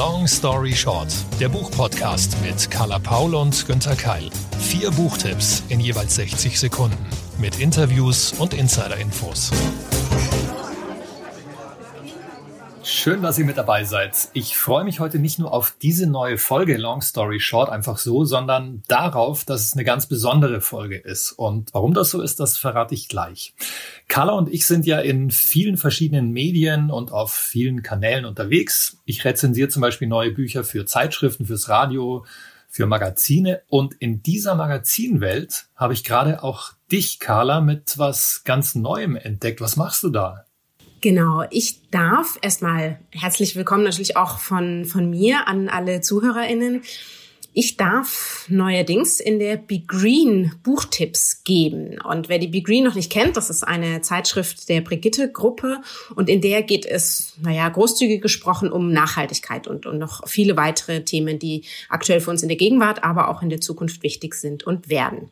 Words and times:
Long 0.00 0.26
Story 0.26 0.72
Short, 0.72 1.12
der 1.40 1.50
Buchpodcast 1.50 2.34
mit 2.40 2.70
Carla 2.70 2.98
Paul 2.98 3.34
und 3.34 3.66
Günther 3.66 3.94
Keil. 3.94 4.30
Vier 4.58 4.90
Buchtipps 4.92 5.62
in 5.68 5.78
jeweils 5.78 6.14
60 6.14 6.58
Sekunden 6.58 6.96
mit 7.36 7.60
Interviews 7.60 8.32
und 8.38 8.54
Insider-Infos. 8.54 9.50
Schön, 12.92 13.22
dass 13.22 13.38
ihr 13.38 13.44
mit 13.44 13.56
dabei 13.56 13.84
seid. 13.84 14.30
Ich 14.32 14.58
freue 14.58 14.82
mich 14.82 14.98
heute 14.98 15.20
nicht 15.20 15.38
nur 15.38 15.52
auf 15.54 15.74
diese 15.80 16.08
neue 16.08 16.36
Folge 16.36 16.76
Long 16.76 17.00
Story 17.02 17.38
Short 17.38 17.70
einfach 17.70 17.98
so, 17.98 18.24
sondern 18.24 18.82
darauf, 18.88 19.44
dass 19.44 19.62
es 19.62 19.74
eine 19.74 19.84
ganz 19.84 20.06
besondere 20.06 20.60
Folge 20.60 20.98
ist. 20.98 21.30
Und 21.30 21.72
warum 21.72 21.94
das 21.94 22.10
so 22.10 22.20
ist, 22.20 22.40
das 22.40 22.58
verrate 22.58 22.96
ich 22.96 23.08
gleich. 23.08 23.54
Carla 24.08 24.32
und 24.32 24.52
ich 24.52 24.66
sind 24.66 24.86
ja 24.86 24.98
in 24.98 25.30
vielen 25.30 25.76
verschiedenen 25.76 26.32
Medien 26.32 26.90
und 26.90 27.12
auf 27.12 27.32
vielen 27.32 27.84
Kanälen 27.84 28.24
unterwegs. 28.24 28.98
Ich 29.04 29.24
rezensiere 29.24 29.68
zum 29.68 29.82
Beispiel 29.82 30.08
neue 30.08 30.32
Bücher 30.32 30.64
für 30.64 30.84
Zeitschriften, 30.84 31.46
fürs 31.46 31.68
Radio, 31.68 32.26
für 32.68 32.86
Magazine. 32.86 33.62
Und 33.68 33.94
in 33.94 34.20
dieser 34.22 34.56
Magazinwelt 34.56 35.68
habe 35.76 35.92
ich 35.92 36.02
gerade 36.02 36.42
auch 36.42 36.72
dich, 36.90 37.20
Carla, 37.20 37.60
mit 37.60 37.98
was 37.98 38.42
ganz 38.44 38.74
Neuem 38.74 39.14
entdeckt. 39.14 39.60
Was 39.60 39.76
machst 39.76 40.02
du 40.02 40.10
da? 40.10 40.44
Genau, 41.00 41.44
ich 41.50 41.78
darf 41.90 42.38
erstmal 42.42 42.98
herzlich 43.10 43.56
willkommen 43.56 43.84
natürlich 43.84 44.18
auch 44.18 44.38
von, 44.38 44.84
von 44.84 45.08
mir 45.08 45.48
an 45.48 45.70
alle 45.70 46.02
ZuhörerInnen. 46.02 46.82
Ich 47.54 47.78
darf 47.78 48.44
neuerdings 48.48 49.18
in 49.18 49.38
der 49.38 49.56
Be 49.56 49.80
Green 49.80 50.52
Buchtipps 50.62 51.42
geben. 51.42 51.98
Und 52.02 52.28
wer 52.28 52.38
die 52.38 52.48
Be 52.48 52.60
Green 52.60 52.84
noch 52.84 52.94
nicht 52.94 53.10
kennt, 53.10 53.38
das 53.38 53.48
ist 53.48 53.64
eine 53.64 54.02
Zeitschrift 54.02 54.68
der 54.68 54.82
Brigitte-Gruppe. 54.82 55.80
Und 56.14 56.28
in 56.28 56.42
der 56.42 56.62
geht 56.62 56.84
es, 56.84 57.32
naja, 57.40 57.68
großzügig 57.70 58.20
gesprochen 58.20 58.70
um 58.70 58.92
Nachhaltigkeit 58.92 59.66
und, 59.66 59.86
und 59.86 59.98
noch 59.98 60.28
viele 60.28 60.56
weitere 60.58 61.02
Themen, 61.02 61.38
die 61.38 61.64
aktuell 61.88 62.20
für 62.20 62.30
uns 62.30 62.42
in 62.42 62.48
der 62.48 62.58
Gegenwart, 62.58 63.02
aber 63.04 63.28
auch 63.28 63.42
in 63.42 63.48
der 63.48 63.62
Zukunft 63.62 64.02
wichtig 64.02 64.34
sind 64.34 64.64
und 64.64 64.90
werden. 64.90 65.30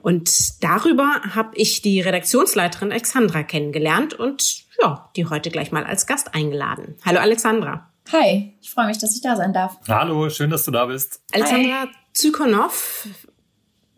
Und 0.00 0.62
darüber 0.62 1.20
habe 1.34 1.50
ich 1.54 1.82
die 1.82 2.00
Redaktionsleiterin 2.00 2.92
Alexandra 2.92 3.42
kennengelernt 3.42 4.14
und 4.14 4.64
ja, 4.80 5.10
die 5.16 5.26
heute 5.26 5.50
gleich 5.50 5.72
mal 5.72 5.84
als 5.84 6.06
Gast 6.06 6.34
eingeladen. 6.34 6.96
Hallo 7.04 7.20
Alexandra. 7.20 7.90
Hi, 8.12 8.54
ich 8.60 8.70
freue 8.70 8.86
mich, 8.86 8.98
dass 8.98 9.16
ich 9.16 9.22
da 9.22 9.34
sein 9.34 9.52
darf. 9.52 9.78
Hallo, 9.88 10.30
schön, 10.30 10.50
dass 10.50 10.64
du 10.64 10.70
da 10.70 10.86
bist. 10.86 11.20
Alexandra 11.32 11.88
Zykonow, 12.12 13.06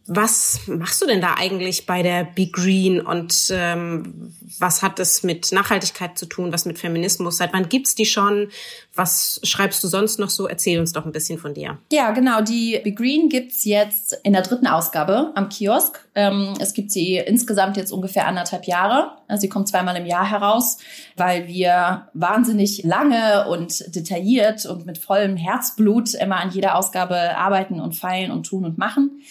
was 0.09 0.61
machst 0.67 1.03
du 1.03 1.07
denn 1.07 1.21
da 1.21 1.35
eigentlich 1.37 1.85
bei 1.85 2.03
der 2.03 2.25
Be 2.25 2.47
Green 2.47 3.01
und 3.01 3.51
ähm, 3.51 4.35
was 4.59 4.83
hat 4.83 4.99
es 4.99 5.23
mit 5.23 5.53
Nachhaltigkeit 5.53 6.19
zu 6.19 6.25
tun, 6.25 6.51
was 6.51 6.65
mit 6.65 6.79
Feminismus? 6.79 7.37
Seit 7.37 7.53
wann 7.53 7.69
gibt's 7.69 7.95
die 7.95 8.07
schon? 8.07 8.49
Was 8.95 9.39
schreibst 9.43 9.85
du 9.85 9.89
sonst 9.89 10.19
noch 10.19 10.31
so? 10.31 10.49
Erzähl 10.49 10.81
uns 10.81 10.93
doch 10.95 11.05
ein 11.05 11.13
bisschen 11.13 11.39
von 11.39 11.53
dir. 11.53 11.77
Ja, 11.93 12.11
genau. 12.13 12.41
Die 12.41 12.81
Be 12.83 12.93
Green 12.93 13.29
gibt's 13.29 13.67
jetzt 13.67 14.19
in 14.23 14.33
der 14.33 14.41
dritten 14.41 14.67
Ausgabe 14.67 15.33
am 15.35 15.51
Kiosk. 15.51 16.09
Ähm, 16.15 16.55
es 16.59 16.73
gibt 16.73 16.91
sie 16.91 17.19
insgesamt 17.19 17.77
jetzt 17.77 17.93
ungefähr 17.93 18.27
anderthalb 18.27 18.65
Jahre. 18.65 19.13
Also 19.29 19.43
sie 19.43 19.51
kommt 19.51 19.69
zweimal 19.69 19.97
im 19.97 20.07
Jahr 20.07 20.29
heraus, 20.29 20.79
weil 21.17 21.47
wir 21.49 22.09
wahnsinnig 22.15 22.83
lange 22.83 23.47
und 23.49 23.95
detailliert 23.95 24.65
und 24.65 24.87
mit 24.87 24.97
vollem 24.97 25.37
Herzblut 25.37 26.15
immer 26.15 26.37
an 26.37 26.51
jeder 26.51 26.77
Ausgabe 26.77 27.37
arbeiten 27.37 27.79
und 27.79 27.95
feilen 27.95 28.31
und 28.31 28.45
tun 28.45 28.65
und 28.65 28.79
machen. 28.79 29.23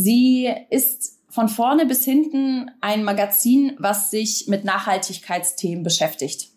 Sie 0.00 0.48
ist 0.70 1.18
von 1.28 1.48
vorne 1.48 1.84
bis 1.84 2.04
hinten 2.04 2.70
ein 2.80 3.02
Magazin, 3.02 3.74
was 3.78 4.12
sich 4.12 4.44
mit 4.46 4.64
Nachhaltigkeitsthemen 4.64 5.82
beschäftigt. 5.82 6.50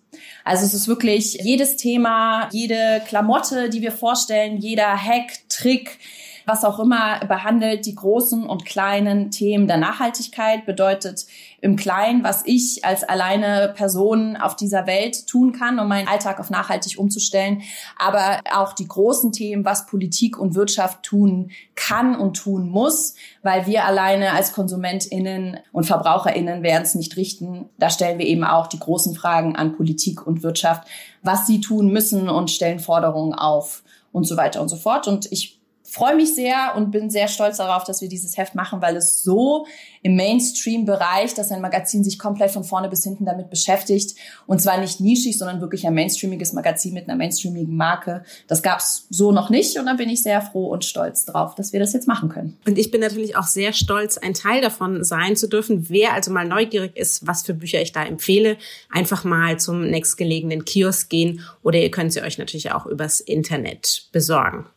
Also 0.45 0.64
es 0.64 0.75
ist 0.75 0.88
wirklich 0.88 1.39
jedes 1.42 1.75
Thema, 1.75 2.50
jede 2.52 3.02
Klamotte, 3.08 3.72
die 3.72 3.81
wir 3.81 3.92
vorstellen, 3.94 4.58
jeder 4.58 4.95
Hack, 4.95 5.39
Trick, 5.50 5.97
was 6.45 6.64
auch 6.64 6.78
immer 6.80 7.19
behandelt 7.25 7.88
die 7.88 7.95
großen 7.95 8.46
und 8.46 8.63
kleinen 8.63 9.31
Themen 9.31 9.68
der 9.68 9.78
Nachhaltigkeit, 9.78 10.68
bedeutet 10.68 11.25
im 11.61 11.75
Kleinen, 11.75 12.23
was 12.23 12.41
ich 12.45 12.83
als 12.83 13.03
alleine 13.03 13.72
Person 13.75 14.35
auf 14.35 14.55
dieser 14.55 14.88
Welt 14.88 15.27
tun 15.27 15.53
kann, 15.53 15.79
um 15.79 15.88
meinen 15.88 16.07
Alltag 16.07 16.39
auf 16.39 16.49
nachhaltig 16.49 16.97
umzustellen, 16.97 17.61
aber 17.97 18.39
auch 18.51 18.73
die 18.73 18.88
großen 18.88 19.31
Themen, 19.31 19.63
was 19.63 19.85
Politik 19.85 20.39
und 20.39 20.55
Wirtschaft 20.55 21.03
tun 21.03 21.51
kann 21.75 22.16
und 22.16 22.35
tun 22.35 22.67
muss, 22.67 23.13
weil 23.44 23.67
wir 23.67 23.85
alleine 23.85 24.33
als 24.33 24.53
KonsumentInnen 24.53 25.59
und 25.72 25.85
VerbraucherInnen 25.85 26.63
werden 26.63 26.83
es 26.83 26.95
nicht 26.95 27.16
richten. 27.16 27.69
Da 27.78 27.91
stellen 27.91 28.17
wir 28.17 28.25
eben 28.25 28.43
auch 28.43 28.66
die 28.66 28.79
großen 28.79 29.13
Fragen 29.13 29.55
an 29.55 29.78
Politik 29.78 30.25
und 30.25 30.41
Wirtschaft, 30.41 30.88
was 31.22 31.45
sie 31.45 31.61
tun 31.61 31.91
müssen 31.91 32.28
und 32.28 32.49
stellen 32.49 32.79
Forderungen 32.79 33.35
auf 33.35 33.83
und 34.11 34.25
so 34.25 34.35
weiter 34.35 34.61
und 34.61 34.69
so 34.69 34.78
fort. 34.78 35.07
Und 35.07 35.31
ich 35.31 35.60
freue 35.91 36.16
mich 36.16 36.34
sehr 36.34 36.74
und 36.78 36.91
bin 36.91 37.09
sehr 37.09 37.28
stolz 37.28 37.57
darauf, 37.57 37.84
dass 37.84 38.02
wir 38.02 38.07
dieses 38.07 38.38
Heft 38.38 38.56
machen, 38.56 38.81
weil 38.81 38.96
es 38.96 39.24
so 39.24 39.68
im 40.02 40.16
Mainstream-Bereich, 40.16 41.34
dass 41.34 41.52
ein 41.52 41.62
Magazin 41.62 42.03
sich 42.03 42.18
komplett 42.18 42.52
von 42.52 42.63
vorne 42.63 42.88
bis 42.88 43.03
hinten 43.03 43.25
damit 43.25 43.50
beschäftigt 43.50 44.16
und 44.47 44.62
zwar 44.62 44.79
nicht 44.79 45.02
nischig, 45.02 45.38
sondern 45.38 45.59
wirklich 45.59 45.85
ein 45.85 45.94
mainstreamiges 45.94 46.53
Magazin 46.53 46.94
mit 46.94 47.09
einer 47.09 47.18
mainstreamigen 47.18 47.75
Marke. 47.75 48.24
Das 48.47 48.63
gab 48.63 48.79
es 48.79 49.06
so 49.09 49.34
noch 49.34 49.50
nicht 49.50 49.78
und 49.78 49.85
da 49.85 49.96
bin 49.96 50.09
ich 50.09 50.24
sehr 50.24 50.41
froh 50.41 50.68
und 50.68 50.85
stolz 50.85 51.25
drauf, 51.25 51.56
dass 51.56 51.74
wir 51.74 51.81
das 51.81 51.91
jetzt 51.91 52.08
machen 52.08 52.29
können. 52.29 52.58
Und 52.66 52.78
ich 52.78 52.90
bin 52.90 53.02
natürlich 53.02 53.35
auch 53.35 53.47
sehr 53.47 53.73
stolz, 53.73 54.18
ein 54.18 54.34
Teil 54.34 54.62
davon 54.62 55.03
sein 55.03 55.35
zu 55.35 55.47
dürfen. 55.47 55.90
Wer 55.90 56.13
also 56.13 56.31
mal 56.31 56.47
neugierig 56.47 56.96
ist, 56.96 57.28
was 57.28 57.44
für 57.44 57.53
Bücher 57.53 57.81
ich 57.81 57.91
da 57.91 58.06
empfehle, 58.06 58.56
einfach 58.90 59.25
mal 59.25 59.59
zum 59.59 59.81
nächstgelegenen 59.90 60.63
Kiosk 60.63 61.09
gehen 61.09 61.41
oder 61.63 61.79
ihr 61.79 61.91
könnt 61.91 62.13
sie 62.13 62.22
euch 62.22 62.38
natürlich 62.38 62.72
auch 62.72 62.85
übers 62.85 63.19
Internet 63.19 64.08
besorgen. 64.13 64.68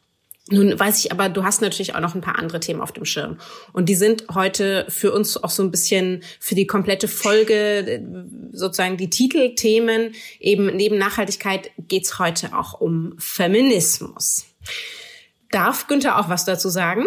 Nun 0.51 0.79
weiß 0.79 0.99
ich 0.99 1.11
aber, 1.11 1.31
du 1.31 1.43
hast 1.43 1.63
natürlich 1.63 1.95
auch 1.95 2.01
noch 2.01 2.15
ein 2.15 2.21
paar 2.21 2.39
andere 2.39 2.61
Themen 2.61 2.83
auf 2.83 2.93
dem 2.93 3.07
Schirm. 3.07 3.39
Und 3.73 3.89
die 3.89 3.95
sind 3.95 4.25
heute 4.35 4.85
für 4.91 5.11
uns 5.13 5.43
auch 5.43 5.49
so 5.49 5.63
ein 5.63 5.71
bisschen 5.71 6.23
für 6.39 6.55
die 6.55 6.67
komplette 6.67 7.09
Folge, 7.09 8.05
sozusagen 8.53 8.99
die 8.99 9.09
Titelthemen. 9.09 10.15
Eben 10.41 10.67
neben 10.77 10.99
Nachhaltigkeit 10.99 11.71
geht's 11.79 12.19
heute 12.19 12.55
auch 12.55 12.79
um 12.79 13.15
Feminismus. 13.19 14.45
Darf 15.51 15.87
Günther 15.87 16.19
auch 16.19 16.29
was 16.29 16.45
dazu 16.45 16.69
sagen? 16.69 17.07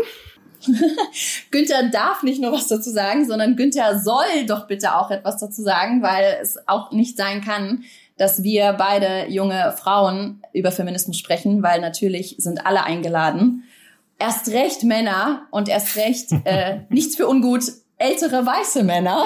Günther 1.52 1.90
darf 1.90 2.24
nicht 2.24 2.42
nur 2.42 2.52
was 2.52 2.68
dazu 2.68 2.90
sagen, 2.90 3.28
sondern 3.28 3.56
Günther 3.56 4.00
soll 4.00 4.48
doch 4.48 4.66
bitte 4.66 4.96
auch 4.96 5.12
etwas 5.12 5.38
dazu 5.38 5.62
sagen, 5.62 6.02
weil 6.02 6.40
es 6.42 6.58
auch 6.68 6.92
nicht 6.92 7.18
sein 7.18 7.42
kann, 7.42 7.84
dass 8.18 8.44
wir 8.44 8.74
beide 8.74 9.28
junge 9.30 9.74
Frauen 9.78 10.42
über 10.54 10.72
Feminismus 10.72 11.18
sprechen, 11.18 11.64
weil 11.64 11.82
natürlich 11.82 12.36
sind 12.40 12.66
alle 12.66 12.84
eingeladen. 12.84 13.64
Erst 14.20 14.50
recht 14.50 14.84
Männer 14.84 15.48
und 15.52 15.70
erst 15.70 15.96
recht 15.96 16.32
äh, 16.44 16.80
nichts 16.90 17.16
für 17.16 17.28
ungut 17.28 17.64
ältere 17.98 18.46
weiße 18.46 18.84
Männer. 18.84 19.26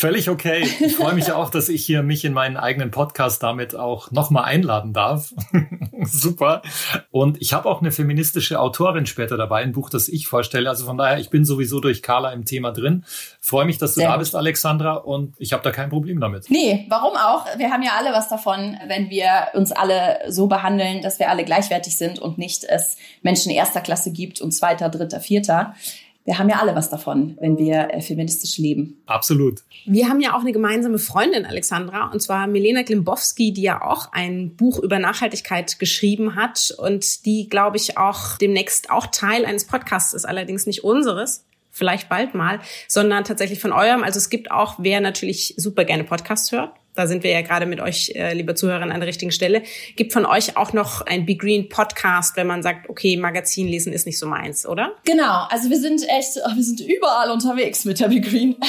Völlig 0.00 0.30
okay. 0.30 0.66
Ich 0.80 0.96
freue 0.96 1.12
mich 1.12 1.30
auch, 1.30 1.50
dass 1.50 1.68
ich 1.68 1.84
hier 1.84 2.02
mich 2.02 2.24
in 2.24 2.32
meinen 2.32 2.56
eigenen 2.56 2.90
Podcast 2.90 3.42
damit 3.42 3.74
auch 3.74 4.10
nochmal 4.10 4.44
einladen 4.44 4.94
darf. 4.94 5.34
Super. 6.04 6.62
Und 7.10 7.42
ich 7.42 7.52
habe 7.52 7.68
auch 7.68 7.82
eine 7.82 7.92
feministische 7.92 8.60
Autorin 8.60 9.04
später 9.04 9.36
dabei, 9.36 9.60
ein 9.60 9.72
Buch, 9.72 9.90
das 9.90 10.08
ich 10.08 10.26
vorstelle. 10.26 10.70
Also 10.70 10.86
von 10.86 10.96
daher, 10.96 11.18
ich 11.18 11.28
bin 11.28 11.44
sowieso 11.44 11.80
durch 11.80 12.00
Carla 12.00 12.32
im 12.32 12.46
Thema 12.46 12.72
drin. 12.72 13.04
Freue 13.42 13.66
mich, 13.66 13.76
dass 13.76 13.92
du 13.92 14.00
Sehr 14.00 14.08
da 14.08 14.14
gut. 14.14 14.20
bist, 14.20 14.34
Alexandra, 14.34 14.94
und 14.94 15.34
ich 15.36 15.52
habe 15.52 15.62
da 15.62 15.70
kein 15.70 15.90
Problem 15.90 16.18
damit. 16.18 16.48
Nee, 16.48 16.86
warum 16.88 17.12
auch? 17.18 17.44
Wir 17.58 17.70
haben 17.70 17.82
ja 17.82 17.92
alle 17.98 18.14
was 18.14 18.30
davon, 18.30 18.78
wenn 18.86 19.10
wir 19.10 19.48
uns 19.52 19.70
alle 19.70 20.20
so 20.28 20.46
behandeln, 20.46 21.02
dass 21.02 21.18
wir 21.18 21.28
alle 21.28 21.44
gleichwertig 21.44 21.98
sind 21.98 22.18
und 22.18 22.38
nicht 22.38 22.64
es 22.64 22.96
Menschen 23.20 23.52
erster 23.52 23.82
Klasse 23.82 24.12
gibt 24.12 24.40
und 24.40 24.52
zweiter, 24.52 24.88
dritter, 24.88 25.20
vierter 25.20 25.74
wir 26.24 26.38
haben 26.38 26.48
ja 26.48 26.60
alle 26.60 26.74
was 26.74 26.90
davon, 26.90 27.36
wenn 27.40 27.56
wir 27.56 27.92
äh, 27.92 28.00
feministisch 28.00 28.58
leben. 28.58 29.02
Absolut. 29.06 29.62
Wir 29.86 30.08
haben 30.08 30.20
ja 30.20 30.36
auch 30.36 30.40
eine 30.40 30.52
gemeinsame 30.52 30.98
Freundin, 30.98 31.46
Alexandra, 31.46 32.10
und 32.12 32.20
zwar 32.20 32.46
Milena 32.46 32.82
Klimbowski, 32.82 33.52
die 33.52 33.62
ja 33.62 33.82
auch 33.82 34.12
ein 34.12 34.54
Buch 34.54 34.78
über 34.78 34.98
Nachhaltigkeit 34.98 35.78
geschrieben 35.78 36.36
hat 36.36 36.74
und 36.78 37.24
die, 37.24 37.48
glaube 37.48 37.78
ich, 37.78 37.96
auch 37.96 38.36
demnächst 38.36 38.90
auch 38.90 39.06
Teil 39.06 39.46
eines 39.46 39.66
Podcasts 39.66 40.12
ist, 40.12 40.24
allerdings 40.24 40.66
nicht 40.66 40.84
unseres 40.84 41.44
vielleicht 41.72 42.08
bald 42.08 42.34
mal, 42.34 42.60
sondern 42.88 43.24
tatsächlich 43.24 43.60
von 43.60 43.72
eurem. 43.72 44.02
Also 44.02 44.18
es 44.18 44.28
gibt 44.28 44.50
auch, 44.50 44.74
wer 44.78 45.00
natürlich 45.00 45.54
super 45.56 45.84
gerne 45.84 46.04
Podcasts 46.04 46.52
hört, 46.52 46.72
da 46.94 47.06
sind 47.06 47.22
wir 47.22 47.30
ja 47.30 47.42
gerade 47.42 47.66
mit 47.66 47.80
euch, 47.80 48.12
äh, 48.14 48.34
liebe 48.34 48.54
Zuhörer, 48.54 48.82
an 48.82 48.88
der 48.88 49.06
richtigen 49.06 49.30
Stelle. 49.30 49.62
Gibt 49.96 50.12
von 50.12 50.26
euch 50.26 50.56
auch 50.56 50.72
noch 50.72 51.02
ein 51.02 51.26
Be 51.26 51.36
Green 51.36 51.68
Podcast, 51.68 52.36
wenn 52.36 52.46
man 52.46 52.62
sagt, 52.62 52.88
okay, 52.88 53.16
Magazin 53.16 53.68
lesen 53.68 53.92
ist 53.92 54.06
nicht 54.06 54.18
so 54.18 54.26
meins, 54.26 54.66
oder? 54.66 54.92
Genau, 55.04 55.46
also 55.48 55.70
wir 55.70 55.78
sind 55.78 56.02
echt, 56.08 56.36
wir 56.54 56.62
sind 56.62 56.80
überall 56.80 57.30
unterwegs 57.30 57.84
mit 57.84 58.00
der 58.00 58.08
Be 58.08 58.20
Green. 58.20 58.56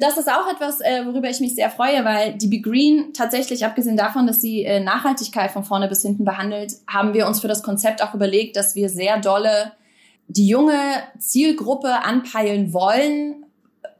Das 0.00 0.16
ist 0.16 0.28
auch 0.28 0.48
etwas, 0.48 0.80
äh, 0.80 1.04
worüber 1.06 1.28
ich 1.28 1.40
mich 1.40 1.56
sehr 1.56 1.70
freue, 1.70 2.04
weil 2.04 2.34
die 2.34 2.46
Be 2.46 2.60
Green 2.60 3.12
tatsächlich, 3.14 3.64
abgesehen 3.64 3.96
davon, 3.96 4.28
dass 4.28 4.40
sie 4.40 4.62
äh, 4.62 4.78
Nachhaltigkeit 4.78 5.50
von 5.50 5.64
vorne 5.64 5.88
bis 5.88 6.02
hinten 6.02 6.24
behandelt, 6.24 6.74
haben 6.86 7.14
wir 7.14 7.26
uns 7.26 7.40
für 7.40 7.48
das 7.48 7.64
Konzept 7.64 8.00
auch 8.00 8.14
überlegt, 8.14 8.54
dass 8.54 8.76
wir 8.76 8.90
sehr 8.90 9.18
dolle 9.18 9.72
die 10.28 10.46
junge 10.46 10.78
Zielgruppe 11.18 12.04
anpeilen 12.04 12.72
wollen, 12.72 13.44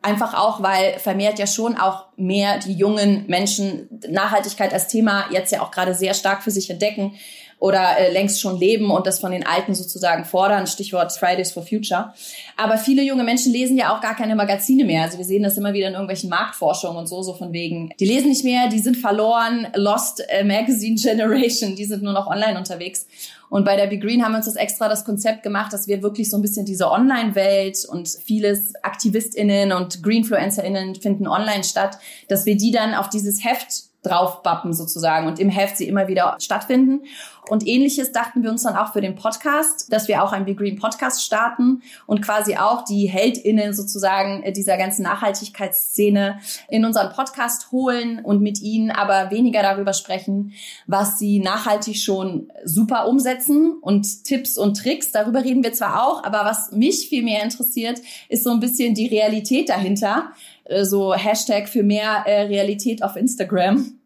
Einfach 0.01 0.35
auch, 0.35 0.63
weil 0.63 0.99
vermehrt 0.99 1.39
ja 1.39 1.47
schon 1.47 1.77
auch 1.77 2.07
mehr 2.17 2.59
die 2.59 2.73
jungen 2.73 3.25
Menschen 3.27 3.89
Nachhaltigkeit 4.09 4.73
als 4.73 4.89
Thema 4.89 5.25
jetzt 5.31 5.53
ja 5.53 5.61
auch 5.61 5.71
gerade 5.71 5.95
sehr 5.95 6.15
stark 6.15 6.43
für 6.43 6.53
sich 6.53 6.71
entdecken 6.71 7.19
oder 7.61 7.99
äh, 7.99 8.13
längst 8.13 8.41
schon 8.41 8.59
leben 8.59 8.91
und 8.91 9.07
das 9.07 9.19
von 9.19 9.33
den 9.33 9.45
Alten 9.45 9.75
sozusagen 9.75 10.25
fordern. 10.25 10.67
Stichwort 10.67 11.13
Fridays 11.13 11.53
for 11.53 11.65
Future. 11.65 12.15
Aber 12.57 12.79
viele 12.79 13.03
junge 13.03 13.25
Menschen 13.25 13.53
lesen 13.53 13.77
ja 13.77 13.95
auch 13.95 14.01
gar 14.01 14.15
keine 14.15 14.37
Magazine 14.37 14.85
mehr. 14.85 15.03
Also 15.03 15.19
wir 15.19 15.25
sehen 15.25 15.43
das 15.43 15.57
immer 15.57 15.73
wieder 15.73 15.89
in 15.89 15.95
irgendwelchen 15.95 16.31
Marktforschungen 16.31 16.97
und 16.97 17.09
so, 17.09 17.23
so 17.23 17.35
von 17.35 17.53
wegen, 17.53 17.93
die 17.99 18.07
lesen 18.07 18.29
nicht 18.29 18.45
mehr, 18.45 18.69
die 18.69 18.79
sind 18.79 18.97
verloren, 18.97 19.67
Lost 19.75 20.23
äh, 20.29 20.45
Magazine 20.45 20.97
Generation, 20.97 21.75
die 21.75 21.85
sind 21.85 22.03
nur 22.03 22.13
noch 22.13 22.29
online 22.29 22.57
unterwegs. 22.57 23.07
Und 23.51 23.65
bei 23.65 23.77
der 23.77 23.87
Be 23.87 23.99
Green 23.99 24.25
haben 24.25 24.33
wir 24.33 24.37
uns 24.37 24.47
das 24.47 24.57
extra 24.57 24.89
das 24.89 25.05
Konzept 25.05 25.43
gemacht, 25.43 25.73
dass 25.73 25.89
wir 25.89 26.03
wirklich 26.03 26.31
so 26.31 26.37
ein 26.37 26.43
bisschen 26.43 26.67
diese 26.67 26.91
Online-Welt 26.91 27.87
und 27.89 28.09
vieles 28.09 28.75
AktivistInnen 28.83 29.73
und 29.73 30.03
GreenfluencerInnen 30.03 30.95
finden 30.97 31.27
online 31.27 31.65
statt, 31.65 31.99
dass 32.29 32.47
wir 32.47 32.57
die 32.57 32.71
dann 32.71 32.95
auf 32.95 33.09
dieses 33.09 33.45
Heft 33.45 33.88
draufbappen 34.09 34.73
sozusagen 34.73 35.27
und 35.27 35.39
im 35.39 35.51
Heft 35.51 35.77
sie 35.77 35.87
immer 35.87 36.09
wieder 36.09 36.37
stattfinden. 36.41 37.03
Und 37.49 37.67
ähnliches 37.67 38.13
dachten 38.13 38.43
wir 38.43 38.51
uns 38.51 38.63
dann 38.63 38.77
auch 38.77 38.93
für 38.93 39.01
den 39.01 39.15
Podcast, 39.15 39.93
dass 39.93 40.09
wir 40.09 40.23
auch 40.23 40.33
einen 40.33 40.45
Be 40.45 40.55
Green 40.55 40.79
Podcast 40.79 41.25
starten 41.25 41.83
und 42.07 42.21
quasi 42.21 42.57
auch 42.57 42.85
die 42.85 43.07
HeldInnen 43.07 43.73
sozusagen 43.73 44.45
dieser 44.53 44.77
ganzen 44.77 45.03
Nachhaltigkeitsszene 45.03 46.41
in 46.69 46.85
unseren 46.85 47.13
Podcast 47.13 47.73
holen 47.73 48.21
und 48.23 48.43
mit 48.43 48.61
ihnen 48.61 48.91
aber 48.91 49.31
weniger 49.31 49.63
darüber 49.63 49.93
sprechen, 49.93 50.53
was 50.87 51.19
sie 51.19 51.41
nachhaltig 51.41 51.97
schon 51.97 52.53
super 52.65 53.09
umsetzen 53.09 53.79
und 53.81 54.25
Tipps 54.25 54.59
und 54.59 54.77
Tricks. 54.77 55.11
Darüber 55.11 55.43
reden 55.45 55.65
wir 55.65 55.73
zwar 55.73 56.07
auch, 56.07 56.25
aber 56.25 56.45
was 56.45 56.73
mich 56.73 57.09
viel 57.09 57.23
mehr 57.23 57.43
interessiert, 57.43 58.01
ist 58.29 58.45
so 58.45 58.51
ein 58.51 58.61
bisschen 58.61 58.95
die 58.95 59.07
Realität 59.07 59.71
dahinter 59.71 60.33
äh, 60.65 60.85
so 60.85 61.15
Hashtag 61.15 61.69
für 61.69 61.83
mehr 61.83 62.25
äh, 62.27 62.43
Realität 62.43 63.03
auf 63.03 63.17
Instagram, 63.17 63.98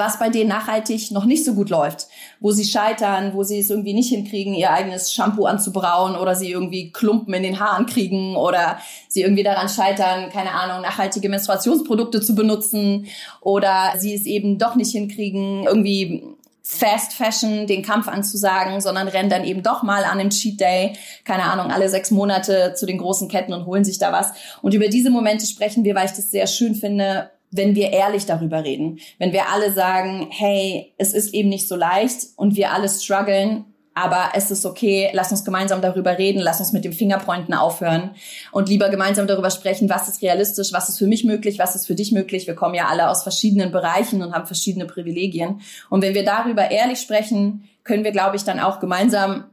was 0.00 0.18
bei 0.18 0.30
denen 0.30 0.48
nachhaltig 0.48 1.12
noch 1.12 1.26
nicht 1.26 1.44
so 1.44 1.54
gut 1.54 1.70
läuft, 1.70 2.08
wo 2.40 2.50
sie 2.50 2.64
scheitern, 2.64 3.34
wo 3.34 3.44
sie 3.44 3.60
es 3.60 3.70
irgendwie 3.70 3.92
nicht 3.92 4.08
hinkriegen, 4.08 4.54
ihr 4.54 4.72
eigenes 4.72 5.12
Shampoo 5.12 5.44
anzubrauen 5.44 6.16
oder 6.16 6.34
sie 6.34 6.50
irgendwie 6.50 6.90
Klumpen 6.90 7.34
in 7.34 7.44
den 7.44 7.60
Haaren 7.60 7.86
kriegen 7.86 8.34
oder 8.34 8.78
sie 9.08 9.22
irgendwie 9.22 9.44
daran 9.44 9.68
scheitern, 9.68 10.30
keine 10.30 10.52
Ahnung, 10.52 10.82
nachhaltige 10.82 11.28
Menstruationsprodukte 11.28 12.20
zu 12.20 12.34
benutzen 12.34 13.06
oder 13.40 13.92
sie 13.98 14.14
es 14.14 14.26
eben 14.26 14.58
doch 14.58 14.74
nicht 14.74 14.90
hinkriegen, 14.90 15.64
irgendwie 15.66 16.24
Fast 16.62 17.14
Fashion 17.14 17.66
den 17.66 17.82
Kampf 17.82 18.06
anzusagen, 18.08 18.80
sondern 18.80 19.08
rennen 19.08 19.28
dann 19.28 19.44
eben 19.44 19.62
doch 19.62 19.82
mal 19.82 20.04
an 20.04 20.18
einem 20.18 20.30
Cheat 20.30 20.60
Day, 20.60 20.92
keine 21.24 21.44
Ahnung, 21.44 21.70
alle 21.70 21.88
sechs 21.88 22.10
Monate 22.10 22.74
zu 22.76 22.86
den 22.86 22.98
großen 22.98 23.28
Ketten 23.28 23.52
und 23.52 23.66
holen 23.66 23.84
sich 23.84 23.98
da 23.98 24.12
was. 24.12 24.32
Und 24.62 24.72
über 24.72 24.88
diese 24.88 25.10
Momente 25.10 25.46
sprechen 25.46 25.84
wir, 25.84 25.94
weil 25.94 26.06
ich 26.06 26.12
das 26.12 26.30
sehr 26.30 26.46
schön 26.46 26.74
finde, 26.74 27.30
wenn 27.50 27.74
wir 27.74 27.90
ehrlich 27.92 28.26
darüber 28.26 28.64
reden. 28.64 29.00
Wenn 29.18 29.32
wir 29.32 29.48
alle 29.48 29.72
sagen, 29.72 30.28
hey, 30.30 30.92
es 30.98 31.12
ist 31.12 31.34
eben 31.34 31.48
nicht 31.48 31.68
so 31.68 31.76
leicht 31.76 32.26
und 32.36 32.56
wir 32.56 32.72
alle 32.72 32.88
strugglen 32.88 33.64
aber 33.94 34.30
es 34.34 34.50
ist 34.50 34.64
okay, 34.64 35.10
lass 35.12 35.30
uns 35.30 35.44
gemeinsam 35.44 35.82
darüber 35.82 36.16
reden, 36.16 36.40
lass 36.40 36.60
uns 36.60 36.72
mit 36.72 36.84
dem 36.84 36.92
Fingerpointen 36.92 37.54
aufhören 37.54 38.12
und 38.52 38.68
lieber 38.68 38.88
gemeinsam 38.88 39.26
darüber 39.26 39.50
sprechen, 39.50 39.90
was 39.90 40.08
ist 40.08 40.22
realistisch, 40.22 40.72
was 40.72 40.88
ist 40.88 40.98
für 40.98 41.06
mich 41.06 41.24
möglich, 41.24 41.58
was 41.58 41.74
ist 41.74 41.86
für 41.86 41.94
dich 41.94 42.12
möglich. 42.12 42.46
Wir 42.46 42.54
kommen 42.54 42.74
ja 42.74 42.86
alle 42.86 43.10
aus 43.10 43.22
verschiedenen 43.22 43.72
Bereichen 43.72 44.22
und 44.22 44.32
haben 44.32 44.46
verschiedene 44.46 44.86
Privilegien. 44.86 45.60
Und 45.90 46.02
wenn 46.02 46.14
wir 46.14 46.24
darüber 46.24 46.70
ehrlich 46.70 47.00
sprechen, 47.00 47.68
können 47.82 48.04
wir, 48.04 48.12
glaube 48.12 48.36
ich, 48.36 48.44
dann 48.44 48.60
auch 48.60 48.78
gemeinsam 48.78 49.44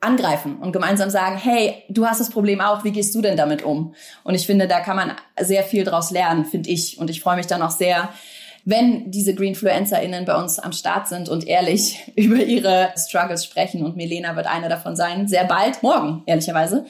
angreifen 0.00 0.58
und 0.58 0.72
gemeinsam 0.72 1.10
sagen, 1.10 1.36
hey, 1.36 1.82
du 1.88 2.06
hast 2.06 2.20
das 2.20 2.30
Problem 2.30 2.60
auch, 2.60 2.84
wie 2.84 2.92
gehst 2.92 3.14
du 3.14 3.22
denn 3.22 3.36
damit 3.36 3.62
um? 3.62 3.94
Und 4.22 4.34
ich 4.34 4.46
finde, 4.46 4.68
da 4.68 4.80
kann 4.80 4.96
man 4.96 5.12
sehr 5.40 5.64
viel 5.64 5.84
draus 5.84 6.10
lernen, 6.10 6.44
finde 6.44 6.70
ich. 6.70 6.98
Und 6.98 7.10
ich 7.10 7.20
freue 7.20 7.36
mich 7.36 7.46
dann 7.46 7.62
auch 7.62 7.70
sehr, 7.70 8.10
wenn 8.64 9.10
diese 9.10 9.34
GreenfluencerInnen 9.34 10.24
bei 10.24 10.36
uns 10.36 10.58
am 10.58 10.72
Start 10.72 11.08
sind 11.08 11.28
und 11.28 11.46
ehrlich 11.46 11.98
über 12.16 12.36
ihre 12.36 12.92
Struggles 12.96 13.44
sprechen. 13.44 13.84
Und 13.84 13.96
Milena 13.96 14.36
wird 14.36 14.46
eine 14.46 14.68
davon 14.68 14.94
sein. 14.94 15.26
Sehr 15.26 15.44
bald, 15.44 15.82
morgen, 15.82 16.22
ehrlicherweise. 16.26 16.86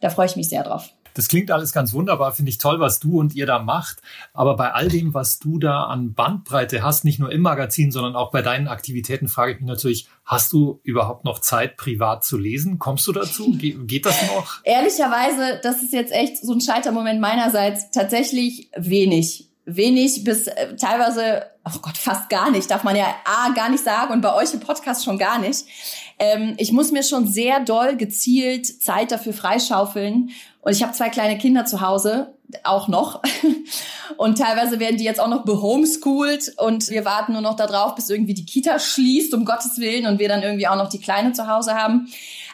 Da 0.00 0.10
freue 0.10 0.26
ich 0.26 0.36
mich 0.36 0.48
sehr 0.48 0.62
drauf. 0.62 0.90
Das 1.14 1.28
klingt 1.28 1.50
alles 1.50 1.72
ganz 1.72 1.92
wunderbar, 1.92 2.32
finde 2.32 2.50
ich 2.50 2.58
toll, 2.58 2.80
was 2.80 2.98
du 2.98 3.18
und 3.18 3.34
ihr 3.34 3.46
da 3.46 3.58
macht. 3.58 4.02
Aber 4.32 4.56
bei 4.56 4.72
all 4.72 4.88
dem, 4.88 5.14
was 5.14 5.38
du 5.38 5.58
da 5.58 5.84
an 5.84 6.14
Bandbreite 6.14 6.82
hast, 6.82 7.04
nicht 7.04 7.18
nur 7.18 7.30
im 7.30 7.42
Magazin, 7.42 7.92
sondern 7.92 8.16
auch 8.16 8.30
bei 8.30 8.42
deinen 8.42 8.68
Aktivitäten, 8.68 9.28
frage 9.28 9.52
ich 9.52 9.60
mich 9.60 9.68
natürlich, 9.68 10.08
hast 10.24 10.52
du 10.52 10.80
überhaupt 10.82 11.24
noch 11.24 11.38
Zeit, 11.38 11.76
privat 11.76 12.24
zu 12.24 12.38
lesen? 12.38 12.78
Kommst 12.78 13.06
du 13.06 13.12
dazu? 13.12 13.52
Ge 13.56 13.76
geht 13.84 14.06
das 14.06 14.20
noch? 14.34 14.60
Ehrlicherweise, 14.64 15.60
das 15.62 15.82
ist 15.82 15.92
jetzt 15.92 16.12
echt 16.12 16.38
so 16.38 16.52
ein 16.52 16.60
Scheitermoment 16.60 17.20
meinerseits, 17.20 17.90
tatsächlich 17.90 18.70
wenig 18.76 19.51
wenig 19.64 20.24
bis 20.24 20.46
äh, 20.46 20.76
teilweise, 20.76 21.46
oh 21.64 21.78
Gott, 21.80 21.96
fast 21.96 22.28
gar 22.28 22.50
nicht, 22.50 22.70
darf 22.70 22.82
man 22.82 22.96
ja 22.96 23.06
A, 23.24 23.50
gar 23.50 23.70
nicht 23.70 23.84
sagen 23.84 24.12
und 24.12 24.20
bei 24.20 24.34
euch 24.34 24.52
im 24.52 24.60
Podcast 24.60 25.04
schon 25.04 25.18
gar 25.18 25.38
nicht. 25.38 25.64
Ähm, 26.18 26.54
ich 26.58 26.72
muss 26.72 26.92
mir 26.92 27.02
schon 27.02 27.26
sehr 27.26 27.60
doll 27.60 27.96
gezielt 27.96 28.66
Zeit 28.82 29.12
dafür 29.12 29.32
freischaufeln. 29.32 30.30
Und 30.60 30.72
ich 30.72 30.82
habe 30.82 30.92
zwei 30.92 31.08
kleine 31.08 31.38
Kinder 31.38 31.64
zu 31.64 31.80
Hause, 31.80 32.34
auch 32.62 32.86
noch. 32.86 33.22
Und 34.16 34.38
teilweise 34.38 34.78
werden 34.78 34.98
die 34.98 35.04
jetzt 35.04 35.20
auch 35.20 35.28
noch 35.28 35.44
behomeschooled 35.44 36.52
und 36.58 36.90
wir 36.90 37.04
warten 37.06 37.32
nur 37.32 37.40
noch 37.40 37.56
darauf, 37.56 37.94
bis 37.94 38.10
irgendwie 38.10 38.34
die 38.34 38.44
Kita 38.44 38.78
schließt, 38.78 39.32
um 39.32 39.46
Gottes 39.46 39.78
Willen, 39.78 40.06
und 40.06 40.18
wir 40.18 40.28
dann 40.28 40.42
irgendwie 40.42 40.68
auch 40.68 40.76
noch 40.76 40.90
die 40.90 41.00
Kleine 41.00 41.32
zu 41.32 41.48
Hause 41.48 41.74
haben. 41.74 42.08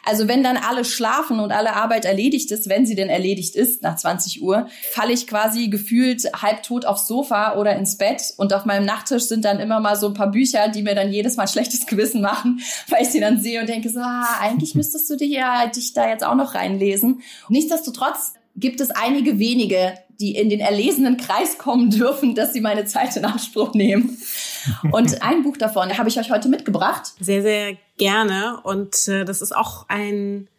Also 0.05 0.27
wenn 0.27 0.43
dann 0.43 0.57
alle 0.57 0.85
schlafen 0.85 1.39
und 1.39 1.51
alle 1.51 1.73
Arbeit 1.73 2.05
erledigt 2.05 2.51
ist, 2.51 2.69
wenn 2.69 2.85
sie 2.85 2.95
denn 2.95 3.09
erledigt 3.09 3.55
ist 3.55 3.81
nach 3.81 3.95
20 3.95 4.41
Uhr, 4.41 4.67
falle 4.91 5.13
ich 5.13 5.27
quasi 5.27 5.67
gefühlt 5.67 6.23
halbtot 6.41 6.85
aufs 6.85 7.07
Sofa 7.07 7.55
oder 7.55 7.75
ins 7.75 7.97
Bett 7.97 8.21
und 8.37 8.53
auf 8.53 8.65
meinem 8.65 8.85
Nachttisch 8.85 9.23
sind 9.23 9.45
dann 9.45 9.59
immer 9.59 9.79
mal 9.79 9.95
so 9.95 10.07
ein 10.07 10.13
paar 10.13 10.31
Bücher, 10.31 10.69
die 10.69 10.83
mir 10.83 10.95
dann 10.95 11.11
jedes 11.11 11.37
Mal 11.37 11.47
schlechtes 11.47 11.85
Gewissen 11.85 12.21
machen, 12.21 12.61
weil 12.89 13.03
ich 13.03 13.09
sie 13.09 13.19
dann 13.19 13.41
sehe 13.41 13.59
und 13.61 13.69
denke 13.69 13.89
so, 13.89 13.99
ah, 13.99 14.39
eigentlich 14.41 14.75
müsstest 14.75 15.09
du 15.09 15.17
dich 15.17 15.31
ja 15.31 15.67
dich 15.67 15.93
da 15.93 16.09
jetzt 16.09 16.25
auch 16.25 16.35
noch 16.35 16.55
reinlesen. 16.55 17.21
Nichtsdestotrotz 17.49 18.33
gibt 18.55 18.81
es 18.81 18.91
einige 18.91 19.39
wenige, 19.39 19.93
die 20.19 20.35
in 20.35 20.49
den 20.49 20.59
erlesenen 20.59 21.17
Kreis 21.17 21.57
kommen 21.57 21.89
dürfen, 21.89 22.35
dass 22.35 22.51
sie 22.51 22.61
meine 22.61 22.85
Zeit 22.85 23.15
in 23.15 23.25
Anspruch 23.25 23.73
nehmen. 23.73 24.17
Und 24.91 25.21
ein 25.21 25.43
Buch 25.43 25.57
davon 25.57 25.97
habe 25.97 26.09
ich 26.09 26.19
euch 26.19 26.29
heute 26.29 26.49
mitgebracht. 26.49 27.13
Sehr, 27.19 27.41
sehr 27.41 27.77
gerne. 27.97 28.59
Und 28.63 29.07
äh, 29.07 29.23
das 29.23 29.41
ist 29.41 29.55
auch 29.55 29.87
ein, 29.87 30.49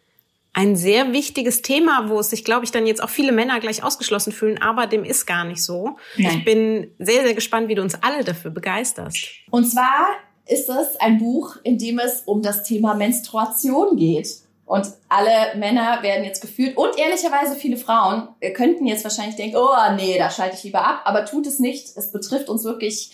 ein 0.53 0.75
sehr 0.75 1.13
wichtiges 1.13 1.61
Thema, 1.61 2.09
wo 2.09 2.19
es 2.19 2.31
sich, 2.31 2.43
glaube 2.43 2.65
ich, 2.65 2.71
dann 2.71 2.87
jetzt 2.87 3.03
auch 3.03 3.09
viele 3.09 3.31
Männer 3.31 3.59
gleich 3.59 3.83
ausgeschlossen 3.83 4.33
fühlen, 4.33 4.59
aber 4.59 4.87
dem 4.87 5.03
ist 5.03 5.27
gar 5.27 5.43
nicht 5.43 5.63
so. 5.63 5.97
Nein. 6.17 6.39
Ich 6.39 6.45
bin 6.45 6.91
sehr, 6.97 7.21
sehr 7.21 7.35
gespannt, 7.35 7.67
wie 7.67 7.75
du 7.75 7.83
uns 7.83 7.95
alle 8.01 8.23
dafür 8.23 8.49
begeisterst. 8.49 9.27
Und 9.51 9.65
zwar 9.65 10.07
ist 10.47 10.69
es 10.69 10.99
ein 10.99 11.19
Buch, 11.19 11.57
in 11.63 11.77
dem 11.77 11.99
es 11.99 12.21
um 12.25 12.41
das 12.41 12.63
Thema 12.63 12.95
Menstruation 12.95 13.95
geht. 13.95 14.27
Und 14.71 14.87
alle 15.09 15.59
Männer 15.59 16.01
werden 16.01 16.23
jetzt 16.23 16.39
gefühlt 16.39 16.77
und 16.77 16.97
ehrlicherweise 16.97 17.57
viele 17.57 17.75
Frauen 17.75 18.29
äh, 18.39 18.51
könnten 18.53 18.85
jetzt 18.85 19.03
wahrscheinlich 19.03 19.35
denken, 19.35 19.57
oh 19.57 19.95
nee, 19.97 20.17
da 20.17 20.29
schalte 20.29 20.55
ich 20.55 20.63
lieber 20.63 20.87
ab, 20.87 21.01
aber 21.03 21.25
tut 21.25 21.45
es 21.45 21.59
nicht. 21.59 21.97
Es 21.97 22.13
betrifft 22.13 22.47
uns 22.47 22.63
wirklich 22.63 23.11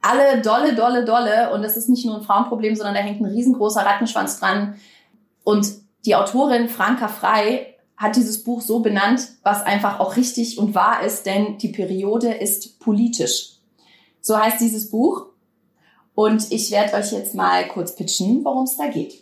alle 0.00 0.40
dolle, 0.40 0.76
dolle, 0.76 1.04
dolle 1.04 1.52
und 1.52 1.64
es 1.64 1.76
ist 1.76 1.88
nicht 1.88 2.06
nur 2.06 2.18
ein 2.18 2.22
Frauenproblem, 2.22 2.76
sondern 2.76 2.94
da 2.94 3.00
hängt 3.00 3.20
ein 3.20 3.24
riesengroßer 3.24 3.84
Rattenschwanz 3.84 4.38
dran. 4.38 4.76
Und 5.42 5.66
die 6.04 6.14
Autorin 6.14 6.68
Franka 6.68 7.08
Frei 7.08 7.74
hat 7.96 8.14
dieses 8.14 8.44
Buch 8.44 8.60
so 8.60 8.78
benannt, 8.78 9.30
was 9.42 9.64
einfach 9.64 9.98
auch 9.98 10.14
richtig 10.14 10.58
und 10.58 10.76
wahr 10.76 11.02
ist, 11.02 11.26
denn 11.26 11.58
die 11.58 11.70
Periode 11.70 12.32
ist 12.34 12.78
politisch. 12.78 13.54
So 14.20 14.38
heißt 14.38 14.60
dieses 14.60 14.92
Buch. 14.92 15.26
Und 16.14 16.52
ich 16.52 16.70
werde 16.70 16.94
euch 16.94 17.10
jetzt 17.10 17.34
mal 17.34 17.66
kurz 17.66 17.96
pitchen, 17.96 18.44
worum 18.44 18.62
es 18.62 18.76
da 18.76 18.86
geht. 18.86 19.19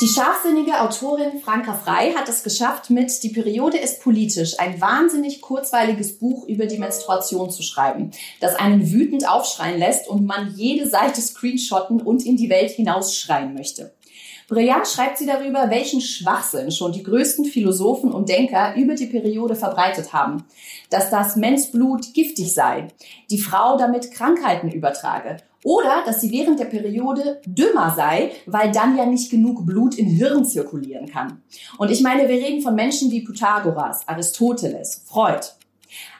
Die 0.00 0.06
scharfsinnige 0.06 0.80
Autorin 0.80 1.40
Franka 1.40 1.74
Frei 1.74 2.12
hat 2.12 2.28
es 2.28 2.44
geschafft, 2.44 2.88
mit 2.88 3.20
Die 3.24 3.30
Periode 3.30 3.78
ist 3.78 4.00
politisch 4.00 4.60
ein 4.60 4.80
wahnsinnig 4.80 5.40
kurzweiliges 5.40 6.20
Buch 6.20 6.46
über 6.46 6.66
die 6.66 6.78
Menstruation 6.78 7.50
zu 7.50 7.64
schreiben, 7.64 8.12
das 8.38 8.54
einen 8.54 8.92
wütend 8.92 9.28
aufschreien 9.28 9.76
lässt 9.76 10.06
und 10.06 10.24
man 10.24 10.54
jede 10.54 10.88
Seite 10.88 11.20
screenshotten 11.20 12.00
und 12.00 12.24
in 12.24 12.36
die 12.36 12.48
Welt 12.48 12.70
hinausschreien 12.70 13.54
möchte. 13.54 13.92
Brillant 14.46 14.86
schreibt 14.86 15.18
sie 15.18 15.26
darüber, 15.26 15.68
welchen 15.68 16.00
Schwachsinn 16.00 16.70
schon 16.70 16.92
die 16.92 17.02
größten 17.02 17.46
Philosophen 17.46 18.12
und 18.12 18.28
Denker 18.28 18.76
über 18.76 18.94
die 18.94 19.06
Periode 19.06 19.56
verbreitet 19.56 20.12
haben. 20.12 20.44
Dass 20.90 21.10
das 21.10 21.34
Mensblut 21.34 22.14
giftig 22.14 22.54
sei, 22.54 22.86
die 23.30 23.38
Frau 23.38 23.76
damit 23.76 24.12
Krankheiten 24.12 24.70
übertrage 24.70 25.38
oder 25.64 26.02
dass 26.04 26.20
sie 26.20 26.30
während 26.30 26.60
der 26.60 26.66
Periode 26.66 27.40
dümmer 27.46 27.92
sei, 27.96 28.32
weil 28.46 28.70
dann 28.72 28.96
ja 28.96 29.06
nicht 29.06 29.30
genug 29.30 29.66
Blut 29.66 29.98
im 29.98 30.06
Hirn 30.06 30.44
zirkulieren 30.44 31.06
kann. 31.06 31.42
Und 31.78 31.90
ich 31.90 32.02
meine, 32.02 32.28
wir 32.28 32.36
reden 32.36 32.62
von 32.62 32.74
Menschen 32.74 33.10
wie 33.10 33.24
Pythagoras, 33.24 34.06
Aristoteles, 34.06 35.02
Freud. 35.06 35.46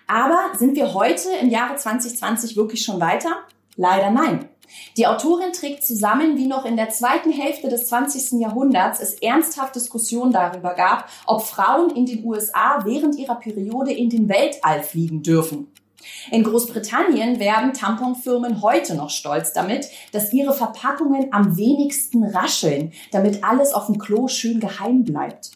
Aber 0.06 0.38
sind 0.58 0.74
wir 0.74 0.94
heute 0.94 1.28
im 1.40 1.50
Jahre 1.50 1.76
2020 1.76 2.56
wirklich 2.56 2.82
schon 2.82 3.00
weiter? 3.00 3.30
Leider 3.76 4.10
nein. 4.10 4.48
Die 4.96 5.06
Autorin 5.06 5.52
trägt 5.52 5.84
zusammen, 5.84 6.36
wie 6.36 6.46
noch 6.46 6.64
in 6.64 6.76
der 6.76 6.90
zweiten 6.90 7.30
Hälfte 7.30 7.68
des 7.68 7.88
20. 7.88 8.40
Jahrhunderts 8.40 9.00
es 9.00 9.14
ernsthaft 9.14 9.74
Diskussionen 9.74 10.32
darüber 10.32 10.74
gab, 10.74 11.08
ob 11.26 11.42
Frauen 11.42 11.94
in 11.94 12.06
den 12.06 12.24
USA 12.24 12.82
während 12.84 13.16
ihrer 13.16 13.36
Periode 13.36 13.92
in 13.92 14.10
den 14.10 14.28
Weltall 14.28 14.82
fliegen 14.82 15.22
dürfen. 15.22 15.68
In 16.30 16.44
Großbritannien 16.44 17.40
werben 17.40 17.72
Tamponfirmen 17.72 18.62
heute 18.62 18.94
noch 18.94 19.10
stolz 19.10 19.52
damit, 19.52 19.88
dass 20.12 20.32
ihre 20.32 20.52
Verpackungen 20.52 21.32
am 21.32 21.56
wenigsten 21.56 22.24
rascheln, 22.24 22.92
damit 23.10 23.44
alles 23.44 23.72
auf 23.72 23.86
dem 23.86 23.98
Klo 23.98 24.28
schön 24.28 24.60
geheim 24.60 25.04
bleibt. 25.04 25.52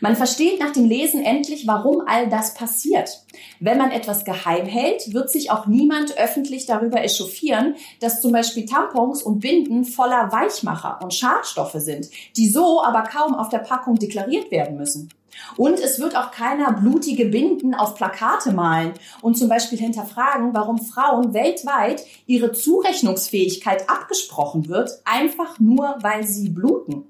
Man 0.00 0.16
versteht 0.16 0.60
nach 0.60 0.72
dem 0.72 0.86
Lesen 0.86 1.22
endlich, 1.22 1.66
warum 1.66 2.02
all 2.06 2.28
das 2.28 2.54
passiert. 2.54 3.24
Wenn 3.60 3.78
man 3.78 3.90
etwas 3.90 4.24
geheim 4.24 4.66
hält, 4.66 5.12
wird 5.12 5.30
sich 5.30 5.50
auch 5.50 5.66
niemand 5.66 6.16
öffentlich 6.16 6.66
darüber 6.66 7.02
echauffieren, 7.02 7.76
dass 8.00 8.20
zum 8.20 8.32
Beispiel 8.32 8.64
Tampons 8.64 9.22
und 9.22 9.40
Binden 9.40 9.84
voller 9.84 10.32
Weichmacher 10.32 11.00
und 11.02 11.14
Schadstoffe 11.14 11.76
sind, 11.76 12.08
die 12.36 12.48
so 12.48 12.82
aber 12.82 13.02
kaum 13.02 13.34
auf 13.34 13.48
der 13.48 13.58
Packung 13.58 13.96
deklariert 13.96 14.50
werden 14.50 14.76
müssen. 14.76 15.10
Und 15.56 15.80
es 15.80 15.98
wird 15.98 16.16
auch 16.16 16.30
keiner 16.30 16.72
blutige 16.72 17.26
Binden 17.26 17.74
auf 17.74 17.94
Plakate 17.94 18.52
malen 18.52 18.94
und 19.22 19.36
zum 19.36 19.48
Beispiel 19.48 19.78
hinterfragen, 19.78 20.54
warum 20.54 20.78
Frauen 20.78 21.34
weltweit 21.34 22.04
ihre 22.26 22.52
Zurechnungsfähigkeit 22.52 23.88
abgesprochen 23.88 24.68
wird, 24.68 24.90
einfach 25.04 25.58
nur 25.58 25.96
weil 26.00 26.26
sie 26.26 26.48
bluten. 26.48 27.04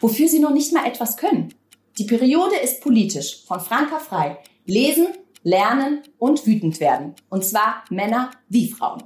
Wofür 0.00 0.28
sie 0.28 0.40
noch 0.40 0.52
nicht 0.52 0.72
mal 0.72 0.86
etwas 0.86 1.16
können. 1.16 1.54
Die 1.98 2.04
Periode 2.04 2.56
ist 2.56 2.80
politisch, 2.80 3.44
von 3.46 3.60
Franka 3.60 3.98
frei. 3.98 4.38
Lesen, 4.64 5.08
lernen 5.42 6.02
und 6.18 6.46
wütend 6.46 6.80
werden. 6.80 7.14
Und 7.28 7.44
zwar 7.44 7.84
Männer 7.90 8.30
wie 8.48 8.70
Frauen. 8.70 9.02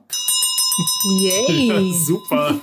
Yay. 1.20 1.68
Ja, 1.68 1.94
super. 2.06 2.60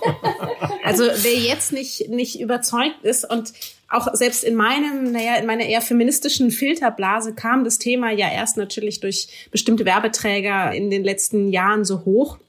Also 0.83 1.03
wer 1.03 1.35
jetzt 1.35 1.71
nicht, 1.71 2.09
nicht 2.09 2.39
überzeugt 2.39 3.03
ist 3.03 3.29
und 3.29 3.53
auch 3.91 4.13
selbst 4.13 4.43
in 4.43 4.55
meinem, 4.55 5.11
naja, 5.11 5.35
in 5.35 5.45
meiner 5.45 5.65
eher 5.65 5.81
feministischen 5.81 6.51
Filterblase 6.51 7.33
kam 7.33 7.63
das 7.63 7.77
Thema 7.77 8.11
ja 8.11 8.31
erst 8.31 8.57
natürlich 8.57 8.99
durch 8.99 9.27
bestimmte 9.51 9.85
Werbeträger 9.85 10.73
in 10.73 10.89
den 10.89 11.03
letzten 11.03 11.49
Jahren 11.49 11.83
so 11.85 12.05
hoch. 12.05 12.39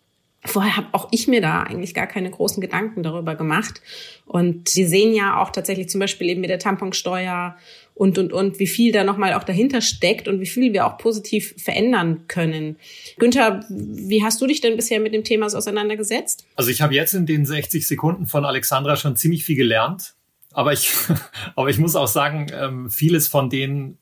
Vorher 0.45 0.77
habe 0.77 0.89
auch 0.93 1.09
ich 1.13 1.29
mir 1.29 1.41
da 1.41 1.63
eigentlich 1.63 1.95
gar 1.95 2.09
keine 2.09 2.29
großen 2.29 2.61
Gedanken 2.61 3.05
darüber 3.05 3.37
gemacht. 3.37 3.81
Und 4.27 4.69
Sie 4.69 4.85
sehen 4.85 5.15
ja 5.15 5.41
auch 5.41 5.51
tatsächlich 5.51 5.89
zum 5.89 6.01
Beispiel 6.01 6.29
eben 6.29 6.41
mit 6.41 6.51
der 6.51 6.59
Tamponsteuer 6.59 7.57
und, 7.95 8.19
und, 8.19 8.33
und, 8.33 8.59
wie 8.59 8.67
viel 8.67 8.91
da 8.91 9.05
nochmal 9.05 9.35
auch 9.35 9.45
dahinter 9.45 9.81
steckt 9.81 10.27
und 10.27 10.41
wie 10.41 10.47
viel 10.47 10.73
wir 10.73 10.87
auch 10.87 10.99
positiv 10.99 11.55
verändern 11.59 12.27
können. 12.27 12.77
Günther, 13.19 13.65
wie 13.69 14.25
hast 14.25 14.41
du 14.41 14.47
dich 14.47 14.61
denn 14.61 14.77
bisher 14.77 14.99
mit 14.99 15.15
dem 15.15 15.23
Thema 15.23 15.47
auseinandergesetzt? 15.47 16.45
Also 16.57 16.71
ich 16.71 16.81
habe 16.81 16.95
jetzt 16.95 17.15
in 17.15 17.27
den 17.27 17.47
60 17.47 17.87
Sekunden 17.87 18.27
von 18.27 18.45
Alexandra 18.45 18.97
schon 18.97 19.15
ziemlich 19.15 19.45
viel 19.45 19.57
gelernt. 19.57 20.15
Aber 20.53 20.73
ich, 20.73 20.93
aber 21.57 21.69
ich 21.69 21.79
muss 21.79 21.97
auch 21.97 22.07
sagen, 22.07 22.47
ähm, 22.53 22.91
vieles 22.91 23.29
von 23.29 23.51
den 23.51 23.99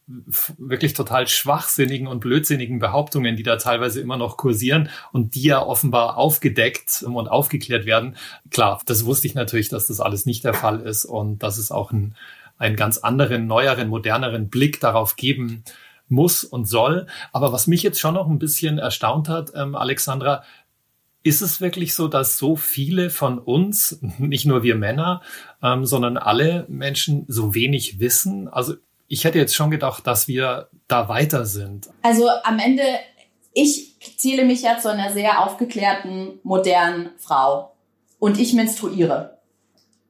wirklich 0.58 0.94
total 0.94 1.28
schwachsinnigen 1.28 2.06
und 2.06 2.20
blödsinnigen 2.20 2.78
Behauptungen, 2.78 3.36
die 3.36 3.42
da 3.42 3.56
teilweise 3.56 4.00
immer 4.00 4.16
noch 4.16 4.36
kursieren 4.36 4.88
und 5.12 5.34
die 5.34 5.42
ja 5.44 5.62
offenbar 5.62 6.16
aufgedeckt 6.16 7.02
und 7.02 7.28
aufgeklärt 7.28 7.86
werden, 7.86 8.16
klar, 8.50 8.80
das 8.86 9.04
wusste 9.04 9.26
ich 9.26 9.34
natürlich, 9.34 9.68
dass 9.68 9.86
das 9.86 10.00
alles 10.00 10.26
nicht 10.26 10.44
der 10.44 10.54
Fall 10.54 10.80
ist 10.80 11.04
und 11.04 11.42
dass 11.42 11.58
es 11.58 11.70
auch 11.70 11.92
ein, 11.92 12.14
einen 12.58 12.76
ganz 12.76 12.98
anderen, 12.98 13.46
neueren, 13.46 13.88
moderneren 13.88 14.48
Blick 14.48 14.80
darauf 14.80 15.16
geben 15.16 15.64
muss 16.08 16.44
und 16.44 16.66
soll. 16.66 17.06
Aber 17.32 17.52
was 17.52 17.66
mich 17.66 17.82
jetzt 17.82 18.00
schon 18.00 18.14
noch 18.14 18.28
ein 18.28 18.38
bisschen 18.38 18.78
erstaunt 18.78 19.28
hat, 19.28 19.52
ähm, 19.54 19.74
Alexandra, 19.74 20.42
ist 21.22 21.42
es 21.42 21.60
wirklich 21.60 21.94
so, 21.94 22.08
dass 22.08 22.38
so 22.38 22.56
viele 22.56 23.10
von 23.10 23.38
uns, 23.38 23.98
nicht 24.18 24.46
nur 24.46 24.62
wir 24.62 24.74
Männer, 24.74 25.22
ähm, 25.62 25.84
sondern 25.84 26.16
alle 26.16 26.66
Menschen 26.68 27.24
so 27.28 27.54
wenig 27.54 28.00
wissen? 28.00 28.48
Also 28.48 28.74
ich 29.08 29.24
hätte 29.24 29.38
jetzt 29.38 29.54
schon 29.54 29.70
gedacht, 29.70 30.06
dass 30.06 30.28
wir 30.28 30.68
da 30.88 31.08
weiter 31.08 31.44
sind. 31.44 31.90
Also 32.02 32.28
am 32.44 32.58
Ende, 32.58 32.84
ich 33.52 33.96
ziele 34.16 34.44
mich 34.44 34.62
ja 34.62 34.78
zu 34.78 34.90
einer 34.90 35.12
sehr 35.12 35.44
aufgeklärten, 35.44 36.38
modernen 36.42 37.10
Frau. 37.18 37.76
Und 38.18 38.38
ich 38.38 38.52
menstruiere. 38.52 39.38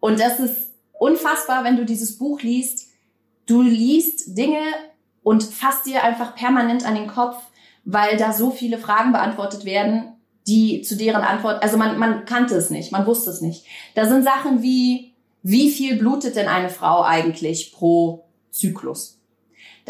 Und 0.00 0.19
das 0.19 0.40
ist 0.40 0.73
unfassbar, 0.99 1.62
wenn 1.62 1.76
du 1.76 1.85
dieses 1.85 2.19
Buch 2.19 2.43
liest. 2.43 2.88
Du 3.47 3.62
liest 3.62 4.37
Dinge 4.37 4.62
und 5.23 5.45
fasst 5.45 5.87
dir 5.87 6.02
einfach 6.02 6.35
permanent 6.35 6.85
an 6.85 6.97
den 6.97 7.07
Kopf, 7.07 7.37
weil 7.85 8.17
da 8.17 8.33
so 8.33 8.50
viele 8.50 8.79
Fragen 8.79 9.12
beantwortet 9.12 9.64
werden, 9.64 10.20
die 10.47 10.83
zu 10.83 10.97
deren 10.97 11.23
Antwort, 11.23 11.63
also 11.63 11.77
man, 11.77 11.99
man 11.99 12.25
kannte 12.25 12.57
es 12.57 12.71
nicht, 12.71 12.93
man 12.93 13.07
wusste 13.07 13.31
es 13.31 13.41
nicht. 13.41 13.65
Da 13.95 14.09
sind 14.09 14.25
Sachen 14.25 14.63
wie, 14.63 15.13
wie 15.43 15.71
viel 15.71 15.97
blutet 15.97 16.37
denn 16.37 16.49
eine 16.49 16.71
Frau 16.71 17.03
eigentlich 17.03 17.73
pro 17.73 18.25
Zyklus? 18.51 19.20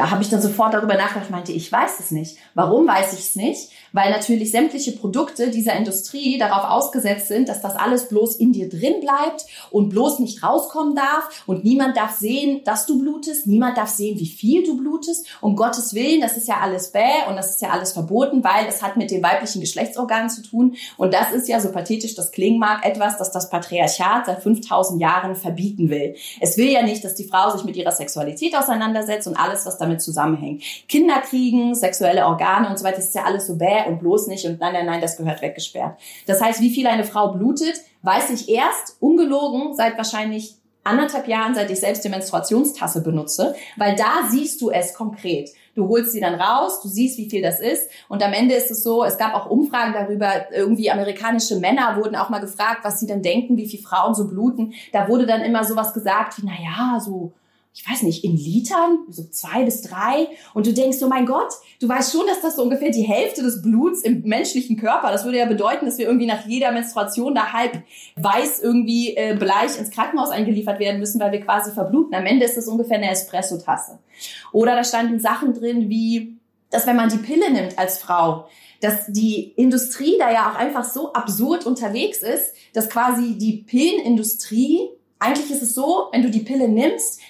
Da 0.00 0.10
habe 0.10 0.22
ich 0.22 0.30
dann 0.30 0.40
sofort 0.40 0.72
darüber 0.72 0.94
nachgedacht, 0.94 1.28
meinte, 1.28 1.52
ich 1.52 1.70
weiß 1.70 2.00
es 2.00 2.10
nicht. 2.10 2.38
Warum 2.54 2.88
weiß 2.88 3.12
ich 3.12 3.18
es 3.18 3.36
nicht? 3.36 3.68
Weil 3.92 4.10
natürlich 4.10 4.50
sämtliche 4.50 4.92
Produkte 4.92 5.50
dieser 5.50 5.74
Industrie 5.74 6.38
darauf 6.38 6.70
ausgesetzt 6.70 7.28
sind, 7.28 7.50
dass 7.50 7.60
das 7.60 7.76
alles 7.76 8.08
bloß 8.08 8.36
in 8.36 8.54
dir 8.54 8.70
drin 8.70 9.00
bleibt 9.02 9.44
und 9.70 9.90
bloß 9.90 10.20
nicht 10.20 10.42
rauskommen 10.42 10.94
darf 10.94 11.44
und 11.46 11.64
niemand 11.64 11.98
darf 11.98 12.16
sehen, 12.16 12.62
dass 12.64 12.86
du 12.86 12.98
blutest, 12.98 13.46
niemand 13.46 13.76
darf 13.76 13.90
sehen, 13.90 14.18
wie 14.18 14.26
viel 14.26 14.64
du 14.64 14.78
blutest. 14.78 15.26
Um 15.42 15.54
Gottes 15.54 15.92
Willen, 15.92 16.22
das 16.22 16.38
ist 16.38 16.48
ja 16.48 16.60
alles 16.62 16.92
bäh 16.92 17.28
und 17.28 17.36
das 17.36 17.50
ist 17.50 17.60
ja 17.60 17.68
alles 17.68 17.92
verboten, 17.92 18.42
weil 18.42 18.68
es 18.70 18.82
hat 18.82 18.96
mit 18.96 19.10
den 19.10 19.22
weiblichen 19.22 19.60
Geschlechtsorganen 19.60 20.30
zu 20.30 20.40
tun 20.40 20.76
und 20.96 21.12
das 21.12 21.32
ist 21.32 21.46
ja, 21.46 21.60
so 21.60 21.72
pathetisch 21.72 22.14
das 22.14 22.32
klingen 22.32 22.58
mag, 22.58 22.86
etwas, 22.86 23.18
das 23.18 23.32
das 23.32 23.50
Patriarchat 23.50 24.24
seit 24.24 24.42
5000 24.42 24.98
Jahren 24.98 25.36
verbieten 25.36 25.90
will. 25.90 26.14
Es 26.40 26.56
will 26.56 26.70
ja 26.70 26.80
nicht, 26.80 27.04
dass 27.04 27.16
die 27.16 27.28
Frau 27.28 27.50
sich 27.50 27.64
mit 27.64 27.76
ihrer 27.76 27.92
Sexualität 27.92 28.56
auseinandersetzt 28.56 29.28
und 29.28 29.36
alles, 29.36 29.66
was 29.66 29.76
damit 29.76 29.89
zusammenhängt. 29.98 30.62
Kinder 30.88 31.20
kriegen, 31.20 31.74
sexuelle 31.74 32.26
Organe 32.26 32.68
und 32.68 32.78
so 32.78 32.84
weiter, 32.84 32.96
das 32.96 33.06
ist 33.06 33.14
ja 33.14 33.24
alles 33.24 33.46
so 33.46 33.56
bäh 33.56 33.86
und 33.86 34.00
bloß 34.00 34.26
nicht 34.26 34.44
und 34.46 34.60
nein, 34.60 34.72
nein, 34.72 34.86
nein, 34.86 35.00
das 35.00 35.16
gehört 35.16 35.42
weggesperrt. 35.42 35.98
Das 36.26 36.40
heißt, 36.40 36.60
wie 36.60 36.70
viel 36.70 36.86
eine 36.86 37.04
Frau 37.04 37.32
blutet, 37.32 37.74
weiß 38.02 38.30
ich 38.30 38.48
erst, 38.48 38.96
ungelogen, 39.00 39.74
seit 39.74 39.96
wahrscheinlich 39.96 40.54
anderthalb 40.84 41.28
Jahren, 41.28 41.54
seit 41.54 41.70
ich 41.70 41.80
selbst 41.80 42.04
die 42.04 42.08
Menstruationstasse 42.08 43.02
benutze, 43.02 43.54
weil 43.76 43.96
da 43.96 44.28
siehst 44.30 44.60
du 44.60 44.70
es 44.70 44.94
konkret. 44.94 45.50
Du 45.74 45.88
holst 45.88 46.12
sie 46.12 46.20
dann 46.20 46.34
raus, 46.34 46.80
du 46.82 46.88
siehst, 46.88 47.16
wie 47.18 47.30
viel 47.30 47.42
das 47.42 47.60
ist. 47.60 47.88
Und 48.08 48.22
am 48.22 48.32
Ende 48.32 48.54
ist 48.54 48.70
es 48.70 48.82
so, 48.82 49.04
es 49.04 49.18
gab 49.18 49.34
auch 49.34 49.48
Umfragen 49.48 49.92
darüber, 49.92 50.50
irgendwie 50.52 50.90
amerikanische 50.90 51.56
Männer 51.56 51.96
wurden 51.96 52.16
auch 52.16 52.28
mal 52.28 52.40
gefragt, 52.40 52.80
was 52.82 52.98
sie 52.98 53.06
denn 53.06 53.22
denken, 53.22 53.56
wie 53.56 53.68
viele 53.68 53.82
Frauen 53.82 54.14
so 54.14 54.26
bluten. 54.26 54.74
Da 54.92 55.08
wurde 55.08 55.26
dann 55.26 55.42
immer 55.42 55.64
sowas 55.64 55.94
gesagt 55.94 56.38
wie, 56.38 56.46
na 56.46 56.52
ja, 56.52 57.00
so 57.00 57.32
ich 57.82 57.90
weiß 57.90 58.02
nicht, 58.02 58.24
in 58.24 58.36
Litern, 58.36 58.98
so 59.08 59.24
zwei 59.30 59.64
bis 59.64 59.80
drei. 59.80 60.28
Und 60.52 60.66
du 60.66 60.72
denkst, 60.72 60.98
oh 61.02 61.08
mein 61.08 61.24
Gott, 61.24 61.52
du 61.80 61.88
weißt 61.88 62.12
schon, 62.12 62.26
dass 62.26 62.42
das 62.42 62.56
so 62.56 62.62
ungefähr 62.62 62.90
die 62.90 63.02
Hälfte 63.02 63.42
des 63.42 63.62
Bluts 63.62 64.02
im 64.02 64.22
menschlichen 64.22 64.76
Körper, 64.76 65.10
das 65.10 65.24
würde 65.24 65.38
ja 65.38 65.46
bedeuten, 65.46 65.86
dass 65.86 65.96
wir 65.96 66.06
irgendwie 66.06 66.26
nach 66.26 66.46
jeder 66.46 66.72
Menstruation 66.72 67.34
da 67.34 67.52
halb 67.52 67.82
weiß 68.16 68.60
irgendwie 68.60 69.16
äh, 69.16 69.34
bleich 69.34 69.78
ins 69.78 69.90
Krankenhaus 69.90 70.28
eingeliefert 70.28 70.78
werden 70.78 71.00
müssen, 71.00 71.20
weil 71.20 71.32
wir 71.32 71.40
quasi 71.40 71.70
verbluten. 71.70 72.14
Am 72.14 72.26
Ende 72.26 72.44
ist 72.44 72.56
das 72.56 72.68
ungefähr 72.68 72.98
eine 72.98 73.10
Espresso-Tasse. 73.10 73.98
Oder 74.52 74.76
da 74.76 74.84
standen 74.84 75.18
Sachen 75.18 75.54
drin 75.54 75.88
wie, 75.88 76.36
dass 76.70 76.86
wenn 76.86 76.96
man 76.96 77.08
die 77.08 77.16
Pille 77.16 77.50
nimmt 77.50 77.78
als 77.78 77.98
Frau, 77.98 78.46
dass 78.80 79.06
die 79.06 79.52
Industrie 79.56 80.16
da 80.18 80.30
ja 80.30 80.50
auch 80.50 80.58
einfach 80.58 80.84
so 80.84 81.14
absurd 81.14 81.64
unterwegs 81.64 82.18
ist, 82.18 82.52
dass 82.74 82.90
quasi 82.90 83.38
die 83.38 83.64
Pillenindustrie 83.66 84.90
eigentlich 85.20 85.50
ist 85.50 85.62
es 85.62 85.74
so, 85.74 86.08
wenn 86.12 86.22
du 86.22 86.30
die 86.30 86.40
Pille 86.40 86.66
nimmst, 86.66 87.20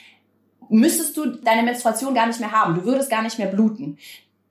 müsstest 0.77 1.17
du 1.17 1.27
deine 1.27 1.63
Menstruation 1.63 2.15
gar 2.15 2.27
nicht 2.27 2.41
mehr 2.41 2.53
haben. 2.53 2.75
Du 2.75 2.85
würdest 2.85 3.11
gar 3.11 3.23
nicht 3.23 3.39
mehr 3.39 3.49
bluten. 3.49 3.99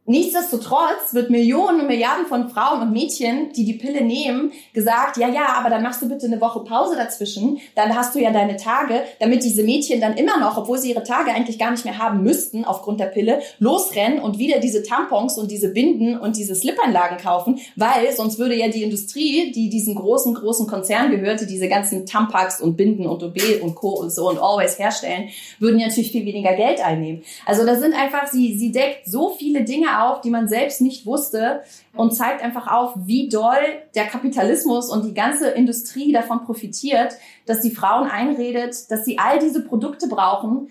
Nichtsdestotrotz 0.10 1.13
wird 1.13 1.30
Millionen 1.30 1.82
und 1.82 1.88
Milliarden 1.88 2.25
von 2.25 2.50
Frauen 2.50 2.82
und 2.82 2.92
Mädchen, 2.92 3.54
die 3.54 3.63
die 3.63 3.75
Pille 3.75 4.04
nehmen, 4.04 4.51
gesagt, 4.74 5.18
ja, 5.18 5.30
ja, 5.30 5.54
aber 5.56 5.70
dann 5.70 5.84
machst 5.84 6.01
du 6.01 6.10
bitte 6.10 6.25
eine 6.25 6.42
Woche 6.42 6.62
Pause 6.62 6.96
dazwischen, 6.96 7.60
dann 7.75 7.96
hast 7.96 8.16
du 8.16 8.20
ja 8.20 8.32
deine 8.32 8.58
Tage, 8.58 9.04
damit 9.20 9.44
diese 9.44 9.62
Mädchen 9.62 10.01
dann 10.01 10.18
immer 10.18 10.39
noch, 10.39 10.58
obwohl 10.58 10.80
sie 10.80 10.89
ihre 10.89 11.04
Tage 11.04 11.30
eigentlich 11.30 11.60
gar 11.60 11.70
nicht 11.70 11.86
mehr 11.86 12.00
haben 12.00 12.24
müssten 12.24 12.66
aufgrund 12.66 13.00
der 13.00 13.06
Pille, 13.06 13.39
losrennen 13.60 14.20
und 14.20 14.39
wieder 14.39 14.58
diese 14.58 14.82
Tampons 14.82 15.38
und 15.38 15.51
diese 15.51 15.70
Binden 15.70 16.18
und 16.18 16.38
diese 16.38 16.56
Slipanlagen 16.56 17.20
kaufen, 17.20 17.60
weil 17.75 18.12
sonst 18.16 18.39
würde 18.39 18.56
ja 18.56 18.68
die 18.68 18.82
Industrie, 18.82 19.51
die 19.51 19.70
diesen 19.70 19.94
großen, 19.94 20.34
großen 20.34 20.66
Konzern 20.66 21.12
gehörte, 21.12 21.46
diese 21.46 21.70
ganzen 21.70 22.08
Tampax 22.08 22.62
und 22.62 22.78
Binden 22.78 23.06
und 23.06 23.22
OB 23.22 23.62
und 23.62 23.75
Co. 23.75 23.89
und 23.89 24.12
so 24.12 24.28
und 24.28 24.39
Always 24.39 24.80
herstellen, 24.80 25.30
würden 25.60 25.80
ja 25.80 25.86
natürlich 25.86 26.12
viel 26.12 26.25
weniger 26.25 26.56
Geld 26.56 26.84
einnehmen. 26.84 27.22
Also 27.46 27.63
da 27.63 27.75
sind 27.75 27.94
einfach, 27.94 28.25
sie, 28.25 28.58
sie 28.58 28.72
deckt 28.72 29.06
so 29.06 29.36
viele 29.38 29.63
Dinge 29.63 29.99
auf, 30.01 30.22
die 30.22 30.29
man 30.29 30.48
selbst 30.48 30.82
nicht 30.82 31.06
wusste 31.06 31.62
und 31.96 32.15
zeigt 32.15 32.44
einfach 32.44 32.68
auf, 32.68 32.94
wie 32.96 33.29
doll 33.29 33.58
der 33.96 34.06
Kapitalismus 34.06 34.89
und 34.89 35.06
die 35.06 35.13
ganze 35.13 35.50
Industrie 35.50 36.12
davon 36.12 36.44
profitiert, 36.46 37.13
dass 37.46 37.62
die 37.62 37.72
Frauen 37.72 38.10
einredet, 38.10 38.91
dass 38.91 39.06
sie 39.06 39.18
all 39.18 39.39
diese 39.39 39.63
Produkte 39.63 40.08
brauchen 40.08 40.70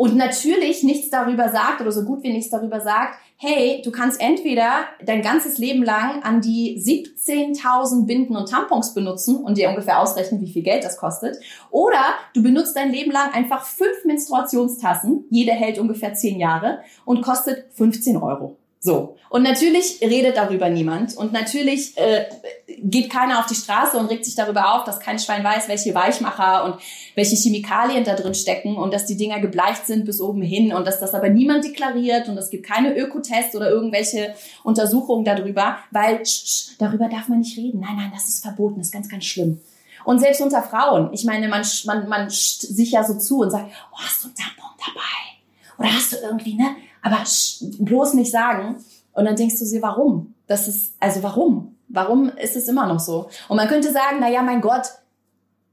und 0.00 0.16
natürlich 0.16 0.82
nichts 0.82 1.10
darüber 1.10 1.50
sagt 1.50 1.82
oder 1.82 1.92
so 1.92 2.04
gut 2.04 2.22
wie 2.22 2.32
nichts 2.32 2.48
darüber 2.48 2.80
sagt, 2.80 3.18
hey, 3.36 3.82
du 3.84 3.90
kannst 3.90 4.18
entweder 4.18 4.84
dein 5.04 5.20
ganzes 5.20 5.58
Leben 5.58 5.82
lang 5.82 6.22
an 6.22 6.40
die 6.40 6.82
17.000 6.82 8.06
Binden 8.06 8.34
und 8.34 8.48
Tampons 8.48 8.94
benutzen 8.94 9.36
und 9.36 9.58
dir 9.58 9.68
ungefähr 9.68 10.00
ausrechnen, 10.00 10.40
wie 10.40 10.50
viel 10.50 10.62
Geld 10.62 10.84
das 10.84 10.96
kostet, 10.96 11.36
oder 11.70 12.00
du 12.32 12.42
benutzt 12.42 12.76
dein 12.76 12.92
Leben 12.92 13.10
lang 13.10 13.34
einfach 13.34 13.66
fünf 13.66 14.06
Menstruationstassen, 14.06 15.26
jede 15.28 15.52
hält 15.52 15.78
ungefähr 15.78 16.14
zehn 16.14 16.40
Jahre 16.40 16.78
und 17.04 17.20
kostet 17.20 17.66
15 17.74 18.16
Euro. 18.16 18.56
So. 18.82 19.18
Und 19.28 19.42
natürlich 19.42 20.00
redet 20.00 20.38
darüber 20.38 20.70
niemand. 20.70 21.14
Und 21.14 21.32
natürlich 21.32 21.96
äh, 21.98 22.24
geht 22.78 23.10
keiner 23.10 23.38
auf 23.38 23.46
die 23.46 23.54
Straße 23.54 23.96
und 23.98 24.06
regt 24.06 24.24
sich 24.24 24.34
darüber 24.34 24.74
auf, 24.74 24.84
dass 24.84 25.00
kein 25.00 25.18
Schwein 25.18 25.44
weiß, 25.44 25.68
welche 25.68 25.94
Weichmacher 25.94 26.64
und 26.64 26.76
welche 27.14 27.36
Chemikalien 27.36 28.04
da 28.04 28.14
drin 28.14 28.34
stecken 28.34 28.76
und 28.76 28.92
dass 28.94 29.04
die 29.04 29.18
Dinger 29.18 29.38
gebleicht 29.38 29.86
sind 29.86 30.06
bis 30.06 30.20
oben 30.20 30.40
hin 30.40 30.72
und 30.72 30.86
dass 30.86 30.98
das 30.98 31.12
aber 31.12 31.28
niemand 31.28 31.64
deklariert 31.64 32.28
und 32.28 32.38
es 32.38 32.48
gibt 32.48 32.66
keine 32.66 32.96
Ökotests 32.96 33.54
oder 33.54 33.70
irgendwelche 33.70 34.34
Untersuchungen 34.64 35.26
darüber, 35.26 35.76
weil 35.90 36.24
sch, 36.24 36.46
sch, 36.46 36.78
darüber 36.78 37.08
darf 37.08 37.28
man 37.28 37.40
nicht 37.40 37.58
reden. 37.58 37.80
Nein, 37.80 37.96
nein, 37.96 38.10
das 38.14 38.28
ist 38.28 38.42
verboten, 38.42 38.78
das 38.78 38.86
ist 38.86 38.92
ganz, 38.92 39.08
ganz 39.10 39.26
schlimm. 39.26 39.60
Und 40.04 40.18
selbst 40.20 40.40
unter 40.40 40.62
Frauen, 40.62 41.10
ich 41.12 41.24
meine, 41.24 41.48
man, 41.48 41.64
man, 41.84 42.08
man 42.08 42.30
sich 42.30 42.92
ja 42.92 43.04
so 43.04 43.18
zu 43.18 43.40
und 43.40 43.50
sagt, 43.50 43.70
oh, 43.92 43.98
hast 43.98 44.24
du 44.24 44.28
einen 44.28 44.36
Tampon 44.36 44.70
dabei? 44.78 45.78
Oder 45.78 45.94
hast 45.94 46.12
du 46.12 46.16
irgendwie, 46.16 46.54
ne? 46.54 46.76
Aber 47.02 47.18
bloß 47.78 48.14
nicht 48.14 48.30
sagen. 48.30 48.76
Und 49.12 49.24
dann 49.24 49.36
denkst 49.36 49.58
du 49.58 49.64
sie, 49.64 49.82
warum? 49.82 50.34
Das 50.46 50.68
ist, 50.68 50.94
also 51.00 51.22
warum? 51.22 51.76
Warum 51.88 52.30
ist 52.30 52.56
es 52.56 52.68
immer 52.68 52.86
noch 52.86 53.00
so? 53.00 53.28
Und 53.48 53.56
man 53.56 53.68
könnte 53.68 53.90
sagen, 53.92 54.18
na 54.20 54.30
ja, 54.30 54.42
mein 54.42 54.60
Gott, 54.60 54.86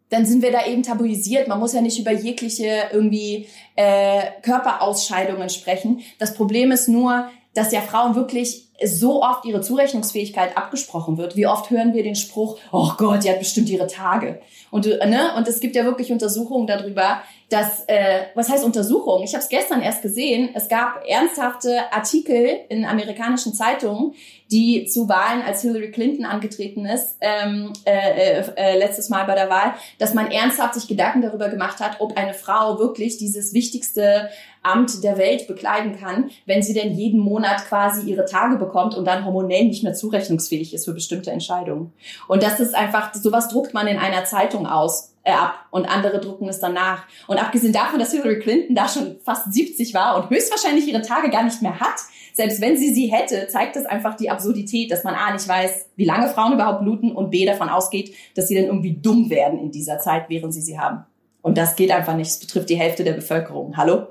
dann 0.09 0.25
sind 0.25 0.41
wir 0.41 0.51
da 0.51 0.65
eben 0.65 0.83
tabuisiert. 0.83 1.47
Man 1.47 1.59
muss 1.59 1.73
ja 1.73 1.81
nicht 1.81 1.99
über 1.99 2.11
jegliche 2.11 2.83
irgendwie 2.91 3.47
äh, 3.75 4.21
Körperausscheidungen 4.41 5.49
sprechen. 5.49 6.01
Das 6.17 6.33
Problem 6.33 6.71
ist 6.71 6.87
nur, 6.87 7.29
dass 7.53 7.71
ja 7.71 7.81
Frauen 7.81 8.15
wirklich 8.15 8.67
so 8.83 9.23
oft 9.23 9.45
ihre 9.45 9.61
Zurechnungsfähigkeit 9.61 10.55
abgesprochen 10.55 11.17
wird. 11.17 11.35
Wie 11.35 11.47
oft 11.47 11.71
hören 11.71 11.93
wir 11.93 12.03
den 12.03 12.15
Spruch, 12.15 12.57
oh 12.71 12.91
Gott, 12.97 13.23
die 13.23 13.29
hat 13.29 13.39
bestimmt 13.39 13.69
ihre 13.69 13.87
Tage. 13.87 14.39
Und, 14.69 14.85
ne? 14.85 15.31
und 15.35 15.47
es 15.47 15.59
gibt 15.59 15.75
ja 15.75 15.83
wirklich 15.83 16.11
Untersuchungen 16.11 16.67
darüber, 16.67 17.21
dass, 17.49 17.85
äh, 17.87 18.25
was 18.35 18.49
heißt 18.49 18.65
Untersuchungen? 18.65 19.23
Ich 19.23 19.33
habe 19.33 19.41
es 19.41 19.49
gestern 19.49 19.81
erst 19.81 20.01
gesehen. 20.01 20.49
Es 20.53 20.67
gab 20.67 21.01
ernsthafte 21.07 21.91
Artikel 21.93 22.59
in 22.67 22.83
amerikanischen 22.83 23.53
Zeitungen, 23.53 24.13
die 24.51 24.85
zu 24.85 25.07
Wahlen, 25.07 25.41
als 25.41 25.61
Hillary 25.61 25.91
Clinton 25.91 26.25
angetreten 26.25 26.85
ist, 26.85 27.15
ähm, 27.21 27.71
äh, 27.85 28.39
äh, 28.39 28.43
äh, 28.55 28.77
letztes 28.77 29.09
Mal 29.09 29.25
bei 29.25 29.35
der 29.35 29.49
Wahl, 29.49 29.73
dass 29.97 30.13
man 30.13 30.29
ernsthaft 30.29 30.73
sich 30.73 30.87
Gedanken 30.87 31.21
darüber 31.21 31.47
gemacht 31.47 31.79
hat, 31.79 31.99
ob 31.99 32.17
eine 32.17 32.33
Frau 32.33 32.79
wirklich 32.79 33.17
dieses 33.17 33.53
wichtigste 33.53 34.29
Amt 34.63 35.03
der 35.03 35.17
Welt 35.17 35.47
bekleiden 35.47 35.97
kann, 35.97 36.29
wenn 36.45 36.61
sie 36.61 36.73
denn 36.73 36.93
jeden 36.93 37.19
Monat 37.19 37.65
quasi 37.67 38.09
ihre 38.09 38.25
Tage 38.25 38.57
bekommt 38.57 38.95
und 38.95 39.05
dann 39.05 39.23
hormonell 39.23 39.65
nicht 39.65 39.83
mehr 39.83 39.93
zurechnungsfähig 39.93 40.73
ist 40.73 40.83
für 40.83 40.93
bestimmte 40.93 41.31
Entscheidungen. 41.31 41.93
Und 42.27 42.43
das 42.43 42.59
ist 42.59 42.75
einfach, 42.75 43.13
sowas 43.13 43.47
druckt 43.47 43.73
man 43.73 43.87
in 43.87 43.97
einer 43.97 44.25
Zeitung 44.25 44.67
aus 44.67 45.13
äh, 45.27 45.31
ab 45.31 45.65
und 45.71 45.85
andere 45.85 46.19
drucken 46.19 46.47
es 46.47 46.59
danach. 46.59 47.03
Und 47.27 47.37
abgesehen 47.37 47.73
davon, 47.73 47.99
dass 47.99 48.11
Hillary 48.11 48.39
Clinton 48.39 48.75
da 48.75 48.87
schon 48.87 49.17
fast 49.23 49.51
70 49.51 49.93
war 49.93 50.17
und 50.17 50.29
höchstwahrscheinlich 50.29 50.87
ihre 50.87 51.01
Tage 51.01 51.29
gar 51.29 51.43
nicht 51.43 51.61
mehr 51.61 51.79
hat, 51.79 51.99
selbst 52.33 52.61
wenn 52.61 52.77
sie 52.77 52.93
sie 52.93 53.07
hätte, 53.07 53.47
zeigt 53.47 53.75
das 53.75 53.85
einfach 53.85 54.15
die 54.15 54.29
Absurdität, 54.29 54.89
dass 54.89 55.03
man 55.03 55.15
A 55.15 55.33
nicht 55.33 55.47
weiß, 55.47 55.89
wie 55.95 56.05
lange 56.05 56.29
Frauen 56.29 56.53
überhaupt 56.53 56.81
bluten 56.81 57.11
und 57.11 57.29
B 57.29 57.45
davon 57.45 57.67
ausgeht, 57.67 58.15
dass 58.35 58.47
sie 58.47 58.55
dann 58.55 58.65
irgendwie 58.65 58.93
dumm 58.93 59.29
werden 59.29 59.59
in 59.59 59.71
dieser 59.71 59.99
Zeit, 59.99 60.29
während 60.29 60.53
sie 60.53 60.61
sie 60.61 60.79
haben. 60.79 61.05
Und 61.41 61.57
das 61.57 61.75
geht 61.75 61.91
einfach 61.91 62.15
nicht. 62.15 62.29
Es 62.29 62.39
betrifft 62.39 62.69
die 62.69 62.77
Hälfte 62.77 63.03
der 63.03 63.13
Bevölkerung. 63.13 63.75
Hallo? 63.75 64.07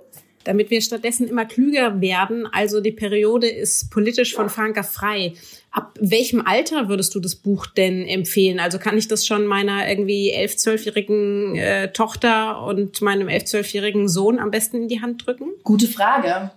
Damit 0.47 0.71
wir 0.71 0.81
stattdessen 0.81 1.26
immer 1.26 1.45
klüger 1.45 2.00
werden. 2.00 2.47
Also 2.47 2.81
die 2.81 2.93
Periode 2.93 3.49
ist 3.49 3.91
politisch 3.91 4.35
von 4.35 4.49
Franka 4.49 4.83
frei. 4.83 5.35
Ab 5.73 5.99
welchem 6.00 6.47
Alter 6.47 6.88
würdest 6.88 7.15
du 7.15 7.21
das 7.21 7.35
Buch 7.35 7.67
denn 7.67 8.07
empfehlen? 8.07 8.61
Also 8.61 8.79
kann 8.79 8.97
ich 8.97 9.09
das 9.09 9.26
schon 9.26 9.47
meiner 9.47 9.88
irgendwie 9.88 10.31
elf, 10.31 10.57
zwölfjährigen 10.57 11.57
äh, 11.57 11.93
Tochter 11.93 12.62
und 12.62 13.03
meinem 13.03 13.29
elf, 13.29 13.45
zwölfjährigen 13.45 14.09
Sohn 14.09 14.38
am 14.38 14.50
besten 14.50 14.83
in 14.83 14.88
die 14.88 15.03
Hand 15.03 15.26
drücken? 15.26 15.49
Gute 15.65 15.88
Frage. 15.88 16.53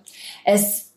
Es 0.45 0.88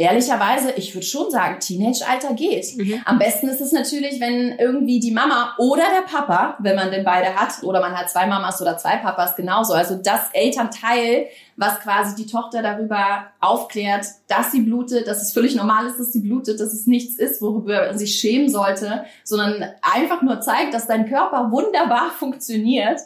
ehrlicherweise, 0.00 0.72
ich 0.76 0.94
würde 0.94 1.06
schon 1.06 1.30
sagen, 1.30 1.60
Teenage-Alter 1.60 2.32
geht. 2.32 2.74
Mhm. 2.74 3.02
Am 3.04 3.18
besten 3.18 3.48
ist 3.48 3.60
es 3.60 3.70
natürlich, 3.70 4.18
wenn 4.18 4.58
irgendwie 4.58 4.98
die 4.98 5.10
Mama 5.10 5.54
oder 5.58 5.82
der 5.94 6.10
Papa, 6.10 6.56
wenn 6.58 6.74
man 6.74 6.90
denn 6.90 7.04
beide 7.04 7.34
hat, 7.36 7.62
oder 7.62 7.80
man 7.80 7.92
hat 7.92 8.08
zwei 8.08 8.26
Mamas 8.26 8.62
oder 8.62 8.78
zwei 8.78 8.96
Papas, 8.96 9.36
genauso. 9.36 9.74
Also 9.74 9.96
das 9.96 10.30
Elternteil, 10.32 11.26
was 11.56 11.80
quasi 11.80 12.16
die 12.16 12.24
Tochter 12.24 12.62
darüber 12.62 13.26
aufklärt, 13.40 14.06
dass 14.26 14.52
sie 14.52 14.62
blutet, 14.62 15.06
dass 15.06 15.20
es 15.20 15.34
völlig 15.34 15.54
normal 15.54 15.86
ist, 15.86 15.98
dass 15.98 16.12
sie 16.12 16.20
blutet, 16.20 16.60
dass 16.60 16.72
es 16.72 16.86
nichts 16.86 17.16
ist, 17.16 17.42
worüber 17.42 17.88
man 17.88 17.98
sich 17.98 18.18
schämen 18.18 18.48
sollte, 18.48 19.04
sondern 19.22 19.66
einfach 19.82 20.22
nur 20.22 20.40
zeigt, 20.40 20.72
dass 20.72 20.86
dein 20.86 21.10
Körper 21.10 21.50
wunderbar 21.52 22.10
funktioniert 22.18 23.00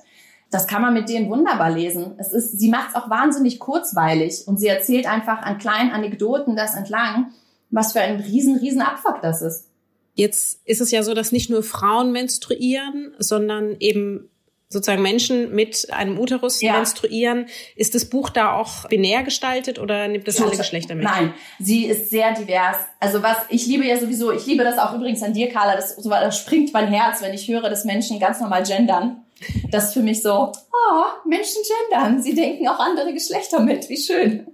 das 0.50 0.66
kann 0.66 0.82
man 0.82 0.94
mit 0.94 1.08
denen 1.08 1.28
wunderbar 1.30 1.70
lesen. 1.70 2.14
Es 2.18 2.32
ist, 2.32 2.58
sie 2.58 2.68
macht 2.68 2.90
es 2.90 2.94
auch 2.94 3.10
wahnsinnig 3.10 3.58
kurzweilig 3.58 4.44
und 4.46 4.58
sie 4.58 4.68
erzählt 4.68 5.06
einfach 5.06 5.42
an 5.42 5.58
kleinen 5.58 5.90
Anekdoten 5.90 6.56
das 6.56 6.74
entlang, 6.74 7.32
was 7.70 7.92
für 7.92 8.00
ein 8.00 8.20
riesen, 8.20 8.56
riesen 8.58 8.82
Abfuck 8.82 9.20
das 9.20 9.42
ist. 9.42 9.68
Jetzt 10.14 10.60
ist 10.64 10.80
es 10.80 10.92
ja 10.92 11.02
so, 11.02 11.12
dass 11.12 11.32
nicht 11.32 11.50
nur 11.50 11.64
Frauen 11.64 12.12
menstruieren, 12.12 13.14
sondern 13.18 13.76
eben 13.80 14.30
sozusagen 14.68 15.02
Menschen 15.02 15.54
mit 15.54 15.88
einem 15.92 16.18
Uterus 16.18 16.60
ja. 16.60 16.74
menstruieren. 16.74 17.46
Ist 17.76 17.94
das 17.94 18.04
Buch 18.04 18.28
da 18.28 18.52
auch 18.54 18.88
binär 18.88 19.22
gestaltet 19.22 19.78
oder 19.78 20.08
nimmt 20.08 20.28
das 20.28 20.40
alle 20.40 20.56
Geschlechter 20.56 20.94
mit? 20.94 21.04
Nein, 21.04 21.32
sie 21.58 21.86
ist 21.86 22.10
sehr 22.10 22.34
divers. 22.34 22.76
Also 23.00 23.22
was 23.22 23.38
ich 23.48 23.66
liebe 23.66 23.84
ja 23.86 23.98
sowieso, 23.98 24.32
ich 24.32 24.46
liebe 24.46 24.64
das 24.64 24.78
auch 24.78 24.94
übrigens 24.94 25.22
an 25.22 25.32
dir, 25.32 25.48
Carla, 25.48 25.76
das, 25.76 25.96
das 25.96 26.38
springt 26.38 26.72
mein 26.72 26.88
Herz, 26.88 27.22
wenn 27.22 27.34
ich 27.34 27.48
höre, 27.48 27.70
dass 27.70 27.84
Menschen 27.84 28.20
ganz 28.20 28.40
normal 28.40 28.64
gendern. 28.64 29.23
Das 29.70 29.86
ist 29.86 29.94
für 29.94 30.00
mich 30.00 30.22
so, 30.22 30.52
oh, 30.52 31.04
Menschen 31.26 31.62
gendern. 31.90 32.22
Sie 32.22 32.34
denken 32.34 32.68
auch 32.68 32.78
andere 32.78 33.12
Geschlechter 33.12 33.60
mit. 33.60 33.88
Wie 33.88 33.96
schön. 33.96 34.46